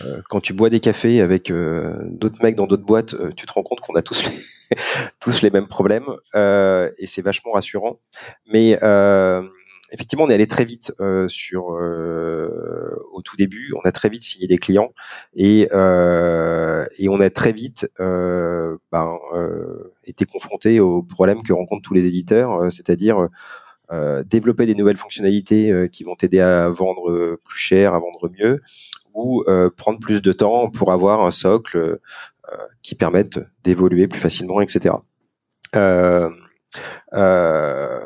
[0.00, 3.46] euh quand tu bois des cafés avec euh, d'autres mecs dans d'autres boîtes, euh, tu
[3.46, 4.76] te rends compte qu'on a tous les
[5.20, 7.96] tous les mêmes problèmes, et c'est vachement rassurant.
[8.46, 8.70] Mais
[9.92, 10.92] effectivement, on est allé très vite
[11.28, 13.74] sur au tout début.
[13.76, 14.92] On a très vite signé des clients
[15.34, 19.18] et et on a très vite ben,
[20.04, 23.28] été confronté aux problèmes que rencontrent tous les éditeurs, c'est-à-dire
[24.24, 28.30] développer des nouvelles fonctionnalités euh, qui vont t'aider à vendre euh, plus cher, à vendre
[28.30, 28.60] mieux,
[29.14, 29.44] ou
[29.76, 32.00] prendre plus de temps pour avoir un socle
[32.82, 34.96] qui permette d'évoluer plus facilement, etc.
[35.76, 36.30] Euh,
[37.12, 38.00] euh,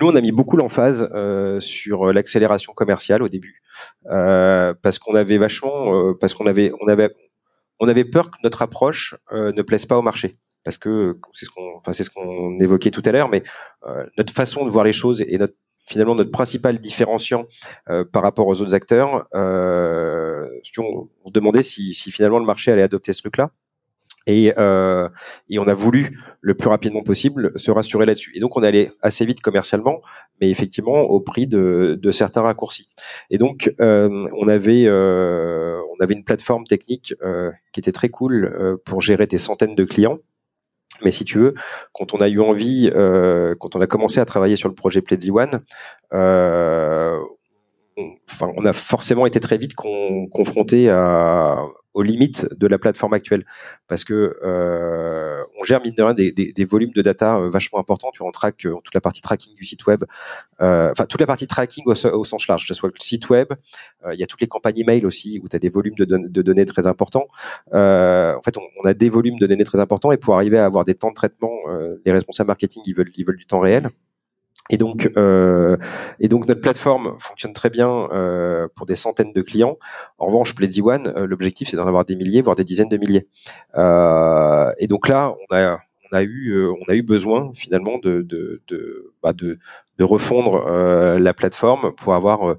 [0.00, 3.62] nous, on a mis beaucoup l'emphase euh, sur l'accélération commerciale au début,
[4.06, 7.14] euh, parce qu'on avait vachement, parce qu'on avait, on avait,
[7.80, 11.50] on avait peur que notre approche ne plaise pas au marché parce que c'est ce
[11.50, 13.42] qu'on, enfin c'est ce qu'on évoquait tout à l'heure, mais
[13.86, 15.54] euh, notre façon de voir les choses et notre
[15.88, 17.46] finalement notre principal différenciant
[17.88, 22.44] euh, par rapport aux autres acteurs, euh, on, on, se demandait si, si, finalement le
[22.44, 23.50] marché allait adopter ce truc-là.
[24.26, 25.08] Et, euh,
[25.48, 28.32] et, on a voulu le plus rapidement possible se rassurer là-dessus.
[28.34, 30.02] Et donc on allait assez vite commercialement,
[30.40, 32.90] mais effectivement au prix de, de certains raccourcis.
[33.30, 38.10] Et donc euh, on avait euh, on avait une plateforme technique euh, qui était très
[38.10, 40.18] cool pour gérer des centaines de clients.
[41.04, 41.54] Mais si tu veux,
[41.92, 45.00] quand on a eu envie, euh, quand on a commencé à travailler sur le projet
[45.00, 45.60] Pledzi One,
[46.12, 47.18] euh,
[47.96, 50.90] on, on a forcément été très vite confronté
[51.94, 53.44] aux limites de la plateforme actuelle.
[53.88, 58.10] Parce que euh, on gère mine de rien des, volumes de data euh, vachement importants.
[58.12, 60.04] Tu en track euh, toute la partie tracking du site web,
[60.60, 63.48] euh, enfin toute la partie tracking au, sens large, que ce soit le site web.
[64.12, 66.64] Il y a toutes les campagnes email aussi où tu as des volumes de, données
[66.64, 67.26] très importants.
[67.72, 70.64] en fait, on, on, a des volumes de données très importants et pour arriver à
[70.64, 71.52] avoir des temps de traitement,
[72.04, 73.90] les responsables marketing ils veulent ils veulent du temps réel.
[74.70, 75.76] Et donc, euh,
[76.20, 79.78] et donc notre plateforme fonctionne très bien euh, pour des centaines de clients.
[80.18, 82.96] En revanche, Plaidy One, euh, l'objectif c'est d'en avoir des milliers, voire des dizaines de
[82.98, 83.26] milliers.
[83.76, 85.78] Euh, et donc là, on a
[86.10, 89.58] on a eu euh, on a eu besoin finalement de de de, bah de,
[89.98, 92.56] de refondre euh, la plateforme pour avoir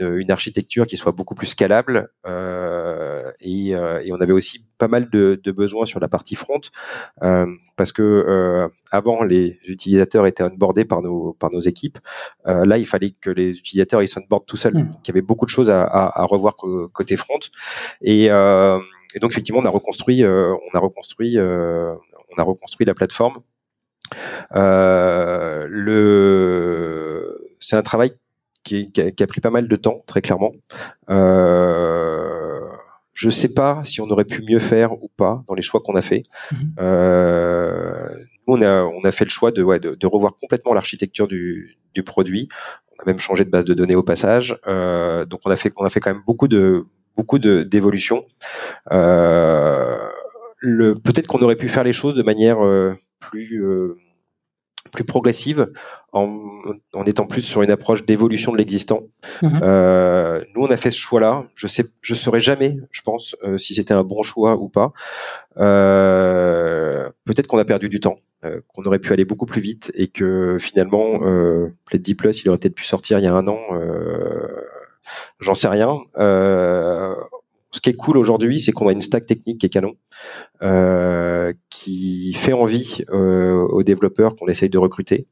[0.00, 4.64] une, une, architecture qui soit beaucoup plus scalable euh, et, euh, et, on avait aussi
[4.78, 6.60] pas mal de, de besoins sur la partie front
[7.22, 7.46] euh,
[7.76, 11.98] parce que euh, avant les utilisateurs étaient onboardés par nos par nos équipes.
[12.46, 14.92] Euh, là il fallait que les utilisateurs ils s'onboardent tout seuls mmh.
[15.04, 16.56] il y avait beaucoup de choses à, à, à revoir
[16.92, 17.38] côté front.
[18.02, 23.40] Et, et, donc effectivement on a reconstruit on a reconstruit on a reconstruit la plateforme.
[25.72, 26.00] Le
[27.60, 28.12] c'est un travail
[28.62, 30.52] qui, qui, a, qui, a, pris pas mal de temps, très clairement.
[31.08, 32.60] Euh,
[33.12, 35.94] je sais pas si on aurait pu mieux faire ou pas dans les choix qu'on
[35.96, 36.24] a fait.
[36.52, 36.56] Mmh.
[36.80, 38.08] Euh,
[38.46, 41.28] nous, on a, on a fait le choix de, ouais, de, de revoir complètement l'architecture
[41.28, 42.48] du, du produit.
[42.92, 44.58] On a même changé de base de données au passage.
[44.66, 48.24] Euh, donc, on a fait, on a fait quand même beaucoup de, beaucoup de d'évolution.
[48.92, 49.98] Euh,
[50.62, 53.96] peut-être qu'on aurait pu faire les choses de manière euh, plus euh,
[54.92, 55.70] plus progressive
[56.12, 56.50] en,
[56.94, 59.02] en, étant plus sur une approche d'évolution de l'existant.
[59.42, 59.60] Mhm.
[59.62, 61.44] Euh, nous, on a fait ce choix-là.
[61.54, 64.92] Je sais, je saurais jamais, je pense, euh, si c'était un bon choix ou pas.
[65.58, 69.92] Euh, Peut-être qu'on a perdu du temps, euh, qu'on aurait pu aller beaucoup plus vite
[69.94, 73.46] et que finalement, euh, Play Plus, il aurait peut-être pu sortir il y a un
[73.46, 73.60] an.
[73.72, 74.48] Euh,
[75.40, 75.98] J'en sais rien.
[76.18, 77.14] Euh,
[77.70, 79.94] ce qui est cool aujourd'hui, c'est qu'on a une stack technique qui est canon,
[80.62, 85.26] euh, qui fait envie euh, aux développeurs qu'on essaye de recruter.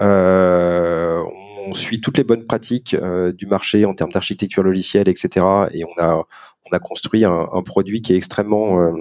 [0.00, 1.22] Euh,
[1.66, 5.44] on suit toutes les bonnes pratiques euh, du marché en termes d'architecture logicielle, etc.
[5.72, 6.24] Et on a
[6.70, 8.92] on a construit un, un produit qui est extrêmement, euh,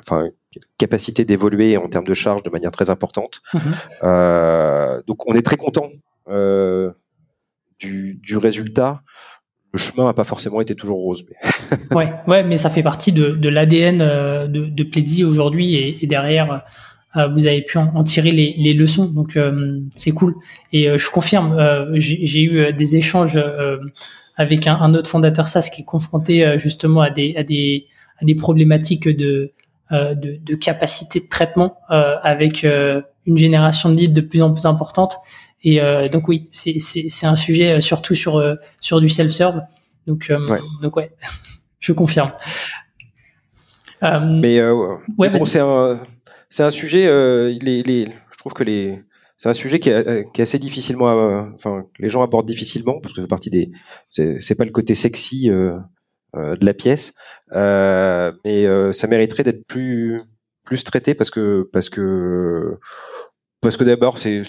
[0.00, 0.28] enfin,
[0.76, 3.40] capacité d'évoluer en termes de charge de manière très importante.
[3.54, 5.06] Mm-hmm.
[5.06, 5.90] donc on est très content
[7.78, 9.02] du, du résultat
[9.72, 11.26] le chemin n'a pas forcément été toujours rose.
[11.28, 11.76] Mais...
[11.94, 16.06] ouais, ouais, mais ça fait partie de, de l'ADN de, de Pledzi aujourd'hui et, et,
[16.06, 16.64] derrière,
[17.32, 20.34] vous avez pu en, tirer les, les, leçons, donc euh, c'est cool.
[20.72, 21.56] Et je confirme,
[21.94, 23.38] j'ai eu des échanges
[24.36, 27.86] avec un, un, autre fondateur SaaS qui est confronté justement à des, à des,
[28.20, 29.52] à des problématiques de,
[29.90, 35.16] de, de, capacité de traitement avec une génération de leads de plus en plus importante
[35.66, 39.62] et euh, donc oui, c'est un sujet euh, surtout sur euh, sur du self-serve.
[40.06, 40.58] Donc ouais.
[40.80, 41.10] donc ouais,
[41.80, 42.32] je confirme.
[44.00, 46.00] Mais ouais, bon, c'est un
[46.48, 47.06] c'est un sujet.
[47.60, 49.02] les, les, je trouve que les
[49.38, 53.14] c'est un sujet qui est, qui est assez difficilement, enfin, les gens abordent difficilement parce
[53.14, 53.70] que c'est partie des,
[54.08, 55.50] c'est, pas le côté sexy
[56.36, 57.14] euh, de la pièce,
[57.52, 60.20] euh, mais ça mériterait d'être plus
[60.64, 62.78] plus traité parce que parce que
[63.62, 64.42] parce que d'abord c'est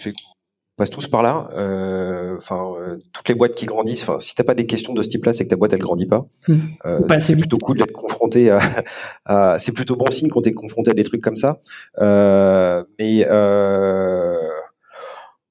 [0.78, 1.50] passe tous par là.
[1.58, 4.04] Euh, enfin, euh, toutes les boîtes qui grandissent.
[4.04, 6.06] Enfin, si t'as pas des questions de ce type-là, c'est que ta boîte elle grandit
[6.06, 6.26] pas.
[6.48, 6.58] Mmh.
[6.86, 8.60] Euh, c'est plutôt cool d'être confronté à.
[9.26, 11.60] à c'est plutôt bon signe quand t'es confronté à des trucs comme ça.
[12.00, 13.28] Euh, mais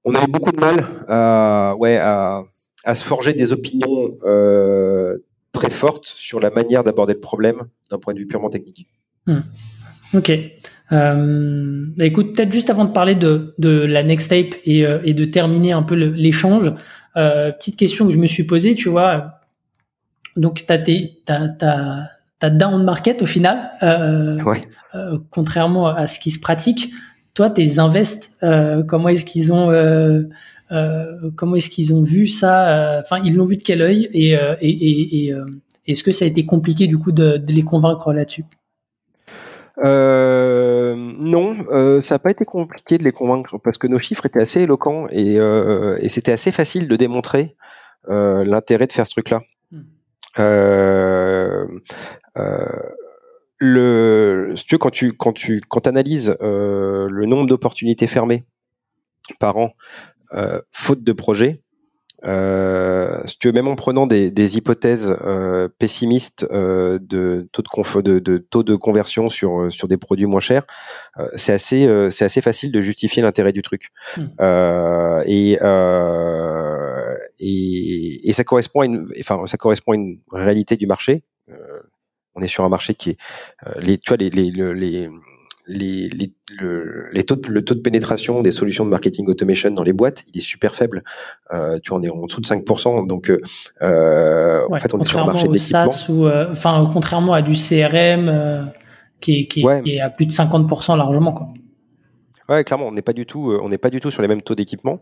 [0.05, 2.45] on avait beaucoup de mal à, ouais, à,
[2.85, 4.17] à se forger des opinions
[5.53, 8.87] très fortes sur la manière d'aborder le problème d'un point de vue purement technique.
[9.27, 9.41] Mmh.
[10.15, 10.33] Ok.
[10.93, 15.01] Euh, bah, écoute, peut-être juste avant de parler de, de la next tape et, euh,
[15.05, 16.73] et de terminer un peu l'échange,
[17.17, 19.41] euh, petite question que je me suis posée, tu vois.
[20.37, 24.61] Donc, tu as, down market au final, euh, ouais.
[24.95, 26.91] Euh, contrairement à ce qui se pratique.
[27.35, 28.39] Toi, tes invests,
[28.87, 29.67] comment est-ce qu'ils ont,
[31.35, 34.39] comment est-ce qu'ils ont vu ça Enfin, ils l'ont vu de quel œil Et, et,
[34.61, 35.35] et, et
[35.87, 38.45] est-ce que ça a été compliqué du coup de, de les convaincre là-dessus?
[39.85, 44.25] Euh, non, euh, ça n'a pas été compliqué de les convaincre parce que nos chiffres
[44.25, 47.57] étaient assez éloquents et, euh, et c'était assez facile de démontrer
[48.09, 49.43] euh, l'intérêt de faire ce truc-là.
[49.71, 49.83] Hmm.
[50.39, 51.67] Euh,
[52.39, 52.67] euh,
[53.59, 58.47] le, si tu veux, quand tu quand tu quand analyses le nombre d'opportunités fermées
[59.41, 59.73] par an,
[60.73, 61.63] faute de projet,
[62.25, 67.63] euh, si tu veux, même en prenant des, des hypothèses euh, pessimistes euh, de, taux
[67.63, 70.65] de, de, de, taux de conversion sur, euh, sur des produits moins chers,
[71.19, 73.89] euh, c'est assez, euh, c'est assez facile de justifier l'intérêt du truc.
[74.17, 75.23] Hmm.
[75.27, 75.59] et,
[77.39, 81.23] et, et ça correspond à une, enfin, ça correspond à une réalité du marché.
[82.35, 83.19] on est sur un marché qui est,
[83.79, 85.11] les, tu vois, les, les, les les,
[85.69, 86.09] les,
[86.59, 89.93] le, les taux de, le taux de pénétration des solutions de marketing automation dans les
[89.93, 91.03] boîtes, il est super faible.
[91.53, 93.07] Euh, tu on est en dessous de 5%.
[93.07, 93.41] Donc, euh,
[93.83, 95.89] euh, en fait, on est sur un marché d'équipement.
[96.27, 98.65] euh, enfin, contrairement à du CRM euh,
[99.21, 101.49] qui, est, qui, est à plus de 50% largement, quoi.
[102.49, 104.43] Ouais, clairement, on n'est pas du tout, on n'est pas du tout sur les mêmes
[104.43, 105.01] taux d'équipement.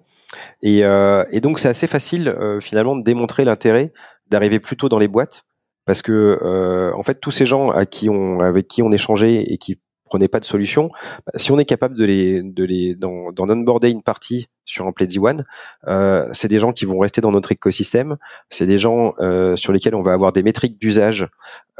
[0.62, 3.92] Et, et donc, c'est assez facile finalement de démontrer l'intérêt
[4.30, 5.44] d'arriver plus tôt dans les boîtes
[5.84, 9.58] parce que en fait tous ces gens à qui on avec qui on échangeait et
[9.58, 9.78] qui
[10.18, 10.90] n'est pas de solution,
[11.26, 14.92] bah, si on est capable de les, de les, d'en, onboarder une partie sur un
[14.92, 15.44] Play One,
[15.88, 18.16] euh, c'est des gens qui vont rester dans notre écosystème,
[18.48, 21.28] c'est des gens euh, sur lesquels on va avoir des métriques d'usage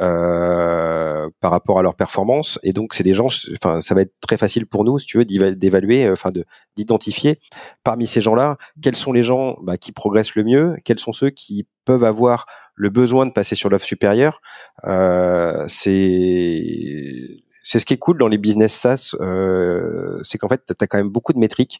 [0.01, 4.13] euh, par rapport à leur performance, et donc c'est des gens, enfin ça va être
[4.21, 6.45] très facile pour nous, si tu veux, d'évaluer, enfin de
[6.75, 7.39] d'identifier
[7.83, 11.29] parmi ces gens-là quels sont les gens bah, qui progressent le mieux, quels sont ceux
[11.29, 12.45] qui peuvent avoir
[12.75, 14.41] le besoin de passer sur l'offre supérieure.
[14.85, 20.61] Euh, c'est c'est ce qui est cool dans les business SaaS, euh, c'est qu'en fait,
[20.67, 21.79] tu as quand même beaucoup de métriques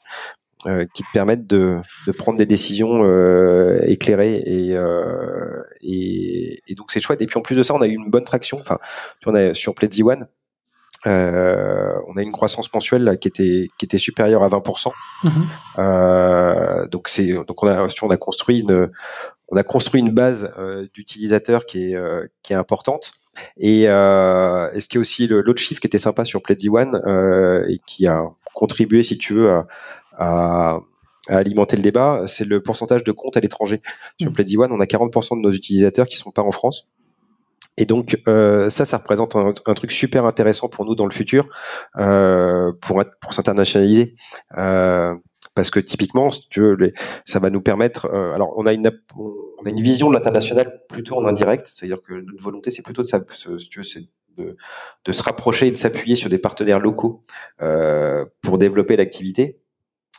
[0.66, 6.74] euh, qui te permettent de, de prendre des décisions euh, éclairées et, euh, et, et,
[6.74, 7.22] donc c'est chouette.
[7.22, 8.58] Et puis en plus de ça, on a eu une bonne traction.
[8.60, 8.80] Enfin,
[9.28, 10.28] on a sur Pledzi One,
[11.06, 14.92] euh, on a une croissance mensuelle là, qui était qui était supérieure à 20%.
[15.24, 15.30] Mm-hmm.
[15.78, 18.90] Euh, donc c'est donc on a on a construit une
[19.50, 21.98] on a construit une base euh, d'utilisateurs qui est
[22.44, 23.14] qui est importante.
[23.58, 27.02] Et, euh, et ce qui est aussi l'autre chiffre qui était sympa sur Pledzi One
[27.06, 28.24] euh, et qui a
[28.54, 29.66] contribué, si tu veux, à,
[30.18, 30.80] à,
[31.28, 33.82] alimenter le débat, c'est le pourcentage de comptes à l'étranger.
[34.20, 34.34] Sur mmh.
[34.34, 36.88] Pledzi One, on a 40% de nos utilisateurs qui sont pas en France.
[37.78, 41.12] Et donc euh, ça, ça représente un, un, truc super intéressant pour nous dans le
[41.12, 41.50] futur,
[41.98, 44.16] euh, pour pour s'internationaliser.
[44.58, 45.14] Euh,
[45.56, 46.94] parce que typiquement, tu veux,
[47.26, 48.08] ça va nous permettre.
[48.14, 52.02] Euh, alors, on a une on a une vision de l'international plutôt en indirect, c'est-à-dire
[52.02, 54.04] que notre volonté, c'est plutôt de, si tu c'est
[54.38, 54.58] de,
[55.06, 57.22] de, se rapprocher et de s'appuyer sur des partenaires locaux
[57.62, 59.62] euh, pour développer l'activité.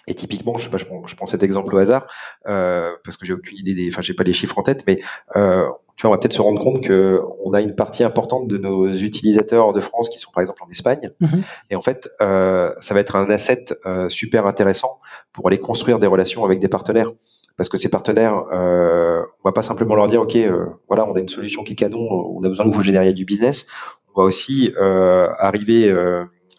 [0.07, 2.07] Et typiquement, je sais pas, je prends, je prends cet exemple au hasard
[2.47, 5.01] euh, parce que j'ai aucune idée des, enfin, j'ai pas les chiffres en tête, mais
[5.35, 5.67] euh,
[5.97, 8.59] tu vois, on va peut-être se rendre compte que on a une partie importante de
[8.59, 11.11] nos utilisateurs de France qui sont par exemple en Espagne.
[11.21, 11.43] Mhm.
[11.71, 15.01] Et en fait, euh, ça va être un asset euh, super intéressant
[15.33, 17.11] pour aller construire des relations avec des partenaires.
[17.57, 21.15] Parce que ces partenaires, euh, on va pas simplement leur dire, ok, euh, voilà, on
[21.15, 23.67] a une solution qui est canon, on a besoin que vous génériez du business.
[24.15, 25.91] On va aussi euh, arriver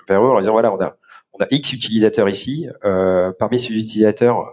[0.07, 0.95] vers eux en leur disant, voilà, on a
[1.39, 2.67] on a X utilisateurs ici.
[3.39, 4.45] parmi ces utilisateurs,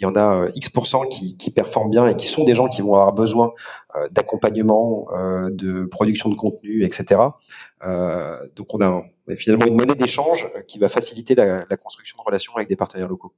[0.00, 2.68] il y en a euh, X% qui, qui performent bien et qui sont des gens
[2.68, 3.52] qui vont avoir besoin
[3.96, 7.20] euh, d'accompagnement, euh, de production de contenu, etc.
[8.56, 9.02] donc on a,
[9.36, 13.32] finalement une monnaie d'échange qui va faciliter la, construction de relations avec des partenaires locaux.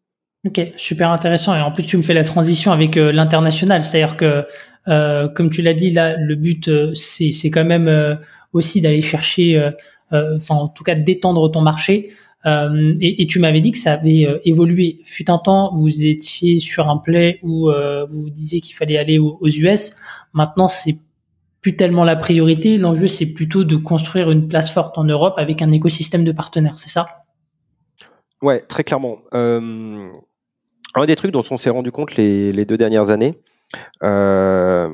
[0.47, 1.55] Ok, super intéressant.
[1.55, 4.45] Et en plus, tu me fais la transition avec l'international, c'est-à-dire que,
[4.89, 8.19] euh, comme tu l'as dit, là, le but, c'est, c'est quand même
[8.53, 9.71] aussi d'aller chercher,
[10.11, 12.11] enfin, en tout cas, d'étendre ton marché.
[12.45, 14.99] Et, tu m'avais dit que ça avait évolué.
[15.05, 17.71] Fut un temps, vous étiez sur un play où
[18.11, 19.93] vous disiez qu'il fallait aller aux, US.
[20.33, 20.97] Maintenant, c'est
[21.61, 22.79] plus tellement la priorité.
[22.79, 26.79] L'enjeu, c'est plutôt de construire une place forte en Europe avec un écosystème de partenaires.
[26.79, 27.07] C'est ça?
[28.43, 29.19] Ouais, très clairement.
[29.35, 30.11] Euh,
[30.95, 33.39] un des trucs dont on s'est rendu compte les, deux dernières années,
[34.03, 34.89] euh,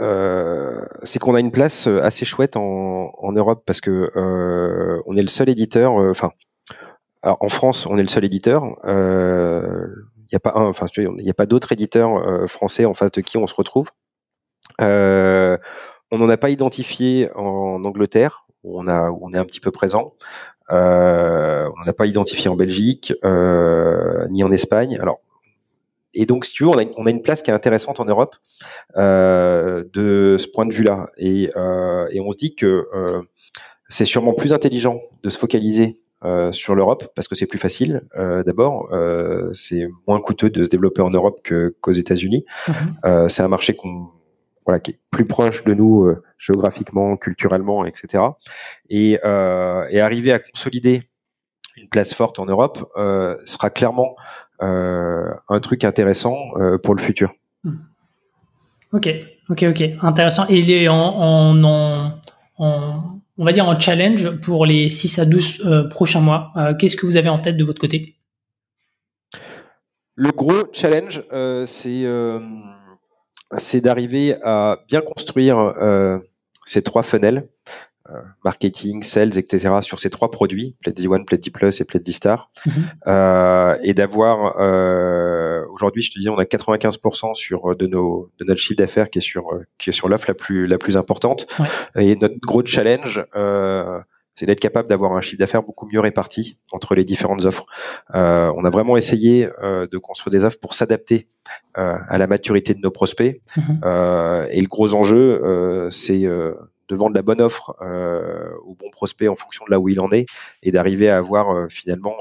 [0.00, 5.22] euh, c'est qu'on a une place assez chouette en, Europe parce que euh, on est
[5.22, 5.98] le seul éditeur.
[6.00, 6.12] Euh,
[7.22, 8.64] enfin, en France, on est le seul éditeur.
[8.84, 13.12] Il n'y a pas un, enfin, il n'y a pas d'autres éditeurs français en face
[13.12, 13.88] de qui on se retrouve.
[14.78, 15.58] on
[16.18, 19.70] n'en a pas identifié en Angleterre, où on a, où on est un petit peu
[19.70, 20.14] présent.
[20.70, 24.98] Euh, on n'a pas identifié en Belgique euh, ni en Espagne.
[25.00, 25.20] Alors,
[26.14, 28.36] et donc, si tu veux, on a, une place qui est intéressante en Europe
[28.96, 31.08] euh, de ce point de vue-là.
[31.16, 33.22] Et, euh, et, on se dit que euh,
[33.88, 38.02] c'est sûrement plus intelligent de se focaliser euh, sur l'Europe parce que c'est plus facile.
[38.16, 38.88] D'abord,
[39.52, 41.46] c'est moins coûteux de se développer en Europe
[41.80, 42.44] qu'aux États-Unis.
[42.66, 43.28] Mm-hmm.
[43.28, 44.08] c'est un marché qu'on
[44.64, 48.24] voilà, qui est plus proche de nous euh, géographiquement, culturellement, etc.
[48.88, 51.02] Et, euh, et, arriver à consolider
[51.76, 54.14] une place forte en Europe euh, sera clairement
[54.62, 57.32] euh, un truc intéressant euh, pour le futur.
[57.64, 57.76] Hmm.
[58.92, 59.08] Ok,
[59.48, 60.46] ok, ok, intéressant.
[60.48, 60.60] Et
[63.42, 66.52] on va dire en challenge pour les 6 à 12 euh, prochains mois.
[66.78, 68.14] Qu'est-ce que vous avez en tête de votre côté?
[70.14, 71.22] Le gros challenge,
[71.66, 72.06] c'est
[73.58, 76.18] c'est d'arriver à bien construire euh,
[76.66, 77.48] ces trois funnels,
[78.10, 82.50] euh, marketing, sales, etc., sur ces trois produits, Pledzi One, Pledzi Plus et Pledzi Star,
[82.66, 82.72] mhm.
[83.06, 85.41] euh, et d'avoir euh,
[85.72, 89.18] aujourd'hui, je te dis, on a 95% sur de nos de notre chiffre d'affaires qui
[89.18, 89.44] est sur
[89.78, 91.46] qui est sur l'offre la plus la plus importante,
[91.96, 93.24] et notre gros challenge.
[93.34, 94.00] Euh,
[94.34, 97.66] c'est d'être capable d'avoir un chiffre d'affaires beaucoup mieux réparti entre les différentes offres.
[98.14, 101.28] Euh, on a vraiment essayé euh, de construire des offres pour s'adapter
[101.78, 103.40] euh, à la maturité de nos prospects.
[103.84, 106.54] Euh, et le gros enjeu, euh, c'est euh,
[106.88, 107.74] de vendre la bonne offre
[108.64, 110.26] au bon prospect en fonction de là où il en est
[110.62, 112.16] et d'arriver à avoir finalement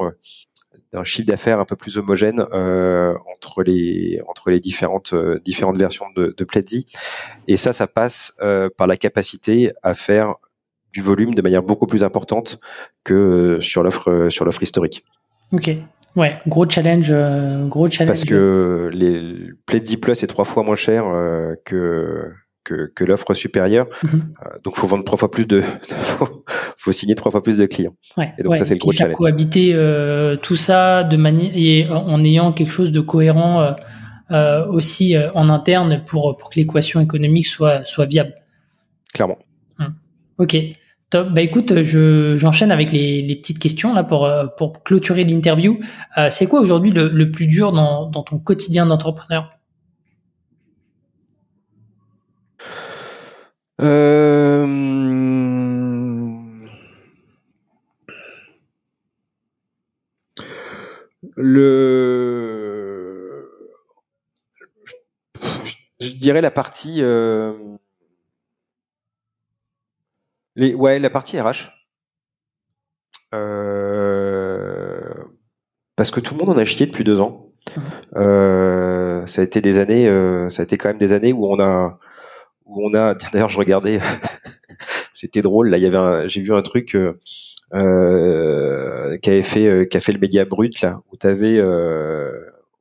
[0.94, 5.14] un chiffre d'affaires un peu plus homogène entre les entre les différentes
[5.44, 6.86] différentes versions de, de Pledzi.
[7.48, 8.36] Et ça, ça passe
[8.78, 10.36] par la capacité à faire
[10.94, 12.60] du volume de manière beaucoup plus importante
[13.04, 15.06] que euh, sur l'offre euh, sur l'offre historique.
[15.52, 15.72] Ok.
[16.18, 18.10] Ouais, gros challenge, euh, gros challenge.
[18.10, 21.06] Parce que les Pledzi Plus est trois fois moins cher
[21.64, 23.88] que que, que l'offre supérieure.
[24.04, 24.34] Mhm.
[24.64, 26.44] donc, faut vendre trois fois plus de, faut,
[26.78, 27.96] faut, signer trois fois plus de clients.
[28.18, 29.18] Ouais, et donc ça c'est le gros challenge.
[29.18, 29.76] cohabiter
[30.42, 33.76] tout ça de manière en ayant quelque chose de cohérent
[34.70, 38.34] aussi en interne pour pour que l'équation économique soit soit viable.
[39.14, 39.38] Clairement.
[39.80, 39.94] Hum.
[40.38, 40.58] Ok.
[41.10, 41.34] Top.
[41.34, 45.78] Bah écoute, je, j'enchaîne avec les, les, petites questions là pour, euh, pour clôturer l'interview.
[46.18, 49.50] Euh, c'est quoi aujourd'hui le, le, plus dur dans, dans ton quotidien d'entrepreneur?
[53.82, 54.68] Euh...
[61.38, 61.90] Le,
[66.00, 67.02] je dirais la partie.
[67.02, 67.78] Euh
[70.56, 71.72] les, ouais, la partie RH.
[73.34, 75.00] Euh,
[75.96, 77.48] parce que tout le monde en a chié depuis deux ans.
[78.16, 81.46] Euh, ça a été des années, euh, ça a été quand même des années où
[81.46, 82.00] on a,
[82.72, 83.16] où on a.
[83.32, 84.00] D'ailleurs, je regardais,
[85.14, 85.70] c'était drôle.
[85.70, 87.20] Là, il y avait, j'ai vu un truc euh,
[87.74, 92.32] euh, qui avait fait, euh, qui a fait le média brut là, où t'avais, euh,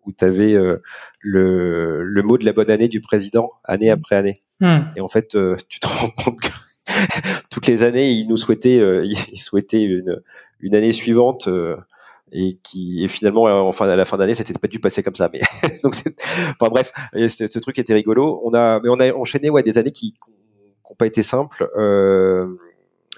[0.07, 0.83] où t'avais euh,
[1.21, 4.41] le, le mot de la bonne année du président année après année.
[4.61, 4.81] Hmm.
[4.97, 5.37] Et en fait,
[5.69, 6.51] tu te rends compte que
[7.51, 10.21] toutes les années, il nous souhaitait, euh, il souhaitait une,
[10.61, 11.77] une année suivante euh,
[12.33, 15.29] et qui et finalement enfin à la fin d'année c'était pas dû passer comme ça
[15.33, 15.41] mais
[15.83, 15.95] donc
[16.61, 19.93] enfin bref ce truc était rigolo on a mais on a enchaîné ouais des années
[19.93, 20.15] qui
[20.89, 22.47] n'ont pas été simples euh,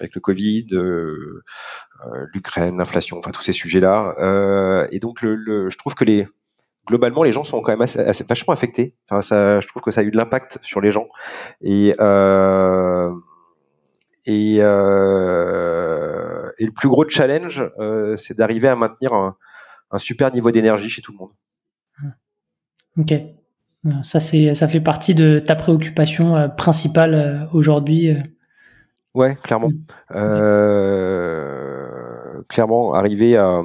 [0.01, 1.43] avec le Covid, euh,
[2.07, 4.15] euh l'Ukraine, l'inflation, enfin tous ces sujets-là.
[4.19, 6.27] Euh, et donc, le, le, je trouve que les
[6.87, 8.97] globalement, les gens sont quand même assez, assez vachement affectés.
[9.09, 11.09] Enfin, ça, je trouve que ça a eu de l'impact sur les gens.
[11.61, 13.13] Et euh,
[14.27, 16.02] et, euh,
[16.59, 19.37] et, le plus gros challenge, euh, c'est d'arriver à maintenir un,
[19.91, 21.31] un, super niveau d'énergie chez tout le monde.
[22.99, 23.15] Ok.
[24.03, 28.17] Ça, c'est, ça fait partie de ta préoccupation euh, principale euh, aujourd'hui.
[29.15, 29.71] Ouais, clairement.
[30.11, 30.23] Mm.
[32.49, 33.63] clairement, arriver à,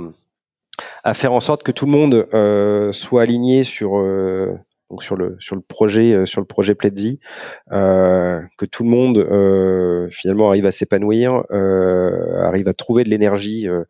[1.03, 2.27] à faire en sorte que tout le monde
[2.93, 3.97] soit aligné sur
[4.89, 7.19] donc sur le sur le projet euh, sur le projet Pledzi,
[7.71, 13.09] euh, que tout le monde euh, finalement arrive à s'épanouir, euh, arrive à trouver de
[13.09, 13.83] l'énergie euh,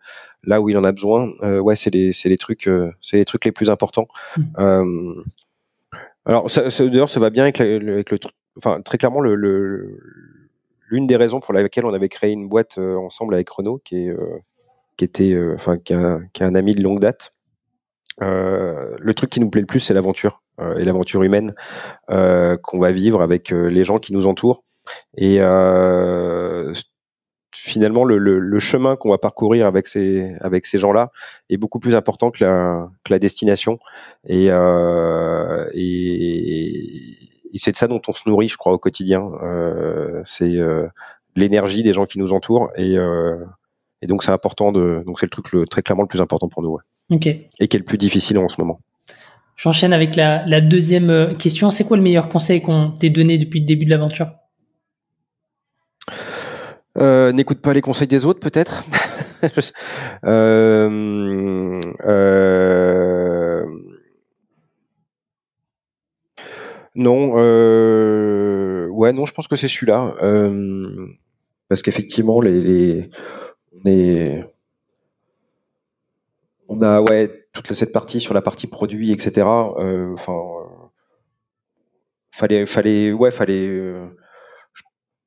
[0.43, 2.69] là où il en a besoin, ouais, c'est les, c'est les trucs,
[3.01, 4.07] c'est les trucs les plus importants.
[4.37, 5.23] Mmh.
[6.25, 8.17] alors, ça, d'ailleurs, ça va bien avec, avec le,
[8.57, 9.99] enfin, très clairement, le, le
[10.89, 14.15] l'une des raisons pour laquelle on avait créé une boîte ensemble avec Renault, qui est
[14.95, 15.93] qui était, enfin, qui,
[16.33, 17.33] qui est un ami de longue date.
[18.21, 21.53] Euh, le truc qui nous plaît le plus, c'est l'aventure euh, et l'aventure humaine
[22.09, 24.63] euh, qu'on va vivre avec les gens qui nous entourent.
[25.17, 25.39] Et
[27.53, 31.11] finalement, le, le, le chemin qu'on va parcourir avec ces avec ces gens-là
[31.49, 33.79] est beaucoup plus important que la que la destination.
[34.27, 34.45] Et
[35.73, 36.17] et,
[37.53, 39.29] et c'est de ça dont on se nourrit, je crois, au quotidien.
[40.23, 40.55] c'est
[41.35, 42.95] l'énergie des gens qui nous entourent et
[44.01, 46.47] et donc c'est important de donc c'est le truc le, très clairement le plus important
[46.47, 46.69] pour nous.
[46.69, 46.83] Ouais.
[47.15, 47.27] Ok.
[47.27, 48.79] Et qui est le plus difficile en ce moment.
[49.57, 51.71] J'enchaîne avec la, deuxième euh, question.
[51.71, 54.29] C'est quoi le meilleur conseil qu'on t'ait donné depuis le début de l'aventure?
[56.99, 58.83] Euh, N'écoute pas les conseils des autres, peut-être.
[60.25, 60.89] euh,
[66.93, 67.33] non,
[68.91, 70.13] ouais, non, je pense que c'est celui-là,
[71.67, 73.09] parce qu'effectivement, les,
[73.83, 74.43] les,
[76.69, 79.47] on a ouais toute cette partie sur la partie produit, etc.
[79.79, 80.87] Euh, enfin, euh,
[82.31, 84.07] fallait fallait ouais fallait euh,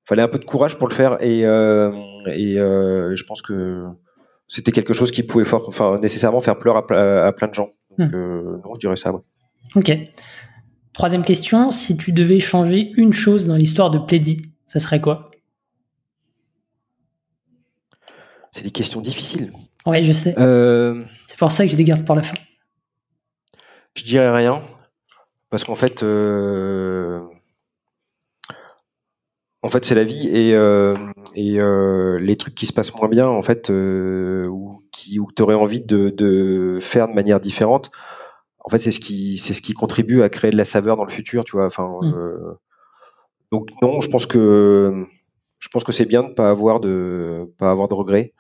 [0.05, 3.85] fallait un peu de courage pour le faire et et je pense que
[4.47, 7.71] c'était quelque chose qui pouvait enfin nécessairement faire pleurer à, plein de gens.
[7.99, 8.61] Donc, hmm.
[8.65, 9.13] non, je dirais ça.
[9.13, 9.21] Ouais.
[9.77, 9.93] Ok.
[10.93, 15.31] Troisième question, si tu devais changer une chose dans l'histoire de Plaidy, ça serait quoi?
[18.51, 19.53] C'est des questions difficiles.
[19.87, 20.35] Oui, je sais.
[20.39, 22.37] Euh, c'est pour ça que je les garde pour la fin.
[23.95, 24.63] Je dirais rien,
[25.51, 27.21] parce qu'en fait, euh,
[29.63, 30.95] en fait, c'est la vie et euh,
[31.35, 31.59] et
[32.21, 35.81] les trucs qui se passent moins bien, en fait, ou qui ou tu aurais envie
[35.81, 37.91] de, de faire de manière différente.
[38.61, 41.05] En fait, c'est ce qui c'est ce qui contribue à créer de la saveur dans
[41.05, 41.67] le futur, tu vois.
[41.67, 42.57] Enfin, mm.
[43.51, 45.05] donc non, je pense que
[45.59, 48.35] je pense que c'est bien de pas avoir de pas avoir de regrets.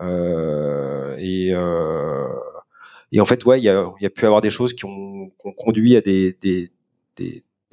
[0.00, 2.28] Euh, et, euh,
[3.12, 5.96] et en fait, ouais, il y a, y pu avoir des choses qui ont, conduit
[5.96, 6.70] à des,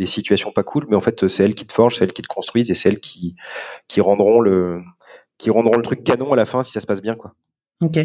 [0.05, 2.27] situations pas cool, mais en fait, c'est elles qui te forgent, c'est elles qui te
[2.27, 3.35] construisent et c'est elles qui,
[3.99, 4.83] rendront le,
[5.83, 7.33] truc canon à la fin si ça se passe bien, quoi.
[7.81, 7.99] Ok,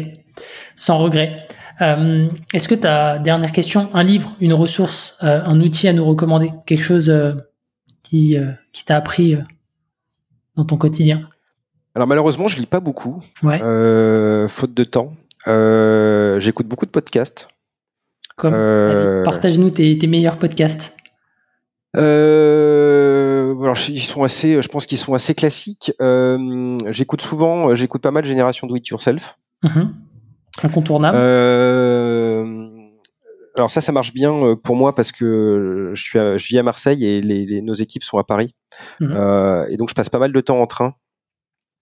[0.75, 1.37] sans regret.
[1.81, 6.05] Euh, Est-ce que tu as, dernière question, un livre, une ressource, un outil à nous
[6.05, 6.51] recommander?
[6.65, 7.13] Quelque chose
[8.03, 8.35] qui
[8.85, 9.37] t'a appris
[10.55, 11.29] dans ton quotidien?
[11.99, 15.11] Alors malheureusement, je lis pas beaucoup, euh, faute de temps.
[15.47, 17.49] Euh, j'écoute beaucoup de podcasts.
[18.37, 20.95] Comme euh, Partage-nous tes, meilleurs podcasts.
[21.93, 25.91] alors ils sont assez, je pense qu'ils sont assez classiques.
[26.87, 29.37] j'écoute souvent, j'écoute pas mal Génération Do It Yourself.
[29.63, 29.93] Mhm.
[30.63, 31.17] Incontournable.
[33.57, 37.05] alors ça, ça marche bien pour moi parce que je suis, je vis à Marseille
[37.05, 38.55] et les, nos équipes sont à Paris.
[39.01, 39.67] Mhm.
[39.69, 40.95] et donc je passe pas mal de temps en train.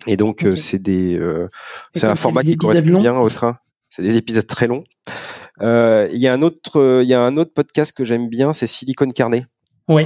[0.06, 1.50] Et donc euh, c'est des, euh,
[1.96, 3.58] c'est un format qui correspond bien au train.
[3.90, 4.84] C'est des épisodes très longs.
[5.62, 8.54] Euh, il y a un autre, il y a un autre podcast que j'aime bien,
[8.54, 9.46] c'est Silicon Carnet.
[9.88, 10.04] Oui,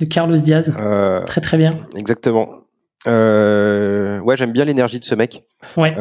[0.00, 0.74] de Carlos Diaz.
[1.26, 1.86] très très bien.
[1.96, 2.48] Exactement.
[3.06, 5.44] ouais, j'aime bien l'énergie de ce mec.
[5.76, 5.94] Ouais.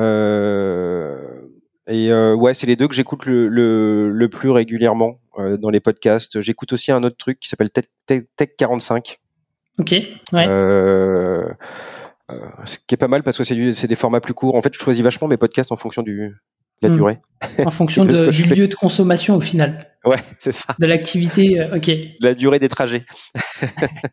[1.88, 5.20] et ouais, c'est les deux que j'écoute le, le, le, plus régulièrement
[5.60, 6.40] dans les podcasts.
[6.40, 9.20] J'écoute aussi un autre truc qui s'appelle Tech, Tech, 45.
[9.80, 9.96] Ok.
[10.32, 10.48] Ouais.
[12.32, 14.56] Euh, ce qui est pas mal parce que c'est des formats plus courts.
[14.56, 16.36] En fait, je choisis vachement mes podcasts en fonction du,
[16.82, 16.95] de la hmm.
[16.95, 17.20] durée.
[17.66, 19.88] En fonction du lieu de consommation au final.
[20.06, 20.76] Ouais, c'est ça.
[20.80, 21.88] De l'activité, euh, ok.
[21.88, 23.06] De la durée des trajets.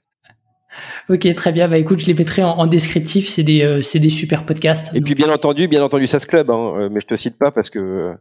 [1.09, 1.69] ok, très bien.
[1.69, 3.29] Bah écoute, je les mettrai en, descriptif.
[3.29, 4.95] C'est des, euh, des super podcasts.
[4.95, 6.51] Et puis bien entendu, bien entendu, SAS Club.
[6.51, 8.15] Hein, mais je te cite pas parce que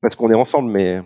[0.00, 0.70] parce qu'on est ensemble.
[0.70, 1.00] Mais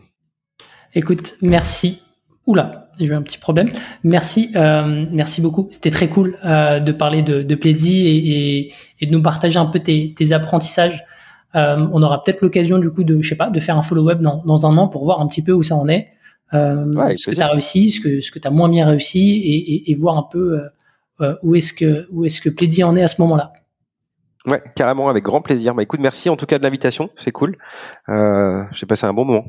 [0.94, 2.02] écoute, merci.
[2.50, 3.70] Oula, j'ai eu un petit problème.
[4.02, 5.68] Merci, euh, merci beaucoup.
[5.70, 9.78] C'était très cool euh, de parler de, de et, et, de nous partager un peu
[9.78, 11.04] tes, tes apprentissages.
[11.54, 14.20] Euh, on aura peut-être l'occasion du coup de, je sais pas, de faire un follow-up
[14.20, 16.08] dans, dans un an pour voir un petit peu où ça en est,
[16.52, 19.90] ce que tu as réussi, ce que ce que tu as moins bien réussi, et,
[19.90, 20.60] et, voir un peu
[21.42, 23.52] où est-ce que où est-ce que Plaidy en est à ce moment-là.
[24.46, 25.74] Ouais, carrément, avec grand plaisir.
[25.74, 27.56] Bah écoute, merci en tout cas de l'invitation, c'est cool.
[28.08, 29.44] J'ai passé un bon moment.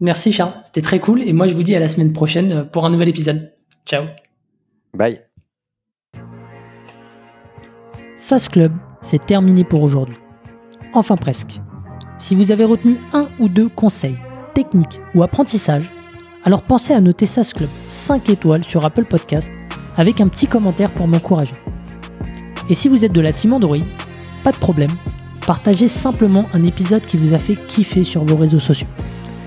[0.00, 2.84] Merci Charles, c'était très cool et moi je vous dis à la semaine prochaine pour
[2.84, 3.52] un nouvel épisode.
[3.86, 4.04] Ciao.
[4.92, 5.22] Bye.
[8.14, 10.16] SAS Club, c'est terminé pour aujourd'hui.
[10.92, 11.60] Enfin presque.
[12.18, 14.16] Si vous avez retenu un ou deux conseils,
[14.54, 15.90] techniques ou apprentissages,
[16.44, 19.50] alors pensez à noter SAS Club 5 étoiles sur Apple Podcast
[19.96, 21.56] avec un petit commentaire pour m'encourager.
[22.68, 23.78] Et si vous êtes de la team Android,
[24.44, 24.90] pas de problème,
[25.46, 28.88] partagez simplement un épisode qui vous a fait kiffer sur vos réseaux sociaux.